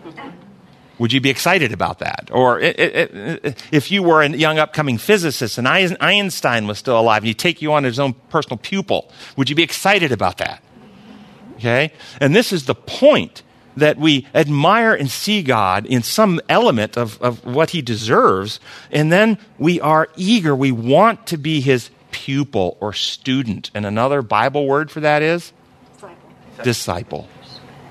Would 0.98 1.12
you 1.12 1.20
be 1.20 1.30
excited 1.30 1.72
about 1.72 1.98
that? 2.00 2.28
Or 2.32 2.60
i- 2.62 2.66
i- 2.78 3.08
i- 3.44 3.54
if 3.72 3.90
you 3.90 4.02
were 4.02 4.22
a 4.22 4.28
young 4.28 4.58
upcoming 4.58 4.98
physicist 4.98 5.56
and 5.58 5.66
Einstein 5.66 6.66
was 6.66 6.78
still 6.78 7.00
alive 7.00 7.22
and 7.22 7.28
he'd 7.28 7.38
take 7.38 7.62
you 7.62 7.72
on 7.72 7.84
as 7.84 7.92
his 7.92 7.98
own 8.00 8.12
personal 8.28 8.58
pupil, 8.58 9.10
would 9.36 9.48
you 9.48 9.56
be 9.56 9.62
excited 9.62 10.12
about 10.12 10.38
that? 10.38 10.62
Okay? 11.60 11.92
And 12.20 12.34
this 12.34 12.52
is 12.52 12.64
the 12.64 12.74
point 12.74 13.42
that 13.76 13.98
we 13.98 14.26
admire 14.34 14.94
and 14.94 15.10
see 15.10 15.42
God 15.42 15.86
in 15.86 16.02
some 16.02 16.40
element 16.48 16.96
of, 16.96 17.20
of 17.22 17.44
what 17.44 17.70
he 17.70 17.82
deserves, 17.82 18.58
and 18.90 19.12
then 19.12 19.38
we 19.58 19.80
are 19.80 20.08
eager, 20.16 20.56
we 20.56 20.72
want 20.72 21.26
to 21.28 21.36
be 21.36 21.60
his 21.60 21.90
pupil 22.10 22.76
or 22.80 22.92
student. 22.92 23.70
And 23.74 23.86
another 23.86 24.22
Bible 24.22 24.66
word 24.66 24.90
for 24.90 25.00
that 25.00 25.22
is 25.22 25.52
disciple. 26.62 27.28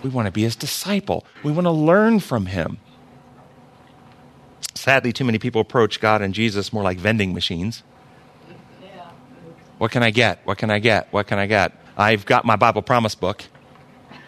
We 0.03 0.09
want 0.09 0.25
to 0.25 0.31
be 0.31 0.43
his 0.43 0.55
disciple. 0.55 1.25
We 1.43 1.51
want 1.51 1.65
to 1.65 1.71
learn 1.71 2.19
from 2.19 2.47
him. 2.47 2.79
Sadly, 4.75 5.13
too 5.13 5.25
many 5.25 5.39
people 5.39 5.61
approach 5.61 5.99
God 5.99 6.21
and 6.21 6.33
Jesus 6.33 6.73
more 6.73 6.83
like 6.83 6.97
vending 6.97 7.33
machines. 7.33 7.83
What 9.77 9.91
can 9.91 10.03
I 10.03 10.11
get? 10.11 10.41
What 10.45 10.57
can 10.57 10.69
I 10.69 10.79
get? 10.79 11.11
What 11.11 11.27
can 11.27 11.39
I 11.39 11.47
get? 11.47 11.71
I've 11.97 12.25
got 12.25 12.45
my 12.45 12.55
Bible 12.57 12.81
promise 12.81 13.15
book, 13.15 13.43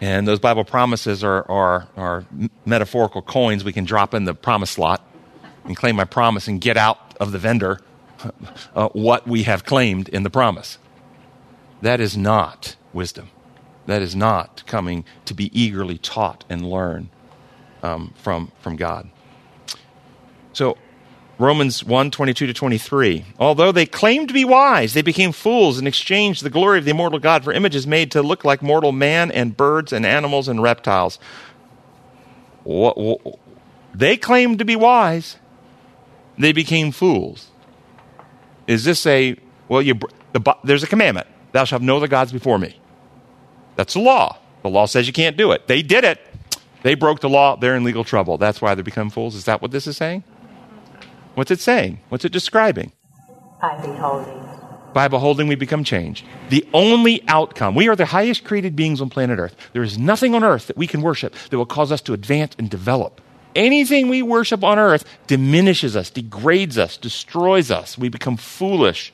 and 0.02 0.26
those 0.26 0.40
Bible 0.40 0.64
promises 0.64 1.22
are, 1.22 1.48
are, 1.48 1.86
are 1.96 2.26
metaphorical 2.66 3.22
coins 3.22 3.62
we 3.62 3.72
can 3.72 3.84
drop 3.84 4.14
in 4.14 4.24
the 4.24 4.34
promise 4.34 4.72
slot 4.72 5.00
and 5.64 5.76
claim 5.76 5.94
my 5.94 6.04
promise 6.04 6.48
and 6.48 6.60
get 6.60 6.76
out 6.76 6.98
of 7.20 7.30
the 7.30 7.38
vendor 7.38 7.78
uh, 8.74 8.88
what 8.88 9.28
we 9.28 9.44
have 9.44 9.64
claimed 9.64 10.08
in 10.08 10.24
the 10.24 10.28
promise. 10.28 10.78
That 11.82 12.00
is 12.00 12.16
not 12.16 12.74
wisdom. 12.92 13.30
That 13.86 14.02
is 14.02 14.16
not 14.16 14.64
coming 14.66 15.04
to 15.24 15.34
be 15.34 15.56
eagerly 15.56 15.98
taught 15.98 16.44
and 16.48 16.68
learn 16.68 17.08
um, 17.84 18.12
from, 18.16 18.50
from 18.60 18.74
God. 18.74 19.08
So, 20.52 20.76
Romans 21.42 21.82
1 21.84 22.10
22 22.10 22.46
to 22.46 22.54
23. 22.54 23.24
Although 23.38 23.72
they 23.72 23.84
claimed 23.84 24.28
to 24.28 24.34
be 24.34 24.44
wise, 24.44 24.94
they 24.94 25.02
became 25.02 25.32
fools 25.32 25.78
and 25.78 25.88
exchanged 25.88 26.42
the 26.42 26.50
glory 26.50 26.78
of 26.78 26.84
the 26.84 26.92
immortal 26.92 27.18
God 27.18 27.44
for 27.44 27.52
images 27.52 27.86
made 27.86 28.12
to 28.12 28.22
look 28.22 28.44
like 28.44 28.62
mortal 28.62 28.92
man 28.92 29.30
and 29.30 29.56
birds 29.56 29.92
and 29.92 30.06
animals 30.06 30.48
and 30.48 30.62
reptiles. 30.62 31.18
What, 32.62 32.96
what, 32.96 33.38
they 33.92 34.16
claimed 34.16 34.60
to 34.60 34.64
be 34.64 34.76
wise, 34.76 35.36
they 36.38 36.52
became 36.52 36.92
fools. 36.92 37.50
Is 38.66 38.84
this 38.84 39.04
a, 39.06 39.36
well, 39.68 39.82
you, 39.82 39.98
the, 40.32 40.56
there's 40.62 40.84
a 40.84 40.86
commandment 40.86 41.26
Thou 41.50 41.64
shalt 41.64 41.82
have 41.82 41.86
no 41.86 41.96
other 41.96 42.08
gods 42.08 42.32
before 42.32 42.58
me. 42.58 42.78
That's 43.76 43.94
the 43.94 44.00
law. 44.00 44.38
The 44.62 44.70
law 44.70 44.86
says 44.86 45.06
you 45.06 45.12
can't 45.12 45.36
do 45.36 45.52
it. 45.52 45.66
They 45.66 45.82
did 45.82 46.04
it. 46.04 46.20
They 46.82 46.94
broke 46.94 47.20
the 47.20 47.28
law. 47.28 47.56
They're 47.56 47.76
in 47.76 47.84
legal 47.84 48.04
trouble. 48.04 48.38
That's 48.38 48.60
why 48.60 48.74
they 48.74 48.82
become 48.82 49.10
fools. 49.10 49.34
Is 49.34 49.44
that 49.44 49.60
what 49.60 49.70
this 49.70 49.86
is 49.86 49.96
saying? 49.96 50.24
What's 51.34 51.50
it 51.50 51.60
saying? 51.60 52.00
What's 52.10 52.24
it 52.24 52.32
describing? 52.32 52.92
By 53.60 53.80
beholding. 53.80 54.42
By 54.92 55.08
beholding, 55.08 55.48
we 55.48 55.54
become 55.54 55.84
changed. 55.84 56.26
The 56.50 56.66
only 56.74 57.22
outcome, 57.26 57.74
we 57.74 57.88
are 57.88 57.96
the 57.96 58.04
highest 58.04 58.44
created 58.44 58.76
beings 58.76 59.00
on 59.00 59.08
planet 59.08 59.38
Earth. 59.38 59.56
There 59.72 59.82
is 59.82 59.96
nothing 59.96 60.34
on 60.34 60.44
earth 60.44 60.66
that 60.66 60.76
we 60.76 60.86
can 60.86 61.00
worship 61.00 61.34
that 61.48 61.56
will 61.56 61.64
cause 61.64 61.90
us 61.90 62.02
to 62.02 62.12
advance 62.12 62.54
and 62.58 62.68
develop. 62.68 63.22
Anything 63.54 64.08
we 64.08 64.22
worship 64.22 64.62
on 64.62 64.78
earth 64.78 65.04
diminishes 65.26 65.96
us, 65.96 66.10
degrades 66.10 66.76
us, 66.78 66.96
destroys 66.96 67.70
us. 67.70 67.96
We 67.96 68.08
become 68.08 68.36
foolish. 68.36 69.12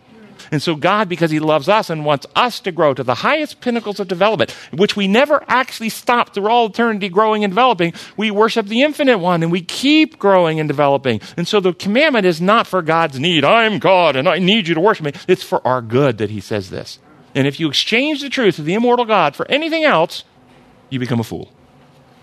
And 0.51 0.62
so 0.62 0.74
God, 0.74 1.09
because 1.09 1.30
he 1.30 1.40
loves 1.40 1.68
us 1.68 1.90
and 1.90 2.05
wants 2.05 2.26
us 2.34 2.61
to 2.61 2.72
grow 2.72 2.94
to 2.94 3.03
the 3.03 3.16
highest 3.16 3.61
pinnacles 3.61 4.01
of 4.01 4.09
development, 4.09 4.51
which 4.72 4.96
we 4.96 5.09
never 5.09 5.44
actually 5.49 5.88
stop 5.88 6.34
through 6.34 6.49
all 6.49 6.66
eternity 6.66 7.09
growing 7.09 7.44
and 7.44 7.51
developing, 7.51 7.92
we 8.16 8.30
worship 8.30 8.66
the 8.66 8.82
infinite 8.82 9.18
one 9.18 9.42
and 9.42 9.53
we 9.53 9.61
keep 9.61 10.18
growing 10.18 10.61
and 10.61 10.68
developing. 10.68 11.20
And 11.36 11.46
so 11.46 11.61
the 11.61 11.72
commandment 11.72 12.26
is 12.26 12.40
not 12.40 12.66
for 12.66 12.82
God's 12.82 13.18
need. 13.18 13.44
I'm 13.44 13.78
God 13.78 14.16
and 14.16 14.28
I 14.28 14.38
need 14.38 14.68
you 14.68 14.74
to 14.74 14.80
worship 14.80 15.07
me. 15.07 15.12
It's 15.26 15.42
for 15.42 15.66
our 15.66 15.82
good 15.82 16.18
that 16.18 16.30
he 16.30 16.40
says 16.40 16.70
this. 16.70 16.99
And 17.34 17.46
if 17.46 17.61
you 17.61 17.68
exchange 17.68 18.20
the 18.20 18.30
truth 18.30 18.59
of 18.59 18.64
the 18.64 18.74
immortal 18.74 19.05
God 19.05 19.36
for 19.36 19.49
anything 19.51 19.84
else, 19.84 20.24
you 20.90 20.99
become 20.99 21.20
a 21.20 21.24
fool. 21.24 21.53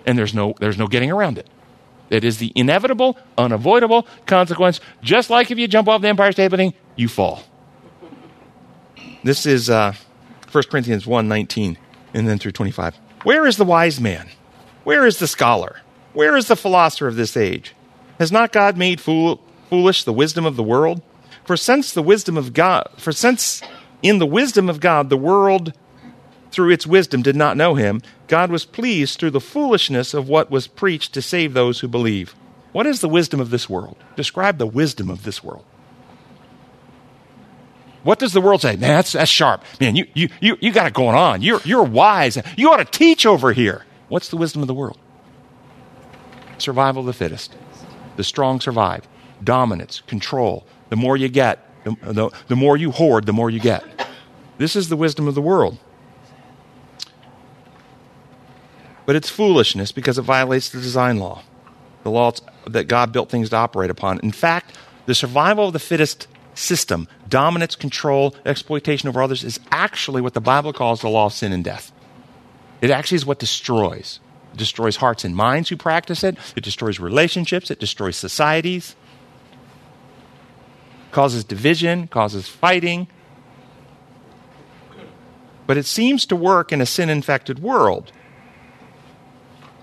And 0.05 0.17
there's 0.17 0.34
no, 0.34 0.53
there's 0.59 0.78
no 0.78 0.88
getting 0.88 1.11
around 1.11 1.38
it. 1.38 1.47
It 2.09 2.23
is 2.23 2.38
the 2.38 2.51
inevitable, 2.55 3.17
unavoidable 3.38 4.07
consequence. 4.26 4.80
Just 5.01 5.30
like 5.30 5.51
if 5.51 5.57
you 5.57 5.67
jump 5.67 5.88
off 5.88 6.01
the 6.01 6.07
Empire 6.07 6.32
State 6.32 6.49
Building, 6.49 6.73
you 6.95 7.07
fall. 7.07 7.43
This 9.26 9.47
is 9.47 9.71
uh, 9.71 9.95
1 10.51 10.63
Corinthians 10.69 11.07
1 11.07 11.28
19 11.28 11.80
and 12.13 12.28
then 12.28 12.38
through 12.38 12.51
25. 12.51 12.95
Where 13.23 13.47
is 13.47 13.57
the 13.57 13.65
wise 13.65 13.99
man? 13.99 14.30
Where 14.84 15.03
is 15.03 15.17
the 15.17 15.26
scholar? 15.26 15.78
Where 16.13 16.38
is 16.38 16.47
the 16.47 16.55
philosopher 16.55 17.07
of 17.07 17.15
this 17.15 17.36
age? 17.36 17.73
Has 18.19 18.32
not 18.32 18.51
God 18.51 18.78
made 18.78 19.01
fool, 19.01 19.41
foolish 19.67 20.03
the 20.03 20.13
wisdom 20.13 20.45
of 20.45 20.57
the 20.57 20.61
world? 20.61 21.01
For 21.43 21.57
since 21.57 21.91
the 21.91 22.03
wisdom 22.03 22.38
of 22.38 22.53
God, 22.53 22.88
for 22.97 23.11
since 23.11 23.63
in 24.03 24.19
the 24.19 24.28
wisdom 24.28 24.69
of 24.69 24.80
God 24.80 25.09
the 25.09 25.17
world 25.17 25.73
through 26.51 26.69
its 26.69 26.86
wisdom 26.86 27.23
did 27.23 27.36
not 27.36 27.57
know 27.57 27.73
him, 27.73 28.03
God 28.28 28.51
was 28.51 28.63
pleased 28.63 29.19
through 29.19 29.32
the 29.32 29.41
foolishness 29.41 30.13
of 30.13 30.30
what 30.30 30.51
was 30.51 30.67
preached 30.67 31.13
to 31.15 31.21
save 31.23 31.55
those 31.55 31.80
who 31.80 31.88
believe. 31.88 32.36
What 32.73 32.86
is 32.86 33.01
the 33.01 33.09
wisdom 33.09 33.39
of 33.39 33.49
this 33.49 33.67
world? 33.67 33.97
Describe 34.15 34.59
the 34.59 34.67
wisdom 34.67 35.09
of 35.09 35.23
this 35.23 35.43
world. 35.43 35.65
What 38.05 38.19
does 38.19 38.33
the 38.33 38.39
world 38.39 38.61
say? 38.61 38.75
Man, 38.75 38.91
that's, 38.91 39.13
that's 39.13 39.31
sharp. 39.31 39.63
Man, 39.81 39.95
you, 39.95 40.05
you, 40.13 40.29
you, 40.39 40.57
you 40.61 40.71
got 40.71 40.85
it 40.85 40.93
going 40.93 41.15
on. 41.15 41.41
You're, 41.41 41.59
you're 41.65 41.83
wise. 41.83 42.37
You 42.55 42.71
ought 42.71 42.77
to 42.77 42.85
teach 42.85 43.25
over 43.25 43.51
here. 43.51 43.83
What's 44.09 44.29
the 44.29 44.37
wisdom 44.37 44.61
of 44.61 44.67
the 44.67 44.75
world? 44.75 44.99
Survival 46.59 46.99
of 46.99 47.07
the 47.07 47.13
fittest. 47.13 47.55
The 48.15 48.23
strong 48.23 48.61
survive. 48.61 49.07
Dominance, 49.43 50.03
control. 50.05 50.67
The 50.89 50.95
more 50.95 51.17
you 51.17 51.29
get, 51.29 51.67
the, 51.83 51.97
the, 52.03 52.29
the 52.47 52.55
more 52.55 52.77
you 52.77 52.91
hoard, 52.91 53.25
the 53.25 53.33
more 53.33 53.49
you 53.49 53.59
get. 53.59 53.83
This 54.59 54.75
is 54.75 54.89
the 54.89 54.95
wisdom 54.95 55.27
of 55.27 55.33
the 55.33 55.41
world. 55.41 55.79
But 59.07 59.15
it's 59.15 59.31
foolishness 59.31 59.91
because 59.91 60.19
it 60.19 60.21
violates 60.21 60.69
the 60.69 60.79
design 60.79 61.17
law, 61.17 61.41
the 62.03 62.11
law 62.11 62.33
that 62.67 62.83
God 62.83 63.11
built 63.11 63.31
things 63.31 63.49
to 63.49 63.55
operate 63.55 63.89
upon. 63.89 64.19
In 64.19 64.31
fact, 64.31 64.77
the 65.07 65.15
survival 65.15 65.65
of 65.65 65.73
the 65.73 65.79
fittest 65.79 66.27
system, 66.53 67.07
dominance, 67.28 67.76
control, 67.76 68.36
exploitation 68.45 69.09
over 69.09 69.21
others, 69.21 69.43
is 69.43 69.59
actually 69.71 70.21
what 70.21 70.34
the 70.34 70.41
Bible 70.41 70.73
calls 70.73 71.01
the 71.01 71.09
law 71.09 71.28
of 71.28 71.34
sin 71.34 71.51
and 71.51 71.63
death. 71.63 71.91
It 72.82 72.91
actually 72.91 73.17
is 73.17 73.26
what 73.26 73.39
destroys. 73.39 74.19
It 74.53 74.57
destroys 74.57 74.97
hearts 74.97 75.23
and 75.23 75.36
minds 75.36 75.69
who 75.69 75.78
practice 75.78 76.23
it, 76.23 76.38
it 76.55 76.63
destroys 76.63 76.99
relationships, 76.99 77.71
it 77.71 77.80
destroys 77.80 78.15
societies, 78.15 78.95
causes 81.11 81.43
division, 81.43 82.07
causes 82.07 82.47
fighting. 82.47 83.07
But 85.67 85.78
it 85.78 85.86
seems 85.86 86.26
to 86.28 86.36
work 86.36 86.71
in 86.71 86.80
a 86.80 86.86
sin 86.86 87.09
infected 87.09 87.59
world 87.59 88.11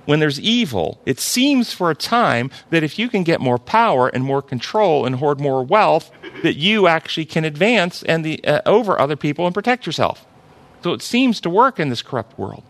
when 0.04 0.20
there's 0.20 0.40
evil, 0.40 1.00
it 1.06 1.20
seems 1.20 1.72
for 1.72 1.90
a 1.90 1.94
time 1.94 2.50
that 2.70 2.82
if 2.82 2.98
you 2.98 3.08
can 3.08 3.22
get 3.22 3.40
more 3.40 3.58
power 3.58 4.08
and 4.08 4.24
more 4.24 4.42
control 4.42 5.06
and 5.06 5.16
hoard 5.16 5.40
more 5.40 5.62
wealth, 5.62 6.10
that 6.42 6.56
you 6.56 6.86
actually 6.88 7.24
can 7.24 7.44
advance 7.44 8.02
and 8.02 8.24
the, 8.24 8.44
uh, 8.44 8.60
over 8.66 8.98
other 9.00 9.16
people 9.16 9.46
and 9.46 9.54
protect 9.54 9.86
yourself. 9.86 10.26
So 10.82 10.92
it 10.92 11.02
seems 11.02 11.40
to 11.42 11.50
work 11.50 11.78
in 11.78 11.88
this 11.88 12.02
corrupt 12.02 12.38
world 12.38 12.64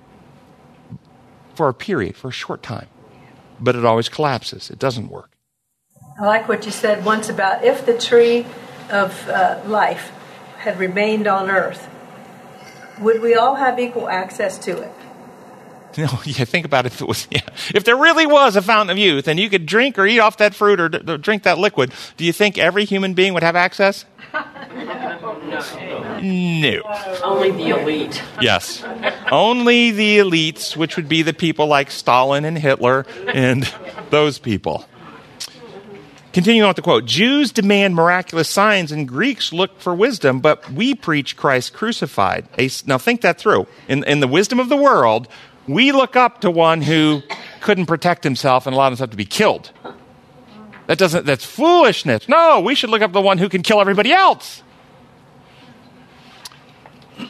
for 1.55 1.68
a 1.68 1.74
period, 1.74 2.16
for 2.16 2.28
a 2.28 2.33
short 2.33 2.62
time. 2.62 2.89
But 3.59 3.76
it 3.76 3.85
always 3.85 4.09
collapses. 4.09 4.70
It 4.70 4.78
doesn't 4.78 5.09
work. 5.09 5.30
I 6.18 6.26
like 6.26 6.49
what 6.49 6.66
you 6.66 6.70
said 6.70 7.05
once 7.05 7.30
about 7.30 7.64
if 7.64 7.87
the 7.87 7.97
tree 7.97 8.45
of 8.91 9.28
uh, 9.28 9.61
life 9.64 10.12
had 10.59 10.78
remained 10.78 11.26
on 11.26 11.51
earth, 11.51 11.89
would 13.01 13.22
we 13.22 13.35
all 13.35 13.55
have 13.55 13.78
equal 13.80 14.09
access 14.09 14.59
to 14.59 14.83
it? 14.83 14.93
You 15.97 16.05
know, 16.07 16.20
yeah, 16.24 16.45
think 16.45 16.64
about 16.64 16.86
if 16.86 17.03
it 17.03 17.07
was, 17.07 17.28
yeah, 17.30 17.43
if 17.74 17.84
there 17.84 17.97
really 17.97 18.24
was 18.24 18.57
a 18.57 18.62
fountain 18.62 18.90
of 18.90 18.99
youth 18.99 19.28
and 19.28 19.38
you 19.38 19.51
could 19.51 19.66
drink 19.66 19.99
or 19.99 20.07
eat 20.07 20.20
off 20.20 20.38
that 20.38 20.55
fruit 20.55 20.80
or 20.80 20.88
d- 20.88 21.18
drink 21.18 21.43
that 21.43 21.59
liquid, 21.59 21.93
do 22.16 22.24
you 22.24 22.32
think 22.32 22.57
every 22.57 22.86
human 22.86 23.12
being 23.12 23.34
would 23.34 23.43
have 23.43 23.57
access? 23.57 24.07
No. 26.22 26.80
Only 27.22 27.51
the 27.51 27.68
elite. 27.68 28.22
Yes. 28.40 28.82
Only 29.30 29.90
the 29.90 30.18
elites, 30.18 30.76
which 30.76 30.97
would 30.97 31.09
be 31.09 31.22
the 31.22 31.34
people 31.34 31.66
like 31.66 31.90
Stalin 31.90 32.45
and 32.45 32.57
Hitler 32.57 33.05
and 33.26 33.70
those 34.11 34.38
people. 34.38 34.86
Continuing 36.32 36.62
on 36.62 36.68
with 36.68 36.76
the 36.76 36.82
quote 36.82 37.05
Jews 37.05 37.53
demand 37.53 37.95
miraculous 37.95 38.49
signs 38.49 38.90
and 38.90 39.07
Greeks 39.07 39.53
look 39.53 39.78
for 39.80 39.95
wisdom, 39.95 40.40
but 40.40 40.70
we 40.70 40.95
preach 40.95 41.36
Christ 41.36 41.74
crucified. 41.74 42.49
Now 42.86 42.97
think 42.97 43.20
that 43.20 43.38
through. 43.38 43.66
In, 43.88 44.03
in 44.05 44.20
the 44.20 44.28
wisdom 44.28 44.59
of 44.59 44.70
the 44.70 44.76
world, 44.76 45.28
we 45.67 45.93
look 45.93 46.17
up 46.17 46.41
to 46.43 46.51
one 46.51 46.83
who 46.83 47.23
couldn't 47.61 47.87
protect 47.87 48.25
himself 48.25 48.67
and 48.67 48.75
allowed 48.75 48.89
himself 48.89 49.11
to 49.11 49.17
be 49.17 49.25
killed. 49.25 49.71
That 50.87 50.99
doesn't, 50.99 51.27
that's 51.27 51.45
foolishness. 51.45 52.29
No, 52.29 52.61
we 52.61 52.75
should 52.75 52.91
look 52.91 53.03
up 53.03 53.11
to 53.11 53.15
the 53.15 53.21
one 53.21 53.39
who 53.39 53.49
can 53.49 53.63
kill 53.63 53.81
everybody 53.81 54.13
else. 54.13 54.63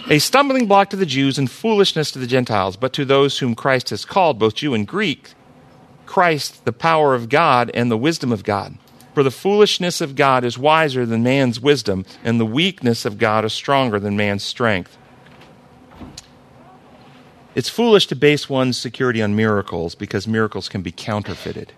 A 0.08 0.18
stumbling 0.18 0.66
block 0.66 0.90
to 0.90 0.96
the 0.96 1.06
Jews 1.06 1.38
and 1.38 1.50
foolishness 1.50 2.10
to 2.12 2.18
the 2.18 2.26
Gentiles, 2.26 2.76
but 2.76 2.92
to 2.94 3.04
those 3.04 3.38
whom 3.38 3.54
Christ 3.54 3.90
has 3.90 4.04
called, 4.04 4.38
both 4.38 4.54
Jew 4.54 4.74
and 4.74 4.86
Greek, 4.86 5.34
Christ, 6.06 6.64
the 6.64 6.72
power 6.72 7.14
of 7.14 7.28
God 7.28 7.70
and 7.74 7.90
the 7.90 7.98
wisdom 7.98 8.32
of 8.32 8.44
God. 8.44 8.78
For 9.14 9.22
the 9.22 9.30
foolishness 9.30 10.00
of 10.00 10.16
God 10.16 10.44
is 10.44 10.56
wiser 10.56 11.04
than 11.04 11.22
man's 11.22 11.60
wisdom, 11.60 12.06
and 12.24 12.40
the 12.40 12.46
weakness 12.46 13.04
of 13.04 13.18
God 13.18 13.44
is 13.44 13.52
stronger 13.52 14.00
than 14.00 14.16
man's 14.16 14.42
strength. 14.42 14.96
It's 17.54 17.68
foolish 17.68 18.06
to 18.06 18.16
base 18.16 18.48
one's 18.48 18.78
security 18.78 19.20
on 19.22 19.36
miracles 19.36 19.94
because 19.94 20.26
miracles 20.26 20.68
can 20.68 20.82
be 20.82 20.92
counterfeited. 20.92 21.72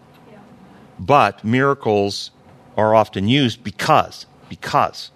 But 0.98 1.44
miracles 1.44 2.30
are 2.76 2.94
often 2.94 3.28
used 3.28 3.64
because, 3.64 4.26
because 4.48 5.10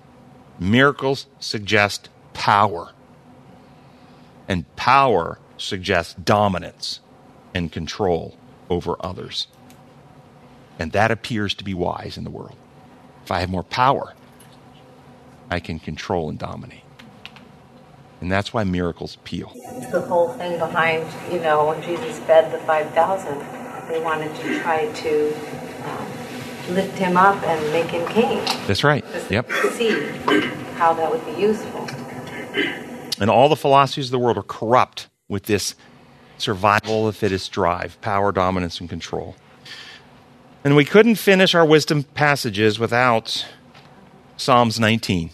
miracles 0.59 1.26
suggest 1.38 2.09
power. 2.32 2.92
And 4.48 4.64
power 4.74 5.38
suggests 5.56 6.14
dominance 6.14 7.00
and 7.54 7.70
control 7.70 8.36
over 8.68 8.96
others. 9.00 9.46
And 10.78 10.92
that 10.92 11.11
appears 11.11 11.54
to 11.54 11.64
be 11.64 11.74
wise 11.74 12.16
in 12.16 12.24
the 12.24 12.30
world. 12.30 12.56
If 13.24 13.30
I 13.30 13.40
have 13.40 13.50
more 13.50 13.62
power, 13.62 14.14
I 15.50 15.61
can 15.61 15.78
control 15.78 16.28
and 16.28 16.38
dominate. 16.38 16.82
And 18.20 18.32
that's 18.32 18.52
why 18.52 18.64
miracles 18.64 19.14
appeal. 19.14 19.52
The 19.90 20.00
whole 20.00 20.30
thing 20.30 20.58
behind, 20.58 21.06
you 21.32 21.40
know, 21.40 21.68
when 21.68 21.82
Jesus 21.82 22.18
fed 22.20 22.52
the 22.52 22.58
5,000, 22.58 23.38
they 23.88 24.00
wanted 24.02 24.34
to 24.36 24.60
try 24.60 24.90
to 24.92 25.34
um, 25.84 26.06
lift 26.74 26.98
him 26.98 27.16
up 27.16 27.42
and 27.44 27.72
make 27.72 27.86
him 27.86 28.06
king. 28.08 28.38
That's 28.66 28.84
right. 28.84 29.04
Just 29.12 29.30
Yep. 29.30 29.50
See 29.72 29.90
how 30.74 30.94
that 30.94 31.10
would 31.10 31.24
be 31.24 31.40
useful. 31.40 31.88
And 33.20 33.30
all 33.30 33.48
the 33.48 33.56
philosophies 33.56 34.06
of 34.06 34.10
the 34.12 34.18
world 34.18 34.36
are 34.36 34.42
corrupt 34.42 35.08
with 35.28 35.44
this 35.44 35.74
survival 36.38 37.06
of 37.06 37.14
the 37.14 37.18
fittest 37.18 37.50
drive, 37.52 38.00
power, 38.00 38.32
dominance, 38.32 38.80
and 38.80 38.88
control. 38.88 39.36
And 40.64 40.76
we 40.76 40.84
couldn't 40.84 41.16
finish 41.16 41.54
our 41.54 41.64
wisdom 41.64 42.02
passages 42.02 42.78
without 42.78 43.46
Psalms 44.36 44.78
19. 44.78 45.30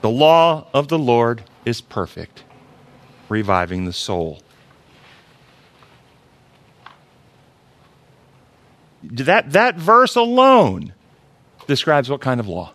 The 0.00 0.10
law 0.10 0.66
of 0.72 0.88
the 0.88 0.98
Lord 0.98 1.42
is 1.64 1.80
perfect, 1.80 2.44
reviving 3.28 3.84
the 3.84 3.92
soul. 3.92 4.42
That, 9.02 9.52
that 9.52 9.76
verse 9.76 10.16
alone 10.16 10.92
describes 11.66 12.10
what 12.10 12.20
kind 12.20 12.40
of 12.40 12.48
law? 12.48 12.72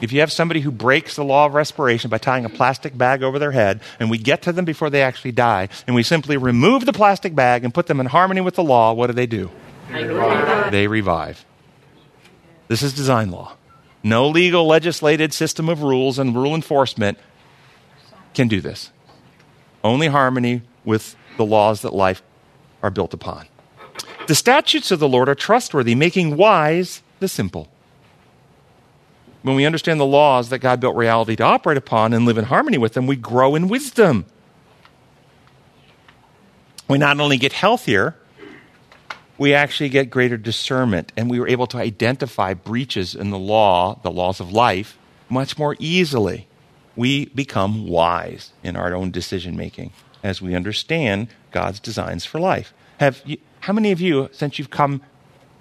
If 0.00 0.12
you 0.12 0.20
have 0.20 0.32
somebody 0.32 0.60
who 0.60 0.70
breaks 0.70 1.16
the 1.16 1.24
law 1.24 1.46
of 1.46 1.54
respiration 1.54 2.08
by 2.08 2.18
tying 2.18 2.44
a 2.44 2.48
plastic 2.48 2.96
bag 2.96 3.22
over 3.22 3.38
their 3.38 3.52
head, 3.52 3.80
and 3.98 4.10
we 4.10 4.16
get 4.16 4.42
to 4.42 4.52
them 4.52 4.64
before 4.64 4.88
they 4.90 5.02
actually 5.02 5.32
die, 5.32 5.68
and 5.86 5.94
we 5.94 6.02
simply 6.02 6.36
remove 6.36 6.86
the 6.86 6.92
plastic 6.92 7.34
bag 7.34 7.64
and 7.64 7.74
put 7.74 7.86
them 7.86 8.00
in 8.00 8.06
harmony 8.06 8.40
with 8.40 8.54
the 8.54 8.62
law, 8.62 8.92
what 8.92 9.08
do 9.08 9.12
they 9.12 9.26
do? 9.26 9.50
They 9.92 10.04
revive. 10.04 10.72
They 10.72 10.86
revive. 10.86 11.44
This 12.68 12.82
is 12.82 12.94
design 12.94 13.30
law. 13.30 13.56
No 14.02 14.28
legal 14.28 14.66
legislated 14.66 15.34
system 15.34 15.68
of 15.68 15.82
rules 15.82 16.18
and 16.18 16.34
rule 16.34 16.54
enforcement 16.54 17.18
can 18.34 18.48
do 18.48 18.60
this. 18.60 18.90
Only 19.84 20.08
harmony 20.08 20.62
with 20.84 21.16
the 21.36 21.44
laws 21.44 21.82
that 21.82 21.92
life 21.92 22.22
are 22.82 22.90
built 22.90 23.12
upon. 23.12 23.46
The 24.26 24.34
statutes 24.34 24.90
of 24.90 25.00
the 25.00 25.08
Lord 25.08 25.28
are 25.28 25.34
trustworthy, 25.34 25.94
making 25.94 26.36
wise 26.36 27.02
the 27.18 27.28
simple. 27.28 27.68
When 29.42 29.56
we 29.56 29.64
understand 29.64 29.98
the 29.98 30.06
laws 30.06 30.50
that 30.50 30.58
God 30.58 30.80
built 30.80 30.96
reality 30.96 31.36
to 31.36 31.44
operate 31.44 31.78
upon 31.78 32.12
and 32.12 32.26
live 32.26 32.38
in 32.38 32.44
harmony 32.44 32.78
with 32.78 32.92
them, 32.92 33.06
we 33.06 33.16
grow 33.16 33.54
in 33.54 33.68
wisdom. 33.68 34.26
We 36.88 36.98
not 36.98 37.18
only 37.20 37.38
get 37.38 37.52
healthier, 37.52 38.16
we 39.40 39.54
actually 39.54 39.88
get 39.88 40.10
greater 40.10 40.36
discernment 40.36 41.12
and 41.16 41.30
we 41.30 41.40
were 41.40 41.48
able 41.48 41.66
to 41.66 41.78
identify 41.78 42.52
breaches 42.52 43.14
in 43.14 43.30
the 43.30 43.38
law, 43.38 43.98
the 44.02 44.10
laws 44.10 44.38
of 44.38 44.52
life, 44.52 44.98
much 45.30 45.56
more 45.56 45.74
easily. 45.78 46.46
We 46.94 47.24
become 47.24 47.88
wise 47.88 48.52
in 48.62 48.76
our 48.76 48.94
own 48.94 49.10
decision 49.10 49.56
making 49.56 49.92
as 50.22 50.42
we 50.42 50.54
understand 50.54 51.28
God's 51.52 51.80
designs 51.80 52.26
for 52.26 52.38
life. 52.38 52.74
Have 52.98 53.22
you, 53.24 53.38
how 53.60 53.72
many 53.72 53.92
of 53.92 54.00
you, 54.00 54.28
since 54.30 54.58
you've 54.58 54.68
come 54.68 55.00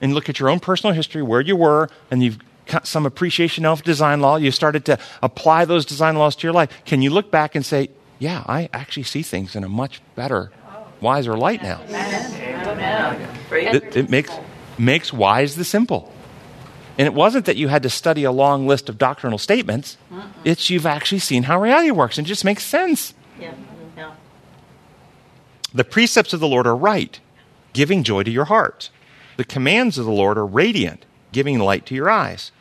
and 0.01 0.13
look 0.13 0.27
at 0.27 0.41
your 0.41 0.49
own 0.49 0.59
personal 0.59 0.93
history, 0.93 1.21
where 1.21 1.39
you 1.39 1.55
were, 1.55 1.87
and 2.11 2.21
you've 2.21 2.39
got 2.65 2.85
some 2.85 3.05
appreciation 3.05 3.65
of 3.65 3.81
design 3.83 4.19
law, 4.19 4.35
you 4.35 4.51
started 4.51 4.83
to 4.85 4.99
apply 5.23 5.63
those 5.63 5.85
design 5.85 6.17
laws 6.17 6.35
to 6.35 6.45
your 6.45 6.53
life, 6.53 6.69
can 6.83 7.01
you 7.01 7.11
look 7.11 7.31
back 7.31 7.55
and 7.55 7.65
say, 7.65 7.91
yeah, 8.19 8.43
I 8.45 8.67
actually 8.73 9.03
see 9.03 9.21
things 9.21 9.55
in 9.55 9.63
a 9.63 9.69
much 9.69 10.01
better, 10.15 10.51
wiser 10.99 11.37
light 11.37 11.63
now? 11.63 11.79
It, 13.73 13.95
it 13.95 14.09
makes, 14.09 14.31
makes 14.77 15.13
wise 15.13 15.55
the 15.55 15.63
simple. 15.63 16.13
And 16.97 17.05
it 17.05 17.13
wasn't 17.13 17.45
that 17.45 17.55
you 17.55 17.69
had 17.69 17.83
to 17.83 17.89
study 17.89 18.25
a 18.25 18.31
long 18.31 18.67
list 18.67 18.89
of 18.89 18.97
doctrinal 18.97 19.37
statements. 19.37 19.97
It's 20.43 20.69
you've 20.69 20.85
actually 20.85 21.19
seen 21.19 21.43
how 21.43 21.61
reality 21.61 21.91
works 21.91 22.17
and 22.17 22.27
it 22.27 22.27
just 22.27 22.43
makes 22.43 22.63
sense. 22.63 23.13
Yeah. 23.39 23.53
Yeah. 23.95 24.15
The 25.73 25.85
precepts 25.85 26.33
of 26.33 26.41
the 26.41 26.47
Lord 26.47 26.67
are 26.67 26.75
right, 26.75 27.17
giving 27.71 28.03
joy 28.03 28.23
to 28.23 28.31
your 28.31 28.45
heart. 28.45 28.89
The 29.37 29.45
commands 29.45 29.97
of 29.97 30.03
the 30.05 30.11
Lord 30.11 30.37
are 30.37 30.45
radiant, 30.45 31.05
giving 31.31 31.57
light 31.59 31.85
to 31.85 31.95
your 31.95 32.09
eyes. 32.09 32.51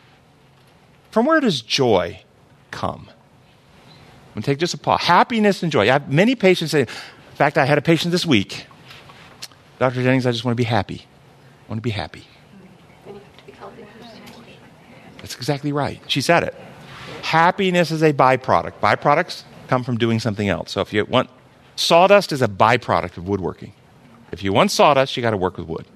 From 1.10 1.26
where 1.26 1.40
does 1.40 1.60
joy 1.60 2.22
come? 2.70 3.08
I'm 3.08 4.34
going 4.34 4.42
to 4.42 4.50
take 4.52 4.58
just 4.58 4.74
a 4.74 4.78
pause. 4.78 5.00
Happiness 5.00 5.64
and 5.64 5.72
joy. 5.72 5.82
I 5.82 5.94
have 5.94 6.12
many 6.12 6.36
patients 6.36 6.70
say, 6.70 6.82
in 6.82 6.86
fact, 7.34 7.58
I 7.58 7.64
had 7.64 7.78
a 7.78 7.82
patient 7.82 8.12
this 8.12 8.24
week. 8.24 8.66
Dr. 9.78 10.02
Jennings, 10.02 10.26
I 10.26 10.32
just 10.32 10.44
want 10.44 10.56
to 10.56 10.60
be 10.60 10.64
happy. 10.64 11.06
I 11.66 11.70
want 11.70 11.78
to 11.78 11.82
be 11.82 11.90
happy. 11.90 12.24
That's 15.18 15.36
exactly 15.36 15.72
right. 15.72 16.00
She 16.06 16.20
said 16.20 16.42
it. 16.42 16.54
Happiness 17.22 17.90
is 17.90 18.02
a 18.02 18.12
byproduct. 18.12 18.80
Byproducts 18.80 19.42
come 19.66 19.84
from 19.84 19.98
doing 19.98 20.18
something 20.18 20.48
else. 20.48 20.72
So 20.72 20.80
if 20.80 20.92
you 20.92 21.04
want 21.04 21.30
sawdust 21.76 22.32
is 22.32 22.42
a 22.42 22.48
byproduct 22.48 23.16
of 23.16 23.28
woodworking. 23.28 23.72
If 24.32 24.42
you 24.42 24.52
want 24.52 24.70
sawdust, 24.70 25.16
you 25.16 25.22
got 25.22 25.30
to 25.30 25.36
work 25.36 25.58
with 25.58 25.66
wood. 25.66 25.86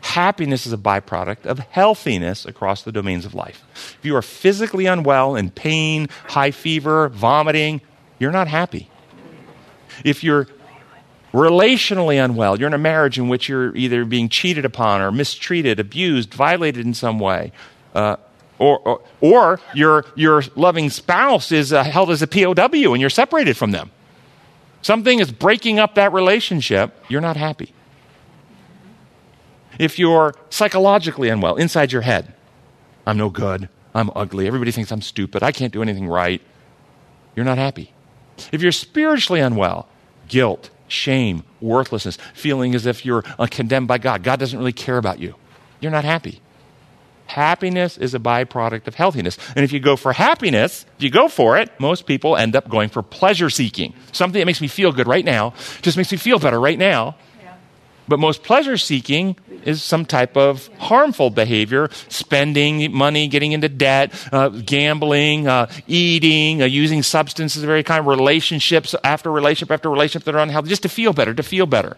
Happiness 0.00 0.66
is 0.66 0.72
a 0.72 0.78
byproduct 0.78 1.46
of 1.46 1.58
healthiness 1.58 2.44
across 2.44 2.82
the 2.82 2.92
domains 2.92 3.24
of 3.24 3.34
life. 3.34 3.64
If 3.98 4.04
you 4.04 4.14
are 4.16 4.22
physically 4.22 4.86
unwell, 4.86 5.36
in 5.36 5.50
pain, 5.50 6.08
high 6.28 6.50
fever, 6.50 7.08
vomiting, 7.08 7.80
you're 8.18 8.32
not 8.32 8.48
happy. 8.48 8.90
If 10.04 10.22
you're 10.22 10.48
relationally 11.32 12.22
unwell, 12.22 12.58
you're 12.58 12.68
in 12.68 12.74
a 12.74 12.78
marriage 12.78 13.18
in 13.18 13.28
which 13.28 13.48
you're 13.48 13.74
either 13.74 14.04
being 14.04 14.28
cheated 14.28 14.64
upon 14.64 15.00
or 15.00 15.10
mistreated, 15.10 15.80
abused, 15.80 16.34
violated 16.34 16.84
in 16.84 16.94
some 16.94 17.18
way, 17.18 17.52
uh, 17.94 18.16
or, 18.58 18.78
or, 18.80 19.02
or, 19.20 19.60
your, 19.74 20.04
your 20.14 20.42
loving 20.54 20.90
spouse 20.90 21.50
is 21.50 21.72
uh, 21.72 21.82
held 21.82 22.10
as 22.10 22.22
a 22.22 22.26
POW 22.26 22.92
and 22.92 23.00
you're 23.00 23.10
separated 23.10 23.56
from 23.56 23.72
them. 23.72 23.90
Something 24.82 25.20
is 25.20 25.32
breaking 25.32 25.78
up 25.78 25.94
that 25.94 26.12
relationship, 26.12 26.94
you're 27.08 27.20
not 27.20 27.36
happy. 27.36 27.72
If 29.78 29.98
you're 29.98 30.34
psychologically 30.50 31.28
unwell, 31.28 31.56
inside 31.56 31.92
your 31.92 32.02
head, 32.02 32.34
I'm 33.06 33.16
no 33.16 33.30
good, 33.30 33.68
I'm 33.94 34.10
ugly, 34.14 34.46
everybody 34.46 34.70
thinks 34.70 34.92
I'm 34.92 35.00
stupid, 35.00 35.42
I 35.42 35.50
can't 35.50 35.72
do 35.72 35.82
anything 35.82 36.08
right, 36.08 36.42
you're 37.34 37.44
not 37.44 37.58
happy. 37.58 37.92
If 38.52 38.60
you're 38.60 38.72
spiritually 38.72 39.40
unwell, 39.40 39.88
guilt, 40.28 40.70
shame, 40.92 41.42
worthlessness, 41.60 42.18
feeling 42.34 42.74
as 42.74 42.86
if 42.86 43.04
you're 43.04 43.24
uh, 43.38 43.46
condemned 43.50 43.88
by 43.88 43.98
God, 43.98 44.22
God 44.22 44.38
doesn't 44.38 44.58
really 44.58 44.72
care 44.72 44.98
about 44.98 45.18
you, 45.18 45.34
you're 45.80 45.92
not 45.92 46.04
happy. 46.04 46.40
Happiness 47.26 47.96
is 47.96 48.14
a 48.14 48.18
byproduct 48.18 48.86
of 48.86 48.94
healthiness. 48.94 49.38
And 49.56 49.64
if 49.64 49.72
you 49.72 49.80
go 49.80 49.96
for 49.96 50.12
happiness, 50.12 50.84
if 50.98 51.04
you 51.04 51.10
go 51.10 51.28
for 51.28 51.56
it, 51.56 51.70
most 51.80 52.04
people 52.04 52.36
end 52.36 52.54
up 52.54 52.68
going 52.68 52.90
for 52.90 53.02
pleasure 53.02 53.48
seeking. 53.48 53.94
Something 54.12 54.38
that 54.38 54.44
makes 54.44 54.60
me 54.60 54.68
feel 54.68 54.92
good 54.92 55.06
right 55.06 55.24
now, 55.24 55.54
just 55.80 55.96
makes 55.96 56.12
me 56.12 56.18
feel 56.18 56.38
better 56.38 56.60
right 56.60 56.78
now. 56.78 57.16
But 58.08 58.18
most 58.18 58.42
pleasure 58.42 58.76
seeking 58.76 59.36
is 59.64 59.82
some 59.82 60.04
type 60.04 60.36
of 60.36 60.68
harmful 60.78 61.30
behavior 61.30 61.88
spending 62.08 62.92
money, 62.92 63.28
getting 63.28 63.52
into 63.52 63.68
debt, 63.68 64.12
uh, 64.32 64.48
gambling, 64.48 65.46
uh, 65.46 65.70
eating, 65.86 66.62
uh, 66.62 66.66
using 66.66 67.02
substances 67.02 67.62
of 67.62 67.68
very 67.68 67.84
kind, 67.84 68.06
relationships 68.06 68.94
after 69.04 69.30
relationship 69.30 69.70
after 69.70 69.88
relationship 69.88 70.24
that 70.24 70.34
are 70.34 70.42
unhealthy, 70.42 70.68
just 70.68 70.82
to 70.82 70.88
feel 70.88 71.12
better, 71.12 71.32
to 71.32 71.42
feel 71.42 71.66
better. 71.66 71.96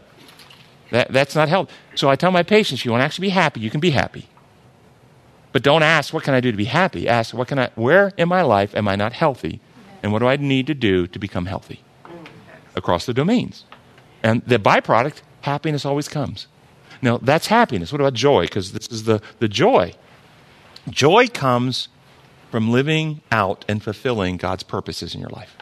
That, 0.91 1.11
that's 1.11 1.35
not 1.35 1.49
healthy. 1.49 1.73
So 1.95 2.11
I 2.11 2.17
tell 2.17 2.31
my 2.31 2.43
patients, 2.43 2.85
you 2.85 2.91
want 2.91 3.01
to 3.01 3.05
actually 3.05 3.29
be 3.29 3.31
happy, 3.31 3.61
you 3.61 3.71
can 3.71 3.81
be 3.81 3.91
happy. 3.91 4.29
But 5.53 5.63
don't 5.63 5.83
ask, 5.83 6.13
what 6.13 6.25
can 6.25 6.35
I 6.35 6.41
do 6.41 6.51
to 6.51 6.57
be 6.57 6.65
happy? 6.65 7.09
Ask, 7.09 7.33
what 7.33 7.49
can 7.49 7.59
I, 7.59 7.71
where 7.77 8.13
in 8.19 8.29
my 8.29 8.43
life 8.43 8.75
am 8.75 8.89
I 8.89 8.97
not 8.97 9.13
healthy? 9.13 9.61
And 10.03 10.13
what 10.13 10.19
do 10.19 10.27
I 10.27 10.37
need 10.37 10.67
to 10.67 10.75
do 10.75 11.07
to 11.07 11.19
become 11.19 11.47
healthy? 11.47 11.81
Across 12.77 13.07
the 13.07 13.15
domains. 13.15 13.65
And 14.23 14.43
the 14.47 14.59
byproduct, 14.59 15.23
happiness 15.45 15.85
always 15.85 16.09
comes. 16.09 16.47
Now, 17.03 17.19
that's 17.19 17.47
happiness. 17.47 17.93
What 17.93 18.01
about 18.01 18.15
joy? 18.15 18.43
Because 18.43 18.73
this 18.73 18.89
is 18.89 19.05
the, 19.05 19.21
the 19.39 19.49
joy. 19.49 19.95
Joy 20.89 21.29
comes 21.29 21.89
from 22.51 22.71
living 22.71 23.21
out 23.31 23.65
and 23.69 23.83
fulfilling 23.83 24.37
God's 24.37 24.63
purposes 24.63 25.15
in 25.15 25.21
your 25.21 25.31
life. 25.31 25.57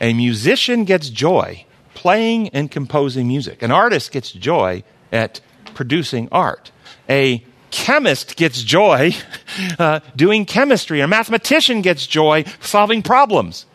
A 0.00 0.12
musician 0.12 0.84
gets 0.84 1.10
joy 1.10 1.64
playing 1.94 2.48
and 2.50 2.70
composing 2.70 3.28
music. 3.28 3.62
An 3.62 3.70
artist 3.70 4.12
gets 4.12 4.32
joy 4.32 4.82
at 5.12 5.40
producing 5.74 6.28
art. 6.32 6.70
A 7.08 7.44
chemist 7.70 8.36
gets 8.36 8.62
joy 8.62 9.12
uh, 9.78 10.00
doing 10.16 10.44
chemistry. 10.44 11.00
A 11.00 11.08
mathematician 11.08 11.82
gets 11.82 12.06
joy 12.06 12.44
solving 12.60 13.02
problems, 13.02 13.66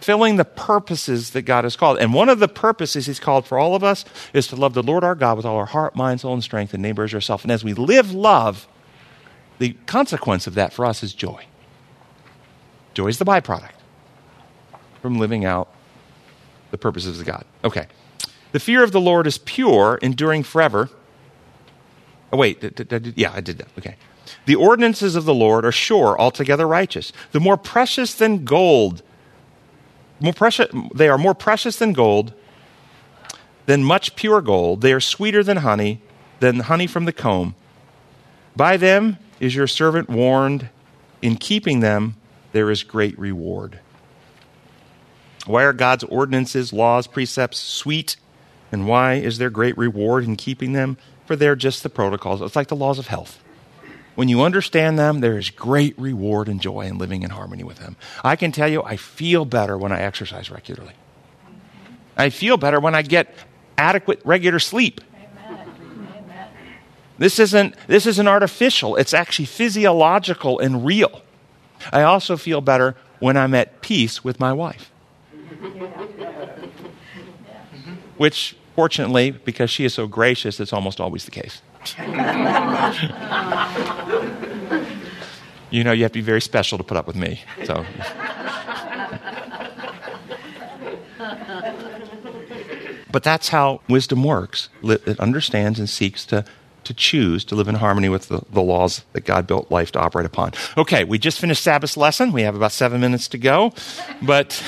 filling 0.00 0.36
the 0.36 0.44
purposes 0.44 1.30
that 1.30 1.42
God 1.42 1.64
has 1.64 1.76
called. 1.76 1.98
And 1.98 2.14
one 2.14 2.28
of 2.28 2.38
the 2.38 2.48
purposes 2.48 3.06
He's 3.06 3.20
called 3.20 3.46
for 3.46 3.58
all 3.58 3.74
of 3.74 3.84
us 3.84 4.04
is 4.32 4.46
to 4.48 4.56
love 4.56 4.74
the 4.74 4.82
Lord 4.82 5.04
our 5.04 5.14
God 5.14 5.36
with 5.36 5.46
all 5.46 5.56
our 5.56 5.66
heart, 5.66 5.94
mind, 5.94 6.20
soul, 6.20 6.34
and 6.34 6.42
strength, 6.42 6.74
and 6.74 6.82
neighbor 6.82 7.04
as 7.04 7.12
yourself. 7.12 7.42
And 7.42 7.52
as 7.52 7.62
we 7.62 7.74
live 7.74 8.12
love, 8.12 8.66
the 9.58 9.76
consequence 9.86 10.46
of 10.46 10.54
that 10.54 10.72
for 10.72 10.86
us 10.86 11.02
is 11.02 11.12
joy. 11.12 11.44
Joy 12.94 13.08
is 13.08 13.18
the 13.18 13.24
byproduct 13.24 13.72
from 15.02 15.18
living 15.18 15.44
out 15.44 15.68
the 16.70 16.78
purposes 16.78 17.20
of 17.20 17.26
God. 17.26 17.44
Okay. 17.64 17.86
The 18.52 18.60
fear 18.60 18.82
of 18.82 18.92
the 18.92 19.00
Lord 19.00 19.26
is 19.26 19.38
pure, 19.38 19.98
enduring 20.02 20.42
forever. 20.42 20.88
Oh, 22.32 22.36
wait. 22.36 22.60
Did, 22.60 22.74
did, 22.74 22.88
did, 22.88 23.14
yeah, 23.16 23.32
I 23.34 23.40
did 23.40 23.58
that. 23.58 23.68
Okay. 23.78 23.96
The 24.46 24.54
ordinances 24.54 25.16
of 25.16 25.24
the 25.24 25.34
Lord 25.34 25.64
are 25.64 25.72
sure, 25.72 26.18
altogether 26.18 26.66
righteous. 26.66 27.12
The 27.32 27.40
more 27.40 27.56
precious 27.56 28.14
than 28.14 28.44
gold, 28.44 29.02
more 30.20 30.32
precious, 30.32 30.68
they 30.94 31.08
are 31.08 31.18
more 31.18 31.34
precious 31.34 31.76
than 31.76 31.92
gold, 31.92 32.32
than 33.66 33.84
much 33.84 34.16
pure 34.16 34.40
gold. 34.40 34.82
They 34.82 34.92
are 34.92 35.00
sweeter 35.00 35.42
than 35.42 35.58
honey, 35.58 36.02
than 36.40 36.60
honey 36.60 36.86
from 36.86 37.04
the 37.04 37.12
comb. 37.12 37.54
By 38.56 38.76
them 38.76 39.18
is 39.38 39.54
your 39.54 39.66
servant 39.66 40.08
warned. 40.08 40.68
In 41.22 41.36
keeping 41.36 41.80
them, 41.80 42.16
there 42.52 42.70
is 42.70 42.82
great 42.82 43.18
reward. 43.18 43.80
Why 45.46 45.64
are 45.64 45.72
God's 45.72 46.04
ordinances, 46.04 46.72
laws, 46.72 47.06
precepts 47.06 47.58
sweet? 47.58 48.16
And 48.72 48.86
why 48.86 49.14
is 49.14 49.38
there 49.38 49.50
great 49.50 49.76
reward 49.76 50.24
in 50.24 50.36
keeping 50.36 50.72
them? 50.72 50.96
For 51.26 51.36
they're 51.36 51.56
just 51.56 51.82
the 51.82 51.90
protocols. 51.90 52.42
It's 52.42 52.56
like 52.56 52.68
the 52.68 52.76
laws 52.76 52.98
of 52.98 53.08
health. 53.08 53.42
When 54.14 54.28
you 54.28 54.42
understand 54.42 54.98
them, 54.98 55.20
there 55.20 55.38
is 55.38 55.50
great 55.50 55.98
reward 55.98 56.48
and 56.48 56.60
joy 56.60 56.82
in 56.82 56.98
living 56.98 57.22
in 57.22 57.30
harmony 57.30 57.64
with 57.64 57.78
them. 57.78 57.96
I 58.24 58.36
can 58.36 58.52
tell 58.52 58.68
you, 58.68 58.82
I 58.82 58.96
feel 58.96 59.44
better 59.44 59.78
when 59.78 59.92
I 59.92 60.00
exercise 60.00 60.50
regularly. 60.50 60.94
I 62.16 62.30
feel 62.30 62.56
better 62.56 62.80
when 62.80 62.94
I 62.94 63.02
get 63.02 63.34
adequate, 63.78 64.20
regular 64.24 64.58
sleep. 64.58 65.00
This 67.18 67.38
isn't, 67.38 67.74
this 67.86 68.06
isn't 68.06 68.26
artificial, 68.28 68.96
it's 68.96 69.12
actually 69.12 69.44
physiological 69.44 70.58
and 70.58 70.84
real. 70.86 71.20
I 71.92 72.02
also 72.02 72.36
feel 72.36 72.62
better 72.62 72.96
when 73.18 73.36
I'm 73.36 73.54
at 73.54 73.82
peace 73.82 74.24
with 74.24 74.40
my 74.40 74.52
wife. 74.54 74.90
Which, 78.16 78.56
fortunately, 78.74 79.30
because 79.32 79.70
she 79.70 79.84
is 79.84 79.92
so 79.94 80.06
gracious, 80.06 80.60
it's 80.60 80.72
almost 80.72 80.98
always 80.98 81.26
the 81.26 81.30
case. 81.30 81.60
you 85.70 85.84
know, 85.84 85.92
you 85.92 86.02
have 86.02 86.12
to 86.12 86.18
be 86.18 86.22
very 86.22 86.40
special 86.40 86.78
to 86.78 86.84
put 86.84 86.96
up 86.96 87.06
with 87.06 87.16
me. 87.16 87.42
So. 87.64 87.84
but 93.10 93.22
that's 93.22 93.48
how 93.48 93.80
wisdom 93.88 94.24
works. 94.24 94.68
It 94.82 95.18
understands 95.18 95.78
and 95.78 95.88
seeks 95.88 96.24
to 96.26 96.44
to 96.84 96.94
choose 96.94 97.44
to 97.44 97.54
live 97.54 97.68
in 97.68 97.74
harmony 97.74 98.08
with 98.08 98.28
the, 98.28 98.40
the 98.50 98.62
laws 98.62 99.04
that 99.12 99.24
God 99.24 99.46
built 99.46 99.70
life 99.70 99.92
to 99.92 100.00
operate 100.00 100.26
upon. 100.26 100.52
Okay, 100.76 101.04
we 101.04 101.18
just 101.18 101.38
finished 101.38 101.62
Sabbath's 101.62 101.96
lesson. 101.96 102.32
We 102.32 102.42
have 102.42 102.56
about 102.56 102.72
seven 102.72 103.00
minutes 103.00 103.28
to 103.28 103.38
go. 103.38 103.72
But, 104.22 104.62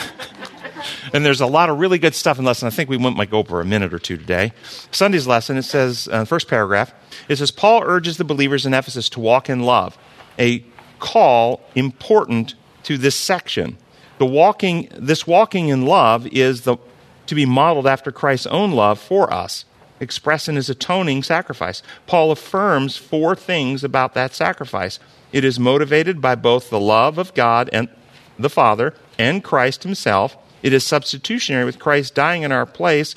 and 1.13 1.25
there's 1.25 1.41
a 1.41 1.47
lot 1.47 1.71
of 1.71 1.79
really 1.79 1.99
good 1.99 2.15
stuff 2.15 2.39
in 2.39 2.45
lesson. 2.45 2.67
I 2.67 2.71
think 2.71 2.89
we 2.89 2.97
went 2.97 3.17
go 3.31 3.39
over 3.39 3.61
a 3.61 3.65
minute 3.65 3.93
or 3.93 3.99
two 3.99 4.17
today. 4.17 4.53
Sunday's 4.91 5.27
lesson, 5.27 5.57
it 5.57 5.63
says, 5.63 6.09
uh, 6.11 6.25
first 6.25 6.49
paragraph, 6.49 6.93
it 7.29 7.37
says, 7.37 7.51
Paul 7.51 7.83
urges 7.85 8.17
the 8.17 8.25
believers 8.25 8.67
in 8.67 8.75
Ephesus 8.75 9.09
to 9.11 9.21
walk 9.21 9.49
in 9.49 9.61
love, 9.61 9.99
a 10.39 10.65
call 10.99 11.61
important 11.75 12.55
to 12.85 12.97
this 12.97 13.15
section. 13.15 13.77
The 14.19 14.27
walking, 14.27 14.89
this 14.97 15.27
walking 15.27 15.69
in 15.69 15.87
love 15.87 16.27
is 16.29 16.63
the, 16.63 16.77
to 17.27 17.35
be 17.35 17.47
modeled 17.47 17.87
after 17.87 18.13
Christ's 18.13 18.47
own 18.47 18.73
love 18.73 18.99
for 18.99 19.33
us 19.33 19.65
expressed 20.03 20.49
in 20.49 20.57
his 20.57 20.69
atoning 20.69 21.23
sacrifice. 21.23 21.83
Paul 22.07 22.33
affirms 22.33 22.97
four 22.97 23.37
things 23.37 23.85
about 23.85 24.15
that 24.15 24.35
sacrifice. 24.35 24.99
It 25.33 25.45
is 25.45 25.61
motivated 25.61 26.21
by 26.21 26.35
both 26.35 26.71
the 26.71 26.81
love 26.81 27.19
of 27.19 27.33
God 27.35 27.71
and 27.73 27.89
the 28.39 28.51
Father 28.51 28.95
and 29.19 29.45
Christ 29.45 29.85
himself. 29.85 30.37
It 30.63 30.73
is 30.73 30.85
substitutionary 30.85 31.65
with 31.65 31.79
Christ 31.79 32.15
dying 32.15 32.43
in 32.43 32.53
our 32.53 32.67
place. 32.67 33.15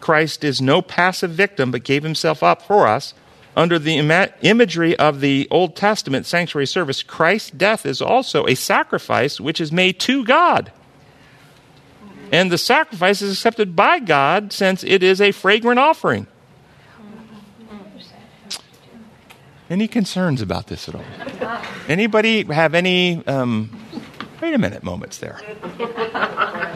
Christ 0.00 0.44
is 0.44 0.60
no 0.60 0.82
passive 0.82 1.30
victim, 1.30 1.70
but 1.70 1.84
gave 1.84 2.02
himself 2.02 2.42
up 2.42 2.62
for 2.62 2.86
us. 2.86 3.14
Under 3.56 3.78
the 3.78 3.96
ima- 3.96 4.28
imagery 4.42 4.96
of 4.96 5.20
the 5.20 5.48
Old 5.50 5.74
Testament 5.74 6.26
sanctuary 6.26 6.66
service, 6.66 7.02
Christ's 7.02 7.50
death 7.50 7.84
is 7.84 8.00
also 8.00 8.46
a 8.46 8.54
sacrifice 8.54 9.40
which 9.40 9.60
is 9.60 9.72
made 9.72 9.98
to 10.00 10.24
God. 10.24 10.70
And 12.30 12.52
the 12.52 12.58
sacrifice 12.58 13.22
is 13.22 13.32
accepted 13.32 13.74
by 13.74 13.98
God 13.98 14.52
since 14.52 14.84
it 14.84 15.02
is 15.02 15.20
a 15.20 15.32
fragrant 15.32 15.80
offering. 15.80 16.26
Any 19.70 19.88
concerns 19.88 20.40
about 20.40 20.68
this 20.68 20.88
at 20.88 20.94
all? 20.94 21.04
Anybody 21.88 22.44
have 22.44 22.74
any 22.74 23.26
um, 23.26 23.70
wait 24.40 24.54
a 24.54 24.58
minute 24.58 24.82
moments 24.82 25.18
there? 25.18 25.40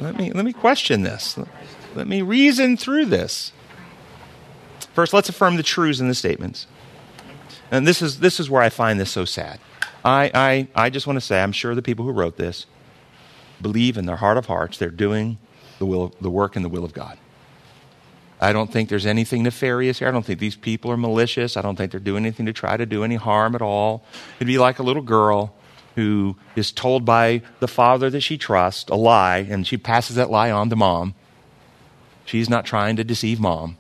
Let 0.01 0.17
me 0.17 0.33
let 0.33 0.45
me 0.45 0.53
question 0.53 1.03
this. 1.03 1.39
Let 1.95 2.07
me 2.07 2.23
reason 2.23 2.77
through 2.77 3.07
this. 3.07 3.53
First, 4.95 5.13
let's 5.13 5.29
affirm 5.29 5.57
the 5.57 5.63
truths 5.63 6.01
in 6.01 6.09
the 6.09 6.15
statements. 6.15 6.67
And 7.71 7.87
this 7.87 8.03
is 8.03 8.21
this 8.21 8.39
is 8.41 8.51
where 8.51 8.63
I 8.63 8.69
find 8.69 9.01
this 9.01 9.11
so 9.11 9.25
sad. 9.25 9.59
I 10.05 10.31
I, 10.35 10.69
I 10.87 10.91
just 10.91 11.07
want 11.07 11.17
to 11.17 11.21
say 11.21 11.43
I'm 11.43 11.53
sure 11.53 11.75
the 11.75 11.83
people 11.83 12.05
who 12.05 12.13
wrote 12.13 12.37
this 12.37 12.67
believe 13.61 13.97
in 13.97 14.07
their 14.07 14.17
heart 14.17 14.37
of 14.37 14.47
hearts 14.47 14.77
they're 14.79 14.91
doing 14.91 15.39
the, 15.79 15.87
will 15.87 16.05
of, 16.05 16.19
the 16.21 16.31
work 16.31 16.57
and 16.57 16.65
the 16.65 16.69
will 16.69 16.85
of 16.85 16.93
God. 16.93 17.19
I 18.41 18.53
don't 18.53 18.73
think 18.73 18.89
there's 18.89 19.07
anything 19.07 19.45
nefarious 19.45 20.01
here. 20.01 20.09
I 20.09 20.11
don't 20.11 20.27
think 20.27 20.41
these 20.41 20.57
people 20.57 20.91
are 20.91 20.97
malicious. 20.97 21.57
I 21.57 21.63
don't 21.63 21.77
think 21.77 21.93
they're 21.93 22.01
doing 22.01 22.25
anything 22.25 22.47
to 22.47 22.53
try 22.53 22.77
to 22.77 22.85
do 22.85 23.05
any 23.05 23.15
harm 23.15 23.55
at 23.55 23.63
all. 23.63 24.03
It'd 24.37 24.49
be 24.49 24.59
like 24.59 24.81
a 24.81 24.83
little 24.83 25.03
girl 25.03 25.55
who 25.95 26.37
is 26.57 26.73
told 26.73 27.05
by 27.05 27.43
the 27.61 27.69
father 27.69 28.09
that 28.11 28.21
she 28.21 28.39
trusts 28.39 28.91
a 28.91 28.97
lie, 28.97 29.39
and 29.39 29.67
she 29.67 29.77
passes 29.77 30.17
that 30.17 30.31
lie 30.31 30.51
on 30.51 30.71
to 30.71 30.77
mom. 30.77 31.15
She's 32.25 32.49
not 32.49 32.65
trying 32.65 32.97
to 32.97 33.05
deceive 33.05 33.41
mom. 33.41 33.77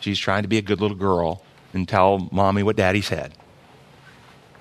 She's 0.00 0.18
trying 0.18 0.42
to 0.42 0.48
be 0.48 0.58
a 0.58 0.62
good 0.62 0.80
little 0.80 0.96
girl 0.96 1.42
and 1.72 1.88
tell 1.88 2.28
mommy 2.32 2.62
what 2.62 2.76
daddy 2.76 3.00
said. 3.00 3.34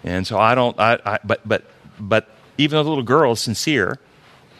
And 0.04 0.26
so 0.26 0.38
I 0.38 0.56
don't, 0.56 0.80
I, 0.80 1.00
I, 1.06 1.20
but, 1.24 1.48
but, 1.48 1.66
but 2.00 2.30
even 2.58 2.78
though 2.78 2.84
the 2.84 2.90
little 2.90 3.04
girl 3.04 3.34
is 3.34 3.42
sincere 3.42 4.00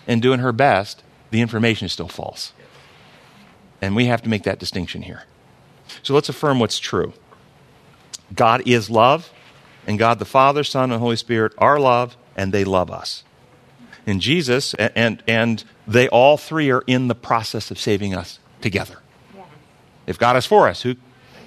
and 0.08 0.22
doing 0.22 0.40
her 0.40 0.52
best, 0.52 1.04
the 1.32 1.42
information 1.42 1.86
is 1.86 1.94
still 1.94 2.08
false. 2.08 2.54
And 3.82 3.96
we 3.96 4.06
have 4.06 4.22
to 4.24 4.30
make 4.30 4.44
that 4.44 4.60
distinction 4.60 5.04
here. 5.04 5.24
So 6.04 6.14
let's 6.14 6.30
affirm 6.30 6.60
what's 6.60 6.80
true. 6.80 7.14
God 8.34 8.68
is 8.68 8.90
love, 8.90 9.32
and 9.88 9.98
God 9.98 10.20
the 10.20 10.26
Father, 10.26 10.64
Son, 10.64 10.92
and 10.92 11.00
Holy 11.00 11.16
Spirit 11.16 11.54
are 11.58 11.80
love, 11.80 12.18
and 12.36 12.54
they 12.54 12.64
love 12.64 12.92
us. 12.92 13.24
And 14.06 14.22
Jesus, 14.22 14.74
and, 14.76 14.92
and, 14.96 15.24
and 15.28 15.64
they 15.88 16.08
all 16.10 16.38
three 16.38 16.72
are 16.72 16.84
in 16.88 17.08
the 17.08 17.16
process 17.16 17.72
of 17.72 17.80
saving 17.80 18.14
us 18.14 18.40
together. 18.62 19.00
If 20.08 20.18
God 20.18 20.36
is 20.38 20.46
for 20.46 20.68
us, 20.68 20.82
who, 20.82 20.90
you 20.90 20.98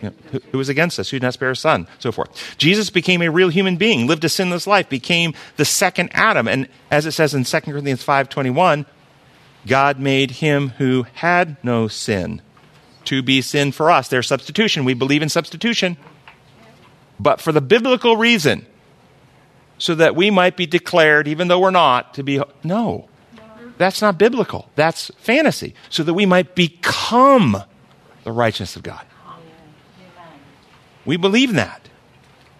know, 0.03 0.13
who, 0.31 0.41
who 0.53 0.61
is 0.61 0.69
against 0.69 0.99
us? 0.99 1.11
Who 1.11 1.19
does 1.19 1.27
not 1.27 1.35
spare 1.35 1.49
his 1.49 1.61
son? 1.61 1.89
So 1.99 2.13
forth. 2.13 2.57
Jesus 2.59 2.91
became 2.91 3.23
a 3.23 3.31
real 3.31 3.49
human 3.49 3.77
being, 3.77 4.07
lived 4.07 4.25
a 4.25 4.29
sinless 4.29 4.67
life, 4.67 4.89
became 4.89 5.35
the 5.57 5.65
second 5.65 6.11
Adam. 6.13 6.47
And 6.47 6.69
as 6.91 7.07
it 7.07 7.13
says 7.13 7.35
in 7.35 7.45
2 7.45 7.61
Corinthians 7.63 8.05
5.21, 8.05 8.87
God 9.67 9.99
made 9.99 10.33
him 10.33 10.71
who 10.79 11.07
had 11.15 11.57
no 11.65 11.89
sin 11.89 12.43
to 13.05 13.23
be 13.23 13.43
sin 13.43 13.73
for 13.73 13.91
us. 13.91 14.09
There's 14.09 14.29
substitution. 14.29 14.85
We 14.85 14.95
believe 14.95 15.23
in 15.23 15.29
substitution. 15.29 15.97
But 17.21 17.41
for 17.41 17.53
the 17.53 17.61
biblical 17.61 18.17
reason, 18.17 18.67
so 19.79 19.95
that 19.97 20.15
we 20.15 20.31
might 20.31 20.57
be 20.57 20.67
declared, 20.67 21.27
even 21.27 21.49
though 21.49 21.59
we're 21.59 21.71
not, 21.71 22.15
to 22.15 22.23
be. 22.23 22.41
No. 22.63 23.09
That's 23.79 24.01
not 24.01 24.17
biblical. 24.17 24.71
That's 24.77 25.11
fantasy. 25.19 25.75
So 25.91 26.05
that 26.05 26.15
we 26.15 26.25
might 26.25 26.55
become 26.55 27.65
the 28.23 28.31
righteousness 28.31 28.77
of 28.77 28.85
God. 28.85 29.05
We 31.05 31.17
believe 31.17 31.55
that. 31.55 31.89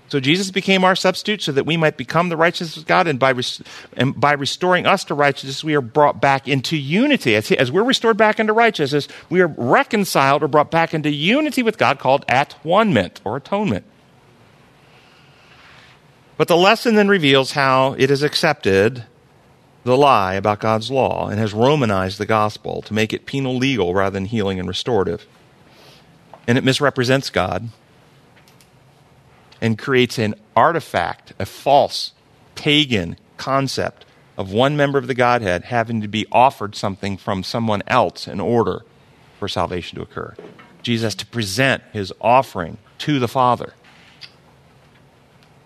So 0.09 0.21
Jesus 0.21 0.51
became 0.51 0.85
our 0.85 0.97
substitute 0.97 1.41
so 1.41 1.53
that 1.53 1.65
we 1.65 1.77
might 1.77 1.97
become 1.97 2.29
the 2.29 2.37
righteousness 2.37 2.77
of 2.77 2.87
God, 2.87 3.07
and 3.07 3.19
by, 3.19 3.31
res- 3.31 3.63
and 3.97 4.21
by 4.21 4.33
restoring 4.33 4.85
us 4.85 5.05
to 5.05 5.15
righteousness, 5.15 5.65
we 5.65 5.75
are 5.75 5.81
brought 5.81 6.21
back 6.21 6.49
into 6.49 6.77
unity. 6.77 7.35
As, 7.35 7.51
as 7.53 7.71
we're 7.71 7.85
restored 7.85 8.17
back 8.17 8.41
into 8.41 8.53
righteousness, 8.53 9.09
we 9.31 9.41
are 9.41 9.47
reconciled 9.47 10.43
or 10.43 10.49
brought 10.49 10.71
back 10.71 10.93
into 10.93 11.09
unity 11.09 11.63
with 11.63 11.79
God 11.79 11.99
called 11.99 12.25
at 12.29 12.55
one-ment 12.63 13.21
or 13.25 13.37
atonement. 13.37 13.87
But 16.43 16.49
the 16.49 16.57
lesson 16.57 16.97
then 16.97 17.07
reveals 17.07 17.53
how 17.53 17.93
it 17.93 18.11
has 18.11 18.25
accepted 18.25 19.05
the 19.85 19.97
lie 19.97 20.35
about 20.35 20.59
God's 20.59 20.91
law 20.91 21.29
and 21.29 21.39
has 21.39 21.53
Romanized 21.53 22.19
the 22.19 22.27
gospel 22.27 22.83
to 22.83 22.93
make 22.93 23.13
it 23.13 23.27
penal 23.27 23.57
legal 23.57 23.95
rather 23.95 24.15
than 24.15 24.25
healing 24.25 24.59
and 24.59 24.67
restorative. 24.67 25.25
And 26.49 26.59
it 26.59 26.65
misrepresents 26.65 27.31
God 27.31 27.69
and 29.61 29.79
creates 29.79 30.19
an 30.19 30.35
artifact, 30.57 31.33
a 31.39 31.47
false 31.47 32.11
pagan 32.57 33.19
concept 33.37 34.05
of 34.37 34.53
one 34.53 34.77
member 34.77 34.99
of 34.99 35.07
the 35.07 35.15
Godhead 35.15 35.67
having 35.67 36.01
to 36.01 36.09
be 36.09 36.27
offered 36.33 36.75
something 36.75 37.19
from 37.19 37.45
someone 37.45 37.85
else 37.87 38.27
in 38.27 38.41
order 38.41 38.83
for 39.39 39.47
salvation 39.47 39.95
to 39.95 40.03
occur. 40.03 40.35
Jesus 40.83 41.15
to 41.15 41.27
present 41.27 41.85
his 41.93 42.13
offering 42.21 42.79
to 42.99 43.21
the 43.21 43.29
Father. 43.29 43.75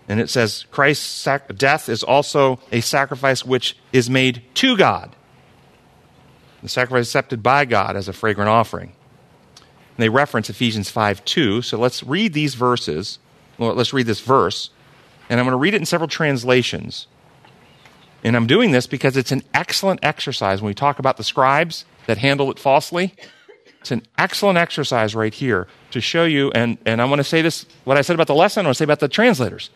And 0.07 0.19
it 0.19 0.29
says 0.29 0.65
Christ's 0.71 1.05
sac- 1.05 1.55
death 1.55 1.89
is 1.89 2.03
also 2.03 2.59
a 2.71 2.81
sacrifice 2.81 3.43
which 3.45 3.77
is 3.91 4.09
made 4.09 4.41
to 4.55 4.77
God. 4.77 5.15
The 6.63 6.69
sacrifice 6.69 7.07
accepted 7.07 7.43
by 7.43 7.65
God 7.65 7.95
as 7.95 8.07
a 8.07 8.13
fragrant 8.13 8.49
offering. 8.49 8.93
And 9.57 10.03
they 10.03 10.09
reference 10.09 10.49
Ephesians 10.49 10.89
5 10.89 11.25
2. 11.25 11.61
So 11.61 11.77
let's 11.77 12.03
read 12.03 12.33
these 12.33 12.55
verses 12.55 13.19
well, 13.57 13.73
let's 13.73 13.93
read 13.93 14.05
this 14.05 14.19
verse. 14.19 14.69
And 15.29 15.39
I'm 15.39 15.45
going 15.45 15.53
to 15.53 15.57
read 15.57 15.73
it 15.73 15.77
in 15.77 15.85
several 15.85 16.07
translations. 16.07 17.07
And 18.23 18.35
I'm 18.35 18.47
doing 18.47 18.71
this 18.71 18.87
because 18.87 19.17
it's 19.17 19.31
an 19.31 19.43
excellent 19.53 19.99
exercise 20.03 20.61
when 20.61 20.67
we 20.67 20.73
talk 20.73 20.99
about 20.99 21.17
the 21.17 21.23
scribes 21.23 21.85
that 22.05 22.17
handle 22.17 22.49
it 22.51 22.59
falsely. 22.59 23.13
It's 23.81 23.91
an 23.91 24.03
excellent 24.17 24.57
exercise 24.57 25.15
right 25.15 25.33
here 25.33 25.67
to 25.91 26.01
show 26.01 26.25
you, 26.25 26.51
and, 26.51 26.77
and 26.85 27.01
I 27.01 27.05
want 27.05 27.19
to 27.19 27.23
say 27.23 27.41
this, 27.41 27.65
what 27.83 27.97
I 27.97 28.01
said 28.01 28.15
about 28.15 28.27
the 28.27 28.35
lesson, 28.35 28.65
I 28.65 28.69
want 28.69 28.75
to 28.75 28.79
say 28.79 28.83
about 28.83 28.99
the 28.99 29.07
translators. 29.07 29.69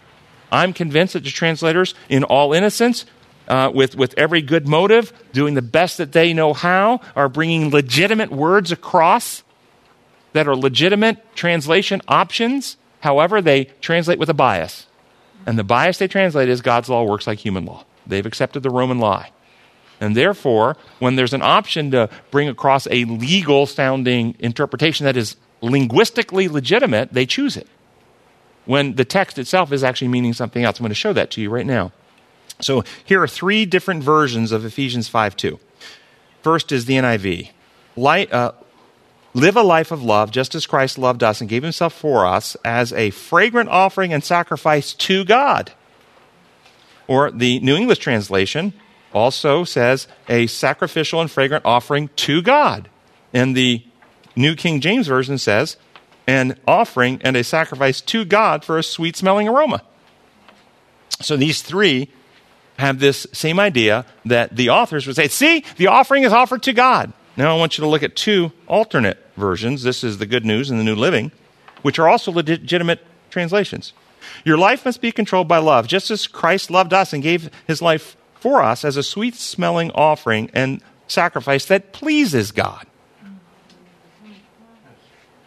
I'm 0.52 0.74
convinced 0.74 1.14
that 1.14 1.24
the 1.24 1.30
translators, 1.30 1.94
in 2.10 2.24
all 2.24 2.54
innocence, 2.54 3.06
uh, 3.48 3.72
with, 3.74 3.96
with 3.96 4.14
every 4.18 4.42
good 4.42 4.68
motive, 4.68 5.14
doing 5.34 5.56
the 5.56 5.62
best 5.62 5.98
that 5.98 6.12
they 6.12 6.34
know 6.34 6.54
how, 6.54 7.02
are 7.16 7.30
bringing 7.30 7.70
legitimate 7.70 8.32
words 8.32 8.72
across 8.72 9.44
that 10.34 10.48
are 10.48 10.56
legitimate 10.56 11.36
translation 11.36 12.02
options 12.08 12.78
However, 13.02 13.42
they 13.42 13.66
translate 13.82 14.20
with 14.20 14.30
a 14.30 14.34
bias. 14.34 14.86
And 15.46 15.60
the 15.60 15.64
bias 15.64 15.98
they 15.98 16.08
translate 16.08 16.50
is 16.50 16.62
God's 16.62 16.88
law 16.88 17.04
works 17.04 17.28
like 17.28 17.40
human 17.40 17.66
law. 17.66 17.84
They've 18.08 18.26
accepted 18.26 18.64
the 18.64 18.70
Roman 18.70 19.00
lie. 19.00 19.32
And 20.00 20.16
therefore, 20.16 20.78
when 21.00 21.16
there's 21.16 21.34
an 21.34 21.42
option 21.42 21.92
to 21.92 22.10
bring 22.32 22.48
across 22.48 22.88
a 22.90 23.06
legal 23.06 23.66
sounding 23.66 24.36
interpretation 24.40 25.06
that 25.06 25.18
is 25.18 25.36
linguistically 25.62 26.48
legitimate, 26.48 27.14
they 27.14 27.26
choose 27.26 27.58
it. 27.58 27.68
When 28.66 28.96
the 28.96 29.06
text 29.06 29.38
itself 29.38 29.72
is 29.72 29.84
actually 29.84 30.10
meaning 30.10 30.34
something 30.34 30.64
else. 30.64 30.80
I'm 30.80 30.84
going 30.84 30.90
to 30.90 30.96
show 30.96 31.14
that 31.14 31.32
to 31.32 31.42
you 31.42 31.50
right 31.50 31.66
now. 31.66 31.92
So 32.60 32.84
here 33.04 33.22
are 33.22 33.28
three 33.28 33.66
different 33.66 34.04
versions 34.04 34.52
of 34.52 34.66
Ephesians 34.66 35.08
5 35.08 35.36
2. 35.36 35.60
First 36.42 36.72
is 36.72 36.86
the 36.86 36.94
NIV. 36.96 37.50
Light, 37.96 38.32
uh, 38.32 38.54
Live 39.34 39.56
a 39.56 39.62
life 39.62 39.92
of 39.92 40.04
love 40.04 40.30
just 40.32 40.56
as 40.56 40.66
Christ 40.66 40.98
loved 40.98 41.24
us 41.24 41.40
and 41.40 41.50
gave 41.50 41.64
himself 41.64 41.94
for 41.94 42.26
us 42.26 42.58
as 42.66 42.92
a 42.92 43.12
fragrant 43.12 43.70
offering 43.70 44.12
and 44.12 44.24
sacrifice 44.24 44.94
to 44.96 45.24
God. 45.24 45.72
Or 47.08 47.32
the 47.32 47.60
New 47.62 47.76
English 47.78 48.00
translation 48.00 48.74
also 49.14 49.64
says 49.64 50.08
a 50.28 50.48
sacrificial 50.48 51.22
and 51.22 51.32
fragrant 51.32 51.66
offering 51.66 52.10
to 52.18 52.42
God. 52.42 52.90
And 53.34 53.56
the 53.56 53.86
New 54.36 54.56
King 54.56 54.82
James 54.82 55.08
Version 55.08 55.38
says 55.38 55.78
an 56.28 56.58
offering 56.68 57.20
and 57.24 57.36
a 57.36 57.44
sacrifice 57.44 58.02
to 58.02 58.26
God 58.26 58.64
for 58.64 58.78
a 58.78 58.84
sweet 58.84 59.16
smelling 59.16 59.48
aroma. 59.48 59.82
So 61.22 61.38
these 61.38 61.62
three 61.62 62.10
have 62.78 63.00
this 63.00 63.28
same 63.32 63.60
idea 63.60 64.06
that 64.26 64.56
the 64.56 64.70
authors 64.70 65.06
would 65.06 65.16
say, 65.16 65.28
see, 65.28 65.64
the 65.78 65.88
offering 65.88 66.24
is 66.24 66.34
offered 66.34 66.64
to 66.64 66.74
God. 66.74 67.14
Now 67.38 67.56
I 67.56 67.60
want 67.60 67.78
you 67.78 67.84
to 67.84 67.90
look 67.90 68.04
at 68.04 68.16
two 68.16 68.52
alternate 68.68 69.24
versions. 69.38 69.84
This 69.84 70.04
is 70.04 70.18
the 70.18 70.26
Good 70.26 70.46
News 70.46 70.70
and 70.70 70.80
the 70.80 70.84
New 70.84 70.96
Living, 70.96 71.32
which 71.82 72.00
are 72.00 72.08
also 72.08 72.32
legitimate 72.32 73.00
translations. 73.30 73.94
Your 74.44 74.58
life 74.58 74.86
must 74.86 75.02
be 75.02 75.12
controlled 75.12 75.48
by 75.48 75.58
love, 75.58 75.88
just 75.88 76.12
as 76.12 76.28
Christ 76.28 76.70
loved 76.70 76.94
us 76.94 77.14
and 77.14 77.24
gave 77.24 77.50
his 77.68 77.82
life 77.82 78.16
for 78.40 78.62
us 78.62 78.84
as 78.84 78.98
a 78.98 79.04
sweet 79.04 79.36
smelling 79.36 79.92
offering 79.92 80.50
and 80.54 80.82
sacrifice 81.08 81.66
that 81.66 81.94
pleases 81.94 82.52
God. 82.52 82.88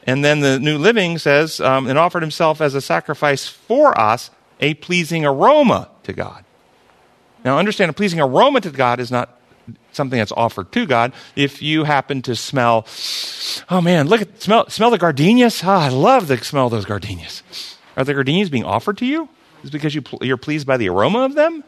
And 0.06 0.24
then 0.24 0.40
the 0.40 0.58
New 0.60 0.78
Living 0.78 1.18
says, 1.18 1.60
um, 1.60 1.86
and 1.86 1.98
offered 1.98 2.22
himself 2.22 2.60
as 2.60 2.74
a 2.74 2.80
sacrifice 2.80 3.48
for 3.48 3.98
us, 3.98 4.30
a 4.60 4.74
pleasing 4.74 5.24
aroma 5.24 5.88
to 6.04 6.12
God. 6.12 6.44
Now, 7.44 7.58
understand 7.58 7.90
a 7.90 7.94
pleasing 7.94 8.20
aroma 8.20 8.60
to 8.62 8.70
God 8.70 9.00
is 9.00 9.10
not 9.10 9.38
something 9.92 10.18
that's 10.18 10.32
offered 10.32 10.72
to 10.72 10.86
God. 10.86 11.12
If 11.36 11.62
you 11.62 11.84
happen 11.84 12.22
to 12.22 12.36
smell, 12.36 12.86
oh 13.70 13.80
man, 13.80 14.08
look 14.08 14.22
at 14.22 14.42
smell 14.42 14.68
smell 14.68 14.90
the 14.90 14.98
gardenias. 14.98 15.62
Oh, 15.64 15.70
I 15.70 15.88
love 15.88 16.28
the 16.28 16.38
smell 16.38 16.66
of 16.66 16.72
those 16.72 16.84
gardenias. 16.84 17.42
Are 17.96 18.04
the 18.04 18.14
gardenias 18.14 18.50
being 18.50 18.64
offered 18.64 18.98
to 18.98 19.06
you? 19.06 19.28
Is 19.62 19.70
because 19.70 19.94
you 19.94 20.02
you're 20.20 20.36
pleased 20.36 20.66
by 20.66 20.76
the 20.76 20.88
aroma 20.88 21.20
of 21.20 21.34
them? 21.34 21.64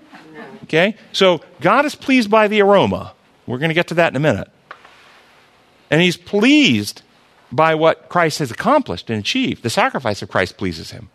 Okay, 0.64 0.97
so 1.12 1.41
God 1.61 1.84
is 1.84 1.95
pleased 1.95 2.30
by 2.30 2.49
the 2.49 2.61
aroma. 2.61 3.14
We're 3.47 3.59
going 3.59 3.70
to 3.70 3.74
get 3.74 3.89
to 3.89 3.95
that 3.95 4.12
in 4.12 4.16
a 4.16 4.20
minute, 4.20 4.49
and 5.91 6.01
He's 6.01 6.16
pleased 6.16 7.03
by 7.53 7.74
what 7.74 8.09
Christ 8.09 8.40
has 8.40 8.51
accomplished 8.51 9.11
and 9.11 9.20
achieved. 9.20 9.62
The 9.62 9.70
sacrifice 9.70 10.22
of 10.22 10.28
Christ 10.28 10.57
pleases 10.57 10.90
Him, 10.90 11.11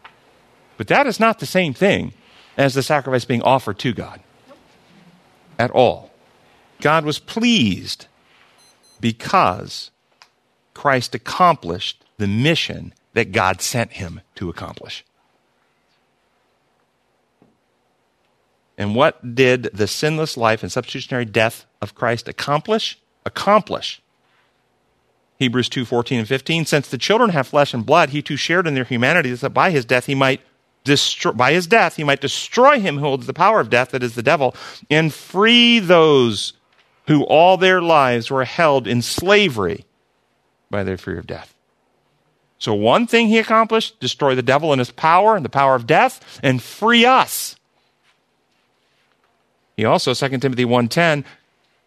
but 0.78 0.88
that 0.88 1.08
is 1.08 1.20
not 1.20 1.40
the 1.40 1.46
same 1.46 1.74
thing 1.74 2.14
as 2.58 2.74
the 2.74 2.84
sacrifice 2.84 3.26
being 3.26 3.42
offered 3.42 3.80
to 3.80 3.94
God 3.94 4.22
at 5.58 5.72
all. 5.72 6.12
God 6.82 7.06
was 7.06 7.20
pleased 7.20 8.08
because 9.00 9.92
Christ 10.74 11.14
accomplished 11.16 12.04
the 12.18 12.28
mission 12.28 12.94
that 13.14 13.32
God 13.32 13.62
sent 13.62 13.94
him 13.94 14.22
to 14.36 14.50
accomplish. 14.50 15.04
And 18.78 18.96
what 18.96 19.36
did 19.36 19.70
the 19.74 19.88
sinless 19.88 20.38
life 20.38 20.64
and 20.64 20.72
substitutionary 20.72 21.26
death 21.26 21.66
of 21.82 21.94
Christ 21.94 22.28
accomplish? 22.28 22.98
Accomplish. 23.26 24.02
Hebrews 25.42 25.70
2 25.70 25.86
14 25.86 26.20
and 26.20 26.28
15. 26.28 26.66
Since 26.66 26.90
the 26.90 27.00
children 27.00 27.32
have 27.32 27.48
flesh 27.48 27.74
and 27.74 27.84
blood, 27.84 28.12
he 28.12 28.22
too 28.22 28.38
shared 28.38 28.68
in 28.68 28.76
their 28.76 28.84
humanity, 28.84 29.34
that 29.34 29.50
by 29.50 29.72
his 29.72 29.86
death 29.86 30.06
he 30.06 30.14
might 30.14 30.40
destroy, 30.84 31.32
by 31.32 31.52
his 31.52 31.66
death 31.66 31.96
he 31.96 32.04
might 32.04 32.22
destroy 32.22 32.80
him 32.80 33.00
who 33.00 33.06
holds 33.06 33.26
the 33.26 33.34
power 33.34 33.60
of 33.60 33.72
death, 33.72 33.90
that 33.90 34.04
is 34.04 34.14
the 34.14 34.22
devil, 34.22 34.56
and 34.92 35.12
free 35.12 35.80
those 35.80 36.54
who 37.08 37.24
all 37.24 37.58
their 37.58 37.82
lives 37.82 38.30
were 38.30 38.44
held 38.44 38.86
in 38.86 39.02
slavery 39.02 39.84
by 40.70 40.84
their 40.84 40.96
fear 40.96 41.18
of 41.18 41.26
death. 41.26 41.56
So, 42.60 42.76
one 42.76 43.08
thing 43.08 43.28
he 43.28 43.40
accomplished 43.40 44.00
destroy 44.00 44.36
the 44.36 44.44
devil 44.44 44.72
and 44.72 44.78
his 44.78 44.92
power 44.92 45.36
and 45.36 45.44
the 45.44 45.50
power 45.50 45.74
of 45.74 45.88
death 45.88 46.40
and 46.44 46.62
free 46.62 47.04
us. 47.04 47.56
He 49.76 49.86
also, 49.86 50.14
2 50.14 50.38
Timothy 50.38 50.66
1.10, 50.66 51.24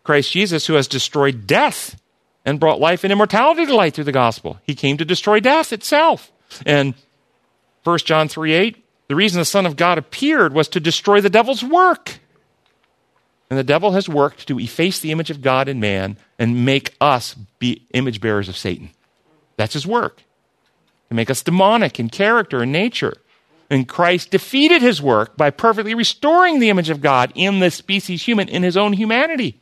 Christ 0.02 0.32
Jesus, 0.32 0.66
who 0.66 0.74
has 0.74 0.88
destroyed 0.88 1.46
death 1.46 2.00
and 2.44 2.60
brought 2.60 2.80
life 2.80 3.04
and 3.04 3.12
immortality 3.12 3.66
to 3.66 3.74
light 3.74 3.94
through 3.94 4.04
the 4.04 4.12
gospel. 4.12 4.58
He 4.62 4.74
came 4.74 4.96
to 4.98 5.04
destroy 5.04 5.40
death 5.40 5.72
itself. 5.72 6.30
And 6.66 6.94
1 7.84 7.98
John 7.98 8.28
3 8.28 8.52
8, 8.52 8.84
the 9.08 9.16
reason 9.16 9.38
the 9.38 9.44
Son 9.44 9.66
of 9.66 9.76
God 9.76 9.98
appeared 9.98 10.52
was 10.52 10.68
to 10.68 10.80
destroy 10.80 11.20
the 11.20 11.30
devil's 11.30 11.62
work. 11.62 12.20
And 13.50 13.58
the 13.58 13.64
devil 13.64 13.92
has 13.92 14.08
worked 14.08 14.46
to 14.48 14.58
efface 14.58 14.98
the 15.00 15.12
image 15.12 15.30
of 15.30 15.42
God 15.42 15.68
in 15.68 15.78
man 15.78 16.16
and 16.38 16.64
make 16.64 16.94
us 17.00 17.34
be 17.58 17.86
image 17.92 18.20
bearers 18.20 18.48
of 18.48 18.56
Satan. 18.56 18.90
That's 19.56 19.74
his 19.74 19.86
work. 19.86 20.22
To 21.08 21.14
make 21.14 21.30
us 21.30 21.42
demonic 21.42 22.00
in 22.00 22.08
character 22.08 22.62
and 22.62 22.72
nature. 22.72 23.14
And 23.70 23.88
Christ 23.88 24.30
defeated 24.30 24.82
his 24.82 25.00
work 25.00 25.36
by 25.36 25.50
perfectly 25.50 25.94
restoring 25.94 26.58
the 26.58 26.70
image 26.70 26.90
of 26.90 27.00
God 27.00 27.32
in 27.34 27.60
the 27.60 27.70
species 27.70 28.22
human 28.22 28.48
in 28.48 28.62
his 28.62 28.76
own 28.76 28.94
humanity. 28.94 29.60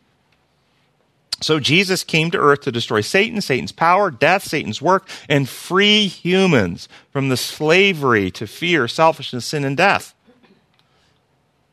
So 1.43 1.61
Jesus 1.61 2.05
came 2.05 2.31
to 2.31 2.39
earth 2.39 2.61
to 2.63 2.73
destroy 2.73 3.01
Satan, 3.01 3.41
Satan's 3.41 3.73
power, 3.73 4.11
death, 4.11 4.45
Satan's 4.45 4.81
work, 4.81 5.09
and 5.29 5.49
free 5.49 6.07
humans 6.07 6.89
from 7.11 7.29
the 7.29 7.37
slavery 7.37 8.31
to 8.33 8.47
fear, 8.47 8.89
selfishness, 8.89 9.47
sin, 9.47 9.65
and 9.65 9.77
death. 9.77 10.15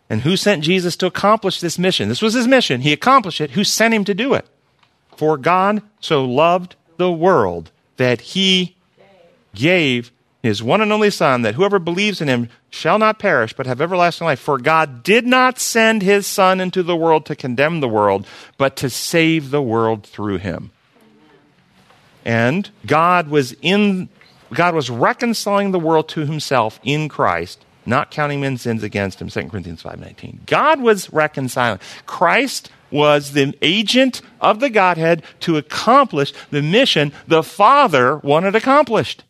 And 0.09 0.21
who 0.21 0.35
sent 0.35 0.63
Jesus 0.63 0.97
to 0.97 1.05
accomplish 1.05 1.59
this 1.59 1.77
mission? 1.77 2.09
This 2.09 2.21
was 2.21 2.33
his 2.33 2.47
mission. 2.47 2.81
He 2.81 2.91
accomplished 2.91 3.41
it. 3.41 3.51
Who 3.51 3.63
sent 3.63 3.93
him 3.93 4.03
to 4.05 4.15
do 4.15 4.33
it? 4.33 4.47
For 5.15 5.37
God 5.37 5.83
so 5.99 6.25
loved 6.25 6.75
the 6.97 7.11
world 7.11 7.71
that 7.97 8.21
he 8.21 8.75
gave 9.53 10.11
his 10.41 10.63
one 10.63 10.81
and 10.81 10.91
only 10.91 11.09
Son, 11.09 11.41
that 11.41 11.55
whoever 11.55 11.79
believes 11.79 12.21
in 12.21 12.27
him 12.27 12.49
shall 12.69 12.97
not 12.97 13.19
perish, 13.19 13.53
but 13.53 13.65
have 13.65 13.81
everlasting 13.81 14.25
life. 14.25 14.39
For 14.39 14.57
God 14.57 15.03
did 15.03 15.25
not 15.25 15.59
send 15.59 16.01
his 16.01 16.25
Son 16.25 16.61
into 16.61 16.83
the 16.83 16.95
world 16.95 17.25
to 17.25 17.35
condemn 17.35 17.81
the 17.81 17.89
world, 17.89 18.25
but 18.57 18.75
to 18.77 18.89
save 18.89 19.51
the 19.51 19.61
world 19.61 20.05
through 20.05 20.37
him. 20.37 20.71
And 22.23 22.69
God 22.85 23.29
was 23.29 23.55
in 23.61 24.09
God 24.53 24.73
was 24.73 24.89
reconciling 24.89 25.71
the 25.71 25.79
world 25.79 26.09
to 26.09 26.25
himself 26.25 26.79
in 26.83 27.07
Christ 27.07 27.65
not 27.85 28.11
counting 28.11 28.39
men's 28.39 28.61
sins 28.61 28.83
against 28.83 29.21
him 29.21 29.29
2 29.29 29.49
corinthians 29.49 29.83
5.19 29.83 30.45
god 30.45 30.79
was 30.79 31.11
reconciling 31.11 31.79
christ 32.05 32.69
was 32.91 33.33
the 33.33 33.57
agent 33.61 34.21
of 34.39 34.59
the 34.59 34.69
godhead 34.69 35.23
to 35.41 35.57
accomplish 35.57 36.33
the 36.51 36.61
mission 36.61 37.11
the 37.27 37.43
father 37.43 38.17
wanted 38.17 38.55
accomplished 38.55 39.23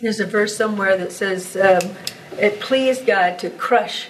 There's 0.00 0.20
a 0.20 0.26
verse 0.26 0.56
somewhere 0.56 0.96
that 0.96 1.12
says 1.12 1.56
um, 1.56 1.90
it 2.38 2.60
pleased 2.60 3.06
God 3.06 3.38
to 3.40 3.50
crush. 3.50 4.08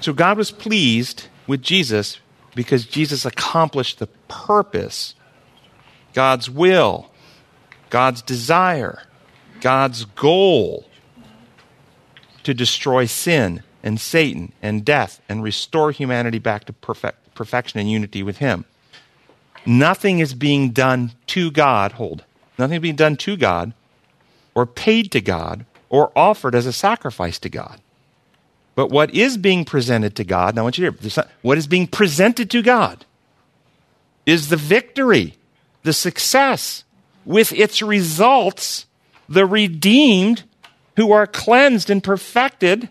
so 0.00 0.12
god 0.12 0.36
was 0.36 0.50
pleased 0.50 1.28
with 1.46 1.62
jesus 1.62 2.18
because 2.54 2.84
jesus 2.86 3.24
accomplished 3.24 3.98
the 3.98 4.06
purpose 4.28 5.14
god's 6.12 6.50
will 6.50 7.10
god's 7.90 8.20
desire 8.22 9.02
god's 9.60 10.04
goal 10.04 10.86
to 12.42 12.54
destroy 12.54 13.06
sin 13.06 13.62
and 13.82 14.00
Satan 14.00 14.52
and 14.62 14.84
death 14.84 15.20
and 15.28 15.42
restore 15.42 15.90
humanity 15.90 16.38
back 16.38 16.64
to 16.66 16.72
perfect, 16.72 17.34
perfection 17.34 17.80
and 17.80 17.90
unity 17.90 18.22
with 18.22 18.38
Him. 18.38 18.64
Nothing 19.64 20.20
is 20.20 20.32
being 20.34 20.70
done 20.70 21.12
to 21.28 21.50
God, 21.50 21.92
hold, 21.92 22.24
nothing 22.58 22.76
is 22.76 22.82
being 22.82 22.96
done 22.96 23.16
to 23.16 23.36
God 23.36 23.72
or 24.56 24.64
paid 24.64 25.12
to 25.12 25.20
God 25.20 25.66
or 25.90 26.10
offered 26.16 26.54
as 26.54 26.64
a 26.64 26.72
sacrifice 26.72 27.38
to 27.38 27.50
God. 27.50 27.78
But 28.74 28.90
what 28.90 29.14
is 29.14 29.36
being 29.36 29.66
presented 29.66 30.16
to 30.16 30.24
God, 30.24 30.54
now 30.54 30.62
I 30.62 30.64
want 30.64 30.78
you 30.78 30.90
to 30.90 31.08
hear, 31.08 31.24
what 31.42 31.58
is 31.58 31.66
being 31.66 31.86
presented 31.86 32.50
to 32.50 32.62
God 32.62 33.04
is 34.24 34.48
the 34.48 34.56
victory, 34.56 35.34
the 35.82 35.92
success, 35.92 36.84
with 37.26 37.52
its 37.52 37.82
results, 37.82 38.86
the 39.28 39.44
redeemed 39.46 40.44
who 40.96 41.12
are 41.12 41.26
cleansed 41.26 41.90
and 41.90 42.02
perfected. 42.02 42.88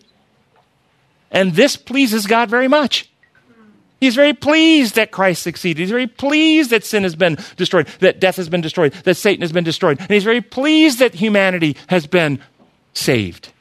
And 1.32 1.53
this 1.53 1.78
pleases 1.78 2.28
God 2.28 2.47
very 2.47 2.68
much. 2.68 3.09
He's 4.06 4.14
very 4.14 4.36
pleased 4.36 4.93
that 4.97 5.10
Christ 5.10 5.41
succeeded. 5.41 5.80
He's 5.80 5.89
very 5.89 6.06
pleased 6.06 6.70
that 6.70 6.84
sin 6.84 7.01
has 7.01 7.16
been 7.16 7.39
destroyed, 7.58 7.88
that 8.01 8.20
death 8.20 8.36
has 8.36 8.49
been 8.49 8.62
destroyed, 8.62 8.93
that 9.03 9.18
Satan 9.18 9.41
has 9.41 9.51
been 9.51 9.64
destroyed. 9.64 9.99
And 9.99 10.12
he's 10.12 10.24
very 10.24 10.41
pleased 10.41 10.99
that 10.99 11.16
humanity 11.16 11.76
has 11.88 12.06
been 12.06 12.39
saved. 12.93 13.51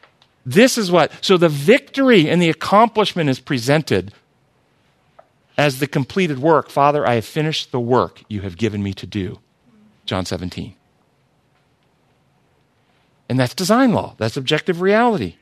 This 0.45 0.77
is 0.77 0.91
what, 0.91 1.11
so 1.23 1.39
the 1.39 1.49
victory 1.49 2.29
and 2.29 2.43
the 2.43 2.51
accomplishment 2.51 3.31
is 3.31 3.41
presented 3.41 4.13
as 5.57 5.79
the 5.79 5.87
completed 5.87 6.41
work. 6.41 6.69
Father, 6.69 7.07
I 7.07 7.15
have 7.15 7.25
finished 7.25 7.73
the 7.73 7.81
work 7.81 8.23
you 8.29 8.43
have 8.43 8.59
given 8.59 8.83
me 8.83 8.93
to 8.93 9.07
do. 9.07 9.39
John 10.05 10.27
17. 10.27 10.75
And 13.31 13.41
that's 13.41 13.55
design 13.55 13.95
law, 13.95 14.15
that's 14.19 14.37
objective 14.37 14.83
reality. 14.83 15.37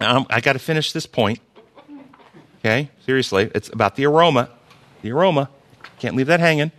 Um, 0.00 0.26
I 0.28 0.42
got 0.42 0.52
to 0.52 0.58
finish 0.58 0.92
this 0.92 1.06
point. 1.06 1.40
Okay, 2.62 2.90
seriously, 3.04 3.50
it's 3.56 3.68
about 3.70 3.96
the 3.96 4.06
aroma. 4.06 4.48
The 5.02 5.10
aroma. 5.10 5.50
Can't 5.98 6.14
leave 6.14 6.28
that 6.28 6.38
hanging. 6.38 6.70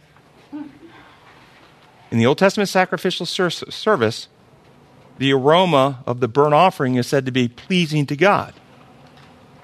In 0.54 2.20
the 2.20 2.26
Old 2.26 2.38
Testament 2.38 2.70
sacrificial 2.70 3.26
ser- 3.26 3.50
service, 3.50 4.30
the 5.18 5.34
aroma 5.34 6.02
of 6.08 6.22
the 6.22 6.30
burnt 6.30 6.54
offering 6.54 6.96
is 6.96 7.06
said 7.06 7.26
to 7.26 7.34
be 7.34 7.50
pleasing 7.50 8.06
to 8.06 8.16
God. 8.16 8.54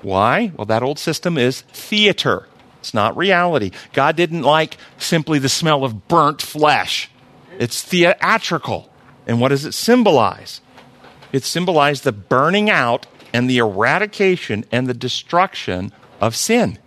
Why? 0.02 0.52
Well, 0.58 0.66
that 0.66 0.84
old 0.84 1.00
system 1.00 1.38
is 1.38 1.62
theater. 1.62 2.48
It's 2.80 2.94
not 2.94 3.16
reality. 3.16 3.72
God 3.94 4.18
didn't 4.18 4.42
like 4.42 4.78
simply 4.98 5.40
the 5.40 5.48
smell 5.48 5.86
of 5.86 6.10
burnt 6.10 6.42
flesh. 6.42 7.10
It's 7.60 7.82
theatrical. 7.82 8.90
And 9.26 9.40
what 9.40 9.50
does 9.50 9.64
it 9.64 9.74
symbolize? 9.74 10.60
It 11.32 11.44
symbolized 11.44 12.04
the 12.04 12.12
burning 12.12 12.70
out 12.70 13.08
and 13.34 13.50
the 13.50 13.60
eradication 13.60 14.66
and 14.72 14.88
the 14.88 14.94
destruction 14.94 15.94
of 16.20 16.36
sin. 16.36 16.80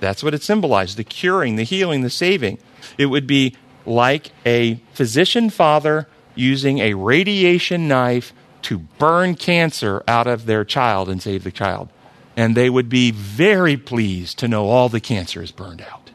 That's 0.00 0.22
what 0.22 0.34
it 0.34 0.42
symbolized 0.42 0.96
the 0.96 1.04
curing, 1.04 1.56
the 1.56 1.62
healing, 1.62 2.02
the 2.02 2.10
saving. 2.10 2.58
It 2.98 3.06
would 3.06 3.26
be 3.26 3.56
like 3.86 4.32
a 4.44 4.80
physician 4.92 5.50
father 5.50 6.08
using 6.34 6.78
a 6.78 6.94
radiation 6.94 7.88
knife 7.88 8.32
to 8.62 8.78
burn 8.78 9.34
cancer 9.34 10.02
out 10.08 10.26
of 10.26 10.46
their 10.46 10.64
child 10.64 11.08
and 11.08 11.22
save 11.22 11.44
the 11.44 11.50
child. 11.50 11.88
And 12.36 12.56
they 12.56 12.68
would 12.68 12.88
be 12.88 13.10
very 13.12 13.76
pleased 13.76 14.38
to 14.38 14.48
know 14.48 14.66
all 14.66 14.88
the 14.88 15.00
cancer 15.00 15.42
is 15.42 15.52
burned 15.52 15.82
out. 15.82 16.10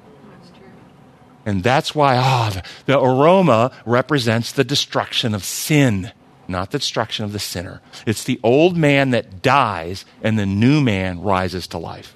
And 1.46 1.64
that's 1.64 1.96
why 1.96 2.18
ah, 2.18 2.52
the, 2.54 2.64
the 2.86 3.00
aroma 3.00 3.72
represents 3.86 4.52
the 4.52 4.64
destruction 4.64 5.34
of 5.34 5.44
sin, 5.44 6.12
not 6.48 6.72
the 6.72 6.80
destruction 6.80 7.24
of 7.24 7.32
the 7.32 7.40
sinner. 7.40 7.82
It's 8.06 8.24
the 8.24 8.40
old 8.44 8.76
man 8.76 9.12
that 9.12 9.42
dies 9.42 10.06
and 10.22 10.38
the 10.38 10.46
new 10.46 10.82
man 10.82 11.22
rises 11.22 11.66
to 11.68 11.78
life. 11.78 12.16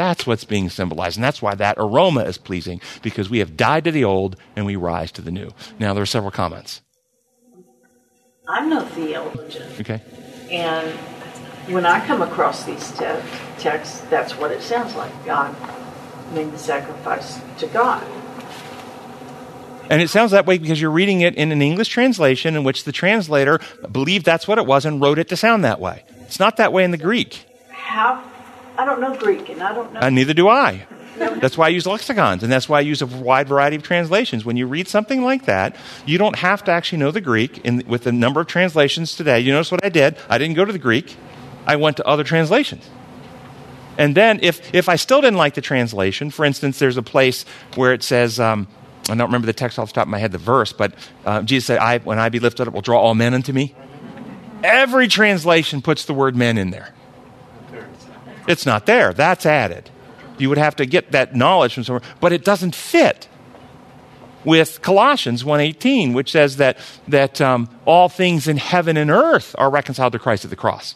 That's 0.00 0.26
what's 0.26 0.44
being 0.44 0.70
symbolized. 0.70 1.18
And 1.18 1.24
that's 1.24 1.42
why 1.42 1.54
that 1.56 1.76
aroma 1.76 2.22
is 2.22 2.38
pleasing, 2.38 2.80
because 3.02 3.28
we 3.28 3.40
have 3.40 3.54
died 3.54 3.84
to 3.84 3.90
the 3.90 4.02
old 4.02 4.34
and 4.56 4.64
we 4.64 4.74
rise 4.74 5.12
to 5.12 5.20
the 5.20 5.30
new. 5.30 5.50
Now, 5.78 5.92
there 5.92 6.02
are 6.02 6.06
several 6.06 6.30
comments. 6.30 6.80
I'm 8.48 8.70
no 8.70 8.80
theologian. 8.80 9.68
Okay. 9.78 10.00
And 10.50 10.88
when 11.68 11.84
I 11.84 12.04
come 12.06 12.22
across 12.22 12.64
these 12.64 12.90
te- 12.92 13.04
texts, 13.58 14.00
that's 14.08 14.38
what 14.38 14.50
it 14.50 14.62
sounds 14.62 14.94
like. 14.94 15.12
God 15.26 15.54
made 16.32 16.50
the 16.50 16.58
sacrifice 16.58 17.38
to 17.58 17.66
God. 17.66 18.02
And 19.90 20.00
it 20.00 20.08
sounds 20.08 20.30
that 20.30 20.46
way 20.46 20.56
because 20.56 20.80
you're 20.80 20.90
reading 20.90 21.20
it 21.20 21.34
in 21.34 21.52
an 21.52 21.60
English 21.60 21.88
translation 21.88 22.56
in 22.56 22.64
which 22.64 22.84
the 22.84 22.92
translator 22.92 23.60
believed 23.92 24.24
that's 24.24 24.48
what 24.48 24.56
it 24.56 24.64
was 24.64 24.86
and 24.86 24.98
wrote 25.02 25.18
it 25.18 25.28
to 25.28 25.36
sound 25.36 25.62
that 25.64 25.78
way. 25.78 26.04
It's 26.22 26.40
not 26.40 26.56
that 26.56 26.72
way 26.72 26.84
in 26.84 26.90
the 26.90 26.96
Greek. 26.96 27.44
How? 27.68 28.29
I 28.80 28.86
don't 28.86 28.98
know 28.98 29.14
Greek, 29.14 29.50
and 29.50 29.62
I 29.62 29.74
don't 29.74 29.92
know. 29.92 30.00
And 30.00 30.14
neither 30.14 30.32
do 30.32 30.48
I. 30.48 30.86
That's 31.18 31.58
why 31.58 31.66
I 31.66 31.68
use 31.68 31.86
lexicons, 31.86 32.42
and 32.42 32.50
that's 32.50 32.66
why 32.66 32.78
I 32.78 32.80
use 32.80 33.02
a 33.02 33.06
wide 33.06 33.46
variety 33.46 33.76
of 33.76 33.82
translations. 33.82 34.46
When 34.46 34.56
you 34.56 34.66
read 34.66 34.88
something 34.88 35.22
like 35.22 35.44
that, 35.44 35.76
you 36.06 36.16
don't 36.16 36.36
have 36.36 36.64
to 36.64 36.70
actually 36.70 36.96
know 36.96 37.10
the 37.10 37.20
Greek. 37.20 37.58
In, 37.58 37.84
with 37.86 38.04
the 38.04 38.12
number 38.12 38.40
of 38.40 38.46
translations 38.46 39.14
today, 39.14 39.38
you 39.38 39.52
notice 39.52 39.70
what 39.70 39.84
I 39.84 39.90
did? 39.90 40.16
I 40.30 40.38
didn't 40.38 40.56
go 40.56 40.64
to 40.64 40.72
the 40.72 40.78
Greek. 40.78 41.14
I 41.66 41.76
went 41.76 41.98
to 41.98 42.06
other 42.06 42.24
translations. 42.24 42.88
And 43.98 44.16
then, 44.16 44.40
if, 44.42 44.74
if 44.74 44.88
I 44.88 44.96
still 44.96 45.20
didn't 45.20 45.36
like 45.36 45.52
the 45.52 45.60
translation, 45.60 46.30
for 46.30 46.46
instance, 46.46 46.78
there's 46.78 46.96
a 46.96 47.02
place 47.02 47.44
where 47.74 47.92
it 47.92 48.02
says, 48.02 48.40
um, 48.40 48.66
I 49.10 49.14
don't 49.14 49.26
remember 49.26 49.44
the 49.44 49.52
text 49.52 49.78
off 49.78 49.88
the 49.88 49.94
top 49.94 50.06
of 50.06 50.10
my 50.10 50.18
head, 50.18 50.32
the 50.32 50.38
verse, 50.38 50.72
but 50.72 50.94
uh, 51.26 51.42
Jesus 51.42 51.66
said, 51.66 51.80
I, 51.80 51.98
When 51.98 52.18
I 52.18 52.30
be 52.30 52.38
lifted 52.38 52.66
up, 52.66 52.72
will 52.72 52.80
draw 52.80 52.98
all 52.98 53.14
men 53.14 53.34
unto 53.34 53.52
me. 53.52 53.74
Every 54.64 55.06
translation 55.06 55.82
puts 55.82 56.06
the 56.06 56.14
word 56.14 56.34
men 56.34 56.56
in 56.56 56.70
there. 56.70 56.94
It's 58.50 58.66
not 58.66 58.86
there. 58.86 59.12
That's 59.12 59.46
added. 59.46 59.90
You 60.38 60.48
would 60.48 60.58
have 60.58 60.76
to 60.76 60.86
get 60.86 61.12
that 61.12 61.34
knowledge 61.36 61.74
from 61.74 61.84
somewhere, 61.84 62.02
but 62.20 62.32
it 62.32 62.44
doesn't 62.44 62.74
fit 62.74 63.28
with 64.44 64.82
Colossians 64.82 65.44
1.18, 65.44 66.14
which 66.14 66.32
says 66.32 66.56
that, 66.56 66.78
that 67.06 67.40
um, 67.40 67.68
all 67.84 68.08
things 68.08 68.48
in 68.48 68.56
heaven 68.56 68.96
and 68.96 69.10
earth 69.10 69.54
are 69.58 69.70
reconciled 69.70 70.12
to 70.14 70.18
Christ 70.18 70.44
at 70.44 70.50
the 70.50 70.56
cross. 70.56 70.94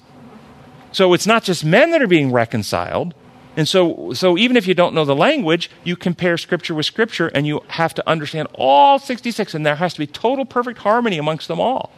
So 0.92 1.12
it's 1.12 1.26
not 1.26 1.44
just 1.44 1.64
men 1.64 1.90
that 1.90 2.02
are 2.02 2.06
being 2.06 2.32
reconciled. 2.32 3.14
And 3.56 3.68
so, 3.68 4.12
so 4.14 4.36
even 4.36 4.56
if 4.56 4.66
you 4.66 4.74
don't 4.74 4.94
know 4.94 5.04
the 5.04 5.14
language, 5.14 5.70
you 5.84 5.94
compare 5.94 6.36
scripture 6.36 6.74
with 6.74 6.86
scripture 6.86 7.28
and 7.28 7.46
you 7.46 7.62
have 7.68 7.94
to 7.94 8.08
understand 8.08 8.48
all 8.54 8.98
66, 8.98 9.54
and 9.54 9.64
there 9.64 9.76
has 9.76 9.92
to 9.94 10.00
be 10.00 10.06
total 10.06 10.44
perfect 10.44 10.78
harmony 10.78 11.18
amongst 11.18 11.48
them 11.48 11.60
all. 11.60 11.92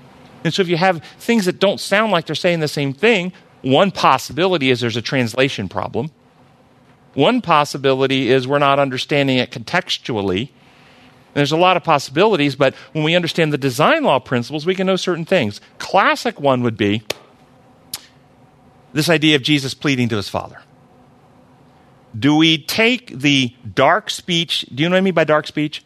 And 0.44 0.52
so 0.52 0.62
if 0.62 0.68
you 0.68 0.76
have 0.76 1.02
things 1.18 1.46
that 1.46 1.58
don't 1.58 1.80
sound 1.80 2.12
like 2.12 2.26
they're 2.26 2.34
saying 2.34 2.60
the 2.60 2.68
same 2.68 2.92
thing, 2.92 3.32
one 3.66 3.90
possibility 3.90 4.70
is 4.70 4.80
there's 4.80 4.96
a 4.96 5.02
translation 5.02 5.68
problem. 5.68 6.10
One 7.14 7.40
possibility 7.40 8.30
is 8.30 8.46
we're 8.46 8.58
not 8.58 8.78
understanding 8.78 9.38
it 9.38 9.50
contextually. 9.50 10.50
There's 11.34 11.52
a 11.52 11.56
lot 11.56 11.76
of 11.76 11.82
possibilities, 11.82 12.54
but 12.54 12.74
when 12.92 13.04
we 13.04 13.14
understand 13.14 13.52
the 13.52 13.58
design 13.58 14.04
law 14.04 14.18
principles, 14.20 14.66
we 14.66 14.74
can 14.74 14.86
know 14.86 14.96
certain 14.96 15.24
things. 15.24 15.60
Classic 15.78 16.38
one 16.40 16.62
would 16.62 16.76
be 16.76 17.02
this 18.92 19.08
idea 19.08 19.36
of 19.36 19.42
Jesus 19.42 19.74
pleading 19.74 20.08
to 20.10 20.16
his 20.16 20.28
Father. 20.28 20.60
Do 22.18 22.36
we 22.36 22.58
take 22.58 23.18
the 23.18 23.54
dark 23.74 24.10
speech? 24.10 24.64
Do 24.74 24.82
you 24.82 24.88
know 24.88 24.94
what 24.94 24.98
I 24.98 25.02
mean 25.02 25.14
by 25.14 25.24
dark 25.24 25.46
speech? 25.46 25.84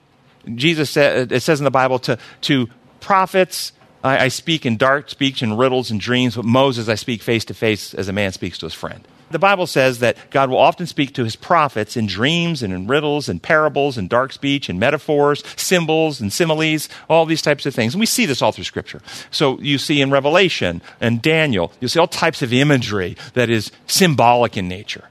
Jesus 0.54 0.90
said, 0.90 1.32
it 1.32 1.40
says 1.40 1.60
in 1.60 1.64
the 1.64 1.70
Bible 1.70 1.98
to, 2.00 2.18
to 2.42 2.68
prophets, 3.00 3.72
I, 4.02 4.24
I 4.24 4.28
speak 4.28 4.64
in 4.64 4.76
dark 4.76 5.10
speech 5.10 5.42
and 5.42 5.58
riddles 5.58 5.90
and 5.90 6.00
dreams, 6.00 6.36
but 6.36 6.44
Moses 6.44 6.88
I 6.88 6.94
speak 6.94 7.22
face 7.22 7.44
to 7.46 7.54
face 7.54 7.94
as 7.94 8.08
a 8.08 8.12
man 8.12 8.32
speaks 8.32 8.58
to 8.58 8.66
his 8.66 8.74
friend. 8.74 9.06
The 9.30 9.38
Bible 9.38 9.68
says 9.68 10.00
that 10.00 10.16
God 10.30 10.50
will 10.50 10.58
often 10.58 10.86
speak 10.86 11.14
to 11.14 11.22
his 11.22 11.36
prophets 11.36 11.96
in 11.96 12.06
dreams 12.06 12.64
and 12.64 12.72
in 12.72 12.88
riddles 12.88 13.28
and 13.28 13.40
parables 13.40 13.96
and 13.96 14.08
dark 14.08 14.32
speech 14.32 14.68
and 14.68 14.80
metaphors, 14.80 15.44
symbols 15.56 16.20
and 16.20 16.32
similes, 16.32 16.88
all 17.08 17.26
these 17.26 17.42
types 17.42 17.64
of 17.64 17.74
things. 17.74 17.94
And 17.94 18.00
we 18.00 18.06
see 18.06 18.26
this 18.26 18.42
all 18.42 18.50
through 18.50 18.64
Scripture. 18.64 19.00
So 19.30 19.60
you 19.60 19.78
see 19.78 20.00
in 20.00 20.10
Revelation 20.10 20.82
and 21.00 21.22
Daniel, 21.22 21.72
you 21.78 21.86
see 21.86 22.00
all 22.00 22.08
types 22.08 22.42
of 22.42 22.52
imagery 22.52 23.16
that 23.34 23.48
is 23.48 23.70
symbolic 23.86 24.56
in 24.56 24.66
nature. 24.66 25.04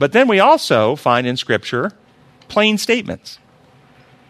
But 0.00 0.12
then 0.12 0.26
we 0.26 0.40
also 0.40 0.96
find 0.96 1.28
in 1.28 1.36
Scripture 1.36 1.92
plain 2.48 2.78
statements. 2.78 3.38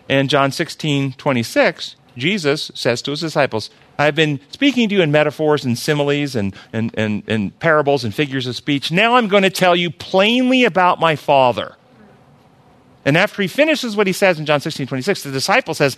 In 0.09 0.28
John 0.28 0.51
16, 0.51 1.12
26, 1.12 1.97
Jesus 2.16 2.70
says 2.74 3.02
to 3.02 3.12
his 3.12 3.20
disciples, 3.20 3.70
I've 3.98 4.14
been 4.14 4.40
speaking 4.50 4.88
to 4.88 4.94
you 4.94 5.02
in 5.02 5.12
metaphors 5.12 5.64
and 5.64 5.78
similes 5.78 6.34
and, 6.34 6.54
and, 6.72 6.90
and, 6.94 7.22
and 7.26 7.58
parables 7.58 8.04
and 8.04 8.14
figures 8.14 8.46
of 8.46 8.56
speech. 8.56 8.90
Now 8.90 9.16
I'm 9.16 9.28
going 9.28 9.42
to 9.42 9.50
tell 9.50 9.76
you 9.76 9.90
plainly 9.90 10.64
about 10.64 11.00
my 11.00 11.16
Father. 11.16 11.76
And 13.04 13.16
after 13.16 13.42
he 13.42 13.48
finishes 13.48 13.96
what 13.96 14.06
he 14.06 14.12
says 14.12 14.38
in 14.38 14.46
John 14.46 14.61
16, 14.61 14.86
26, 14.86 15.22
the 15.22 15.30
disciple 15.30 15.74
says, 15.74 15.96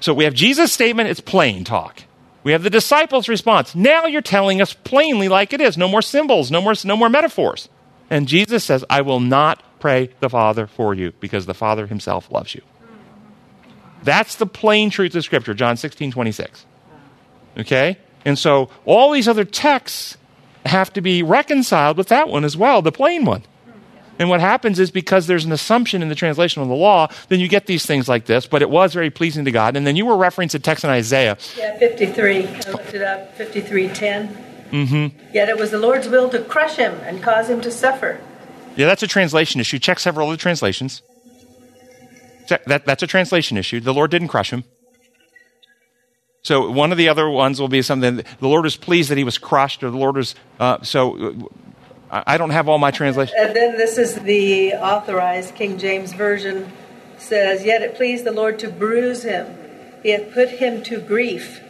So 0.00 0.14
we 0.14 0.24
have 0.24 0.34
Jesus' 0.34 0.72
statement, 0.72 1.08
it's 1.08 1.20
plain 1.20 1.64
talk. 1.64 2.02
We 2.44 2.52
have 2.52 2.62
the 2.62 2.70
disciples' 2.70 3.28
response. 3.28 3.74
Now 3.74 4.06
you're 4.06 4.22
telling 4.22 4.62
us 4.62 4.72
plainly 4.72 5.28
like 5.28 5.52
it 5.52 5.60
is. 5.60 5.76
No 5.76 5.88
more 5.88 6.02
symbols, 6.02 6.50
no 6.50 6.60
more, 6.60 6.74
no 6.84 6.96
more 6.96 7.08
metaphors. 7.08 7.68
And 8.08 8.28
Jesus 8.28 8.64
says, 8.64 8.84
I 8.88 9.02
will 9.02 9.20
not 9.20 9.62
pray 9.80 10.10
the 10.20 10.30
Father 10.30 10.66
for 10.66 10.94
you 10.94 11.12
because 11.20 11.46
the 11.46 11.54
Father 11.54 11.86
himself 11.86 12.30
loves 12.30 12.54
you. 12.54 12.62
That's 14.08 14.36
the 14.36 14.46
plain 14.46 14.88
truth 14.88 15.14
of 15.16 15.22
Scripture, 15.22 15.52
John 15.52 15.76
16, 15.76 16.12
26. 16.12 16.64
Okay? 17.58 17.98
And 18.24 18.38
so 18.38 18.70
all 18.86 19.12
these 19.12 19.28
other 19.28 19.44
texts 19.44 20.16
have 20.64 20.90
to 20.94 21.02
be 21.02 21.22
reconciled 21.22 21.98
with 21.98 22.08
that 22.08 22.30
one 22.30 22.42
as 22.42 22.56
well, 22.56 22.80
the 22.80 22.90
plain 22.90 23.26
one. 23.26 23.42
And 24.18 24.30
what 24.30 24.40
happens 24.40 24.80
is 24.80 24.90
because 24.90 25.26
there's 25.26 25.44
an 25.44 25.52
assumption 25.52 26.00
in 26.00 26.08
the 26.08 26.14
translation 26.14 26.62
of 26.62 26.68
the 26.68 26.74
law, 26.74 27.08
then 27.28 27.38
you 27.38 27.48
get 27.48 27.66
these 27.66 27.84
things 27.84 28.08
like 28.08 28.24
this, 28.24 28.46
but 28.46 28.62
it 28.62 28.70
was 28.70 28.94
very 28.94 29.10
pleasing 29.10 29.44
to 29.44 29.50
God. 29.50 29.76
And 29.76 29.86
then 29.86 29.94
you 29.94 30.06
were 30.06 30.14
referencing 30.16 30.54
a 30.54 30.58
text 30.60 30.84
in 30.84 30.90
Isaiah. 30.90 31.36
Yeah, 31.58 31.78
53. 31.78 32.46
I 32.46 32.70
looked 32.70 32.94
it 32.94 33.02
up, 33.02 33.36
5310. 33.36 34.44
Mm-hmm. 34.70 35.34
Yet 35.34 35.50
it 35.50 35.58
was 35.58 35.70
the 35.70 35.78
Lord's 35.78 36.08
will 36.08 36.30
to 36.30 36.42
crush 36.44 36.76
him 36.76 36.94
and 37.02 37.22
cause 37.22 37.50
him 37.50 37.60
to 37.60 37.70
suffer. 37.70 38.22
Yeah, 38.74 38.86
that's 38.86 39.02
a 39.02 39.06
translation 39.06 39.60
issue. 39.60 39.78
Check 39.78 39.98
several 39.98 40.28
other 40.28 40.38
translations. 40.38 41.02
That, 42.48 42.84
that's 42.86 43.02
a 43.02 43.06
translation 43.06 43.56
issue. 43.56 43.80
The 43.80 43.94
Lord 43.94 44.10
didn't 44.10 44.28
crush 44.28 44.52
him. 44.52 44.64
So 46.42 46.70
one 46.70 46.92
of 46.92 46.98
the 46.98 47.08
other 47.08 47.28
ones 47.28 47.60
will 47.60 47.68
be 47.68 47.82
something 47.82 48.16
the 48.16 48.24
Lord 48.40 48.64
was 48.64 48.76
pleased 48.76 49.10
that 49.10 49.18
he 49.18 49.24
was 49.24 49.38
crushed, 49.38 49.82
or 49.82 49.90
the 49.90 49.96
Lord 49.96 50.16
was. 50.16 50.34
Uh, 50.58 50.82
so 50.82 51.50
I 52.10 52.38
don't 52.38 52.50
have 52.50 52.68
all 52.68 52.78
my 52.78 52.90
translations. 52.90 53.36
And 53.38 53.54
then 53.54 53.76
this 53.76 53.98
is 53.98 54.14
the 54.14 54.74
authorized 54.74 55.54
King 55.54 55.78
James 55.78 56.12
Version 56.12 56.72
says, 57.18 57.64
Yet 57.64 57.82
it 57.82 57.96
pleased 57.96 58.24
the 58.24 58.32
Lord 58.32 58.58
to 58.60 58.70
bruise 58.70 59.24
him, 59.24 59.58
he 60.02 60.10
hath 60.10 60.32
put 60.32 60.48
him 60.48 60.82
to 60.84 61.00
grief. 61.00 61.60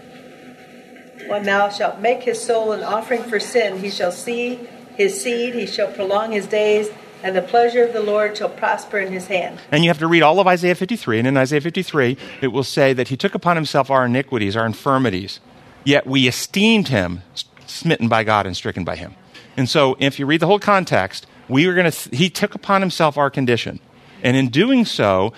When 1.27 1.43
thou 1.43 1.69
shalt 1.69 2.01
make 2.01 2.23
his 2.23 2.41
soul 2.41 2.73
an 2.73 2.83
offering 2.83 3.25
for 3.25 3.41
sin, 3.41 3.81
he 3.81 3.91
shall 3.91 4.13
see 4.13 4.57
his 4.97 5.21
seed, 5.21 5.55
he 5.55 5.67
shall 5.67 5.93
prolong 5.93 6.33
his 6.33 6.47
days, 6.47 6.89
and 7.23 7.35
the 7.35 7.43
pleasure 7.43 7.85
of 7.85 7.93
the 7.93 8.03
Lord 8.03 8.37
shall 8.37 8.49
prosper 8.49 8.99
in 8.99 9.13
his 9.13 9.27
hand. 9.27 9.61
And 9.71 9.85
you 9.85 9.91
have 9.91 9.99
to 9.99 10.07
read 10.07 10.23
all 10.23 10.41
of 10.41 10.47
Isaiah 10.47 10.75
53. 10.75 11.19
And 11.19 11.29
in 11.29 11.37
Isaiah 11.37 11.61
53, 11.61 12.17
it 12.41 12.49
will 12.49 12.65
say 12.65 12.93
that 12.93 13.09
he 13.09 13.17
took 13.17 13.35
upon 13.35 13.57
himself 13.57 13.91
our 13.91 14.07
iniquities, 14.07 14.57
our 14.57 14.67
infirmities, 14.67 15.41
yet 15.85 16.07
we 16.07 16.29
esteemed 16.29 16.89
him 16.89 17.23
smitten 17.67 18.09
by 18.09 18.25
God 18.25 18.47
and 18.47 18.57
stricken 18.57 18.85
by 18.85 18.97
him. 18.97 19.15
And 19.57 19.69
so 19.69 19.97
if 19.99 20.19
you 20.19 20.27
read 20.27 20.41
the 20.41 20.47
whole 20.47 20.59
context, 20.59 21.27
we 21.49 21.67
were 21.67 21.75
going 21.75 21.91
to, 21.91 22.17
he 22.17 22.31
took 22.31 22.55
upon 22.55 22.81
himself 22.81 23.19
our 23.19 23.31
condition. 23.31 23.81
And 24.23 24.37
in 24.37 24.49
doing 24.49 24.85
so, 24.85 25.33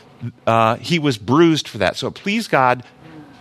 uh, 0.47 0.77
he 0.77 0.99
was 0.99 1.19
bruised 1.19 1.69
for 1.69 1.79
that. 1.79 1.97
So 1.97 2.09
it 2.09 2.15
pleased 2.15 2.51
God 2.51 2.83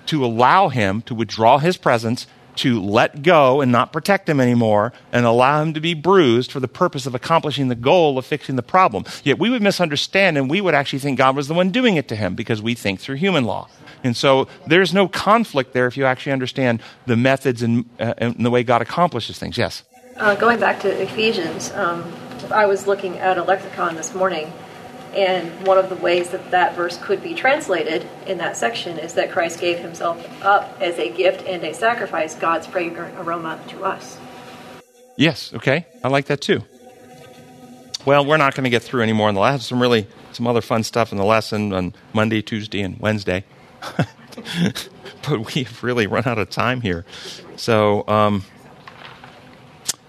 to 0.07 0.25
allow 0.25 0.69
him 0.69 1.01
to 1.03 1.13
withdraw 1.13 1.59
his 1.59 1.77
presence 1.77 2.27
to 2.59 2.81
let 2.81 3.21
go 3.21 3.61
and 3.61 3.71
not 3.71 3.93
protect 3.93 4.27
him 4.27 4.39
anymore 4.39 4.93
and 5.11 5.25
allow 5.25 5.61
him 5.61 5.73
to 5.73 5.79
be 5.79 5.93
bruised 5.93 6.51
for 6.51 6.59
the 6.59 6.67
purpose 6.67 7.05
of 7.05 7.15
accomplishing 7.15 7.69
the 7.69 7.75
goal 7.75 8.17
of 8.17 8.25
fixing 8.25 8.55
the 8.55 8.63
problem. 8.63 9.05
Yet 9.23 9.39
we 9.39 9.49
would 9.49 9.61
misunderstand 9.61 10.37
and 10.37 10.49
we 10.49 10.59
would 10.61 10.73
actually 10.73 10.99
think 10.99 11.17
God 11.17 11.35
was 11.35 11.47
the 11.47 11.53
one 11.53 11.71
doing 11.71 11.95
it 11.95 12.07
to 12.09 12.15
him 12.15 12.35
because 12.35 12.61
we 12.61 12.75
think 12.75 12.99
through 12.99 13.15
human 13.15 13.45
law. 13.45 13.69
And 14.03 14.15
so 14.15 14.47
there's 14.67 14.93
no 14.93 15.07
conflict 15.07 15.73
there 15.73 15.87
if 15.87 15.97
you 15.97 16.05
actually 16.05 16.33
understand 16.33 16.81
the 17.05 17.17
methods 17.17 17.63
and, 17.63 17.89
uh, 17.99 18.13
and 18.17 18.45
the 18.45 18.49
way 18.49 18.63
God 18.63 18.81
accomplishes 18.81 19.39
things. 19.39 19.57
Yes? 19.57 19.83
Uh, 20.17 20.35
going 20.35 20.59
back 20.59 20.81
to 20.81 21.01
Ephesians, 21.01 21.71
um, 21.71 22.11
I 22.51 22.65
was 22.65 22.87
looking 22.87 23.17
at 23.19 23.37
a 23.37 23.43
lexicon 23.43 23.95
this 23.95 24.13
morning, 24.13 24.51
and 25.13 25.65
one 25.65 25.77
of 25.77 25.89
the 25.89 25.95
ways 25.95 26.29
that 26.29 26.51
that 26.51 26.75
verse 26.75 26.97
could 26.97 27.21
be 27.21 27.33
translated 27.33 28.07
in 28.27 28.37
that 28.37 28.57
section 28.57 28.99
is 28.99 29.13
that 29.13 29.31
Christ 29.31 29.59
gave 29.59 29.79
himself 29.79 30.25
up 30.43 30.77
as 30.79 30.97
a 30.97 31.09
gift 31.09 31.45
and 31.47 31.63
a 31.63 31.73
sacrifice, 31.73 32.35
God's 32.35 32.67
fragrant 32.67 33.17
aroma 33.17 33.59
to 33.69 33.83
us. 33.83 34.17
Yes, 35.17 35.53
okay. 35.53 35.85
I 36.03 36.07
like 36.07 36.25
that 36.25 36.41
too. 36.41 36.63
Well, 38.05 38.25
we're 38.25 38.37
not 38.37 38.55
going 38.55 38.63
to 38.63 38.69
get 38.69 38.83
through 38.83 39.01
any 39.01 39.13
more 39.13 39.27
in 39.27 39.35
the 39.35 39.41
lesson. 39.41 39.59
Some 39.59 39.81
really 39.81 40.07
some 40.31 40.47
other 40.47 40.61
fun 40.61 40.83
stuff 40.83 41.11
in 41.11 41.17
the 41.17 41.25
lesson 41.25 41.73
on 41.73 41.93
Monday, 42.13 42.41
Tuesday, 42.41 42.81
and 42.81 42.97
Wednesday. 42.99 43.43
but 45.27 45.53
we've 45.53 45.83
really 45.83 46.07
run 46.07 46.23
out 46.25 46.37
of 46.37 46.49
time 46.49 46.81
here. 46.81 47.05
So 47.57 48.07
um, 48.07 48.43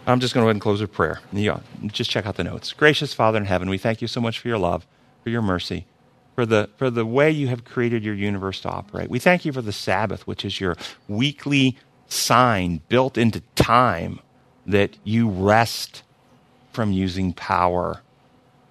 I'm 0.06 0.20
just 0.20 0.34
going 0.34 0.42
to 0.42 0.46
go 0.46 0.48
ahead 0.48 0.56
and 0.56 0.60
close 0.60 0.80
with 0.80 0.92
prayer. 0.92 1.20
You 1.32 1.60
just 1.86 2.10
check 2.10 2.26
out 2.26 2.36
the 2.36 2.44
notes. 2.44 2.72
Gracious 2.72 3.14
Father 3.14 3.38
in 3.38 3.44
heaven, 3.44 3.68
we 3.68 3.78
thank 3.78 4.02
you 4.02 4.08
so 4.08 4.20
much 4.20 4.38
for 4.38 4.48
your 4.48 4.58
love, 4.58 4.86
for 5.22 5.30
your 5.30 5.42
mercy, 5.42 5.86
for 6.34 6.46
the, 6.46 6.70
for 6.76 6.90
the 6.90 7.06
way 7.06 7.30
you 7.30 7.48
have 7.48 7.64
created 7.64 8.02
your 8.02 8.14
universe 8.14 8.60
to 8.62 8.68
operate. 8.70 9.10
We 9.10 9.18
thank 9.18 9.44
you 9.44 9.52
for 9.52 9.62
the 9.62 9.72
Sabbath, 9.72 10.26
which 10.26 10.44
is 10.44 10.60
your 10.60 10.76
weekly 11.06 11.76
sign 12.08 12.80
built 12.88 13.16
into 13.16 13.40
time 13.54 14.20
that 14.66 14.96
you 15.04 15.28
rest 15.28 16.02
from 16.72 16.92
using 16.92 17.32
power 17.32 18.02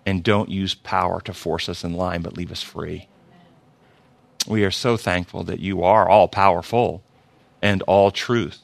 and 0.05 0.23
don't 0.23 0.49
use 0.49 0.73
power 0.73 1.21
to 1.21 1.34
force 1.34 1.69
us 1.69 1.84
in 1.84 1.93
line, 1.93 2.21
but 2.21 2.36
leave 2.36 2.51
us 2.51 2.63
free. 2.63 3.07
We 4.47 4.63
are 4.63 4.71
so 4.71 4.97
thankful 4.97 5.43
that 5.43 5.59
you 5.59 5.84
are 5.84 6.09
all 6.09 6.27
powerful 6.27 7.03
and 7.61 7.82
all 7.84 8.09
truth 8.09 8.59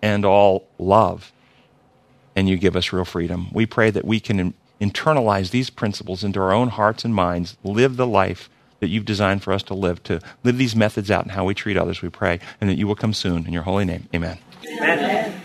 and 0.00 0.24
all 0.24 0.68
love, 0.78 1.32
and 2.36 2.48
you 2.48 2.56
give 2.56 2.76
us 2.76 2.92
real 2.92 3.04
freedom. 3.04 3.48
We 3.52 3.66
pray 3.66 3.90
that 3.90 4.04
we 4.04 4.20
can 4.20 4.54
internalize 4.80 5.50
these 5.50 5.70
principles 5.70 6.22
into 6.22 6.38
our 6.38 6.52
own 6.52 6.68
hearts 6.68 7.04
and 7.04 7.14
minds, 7.14 7.56
live 7.64 7.96
the 7.96 8.06
life 8.06 8.50
that 8.80 8.88
you've 8.88 9.06
designed 9.06 9.42
for 9.42 9.52
us 9.52 9.62
to 9.64 9.74
live, 9.74 10.02
to 10.04 10.20
live 10.44 10.58
these 10.58 10.76
methods 10.76 11.10
out 11.10 11.24
in 11.24 11.30
how 11.30 11.46
we 11.46 11.54
treat 11.54 11.78
others, 11.78 12.02
we 12.02 12.10
pray, 12.10 12.38
and 12.60 12.68
that 12.68 12.76
you 12.76 12.86
will 12.86 12.94
come 12.94 13.14
soon. 13.14 13.46
In 13.46 13.52
your 13.54 13.62
holy 13.62 13.86
name, 13.86 14.06
amen. 14.14 14.38
Amen. 14.66 15.42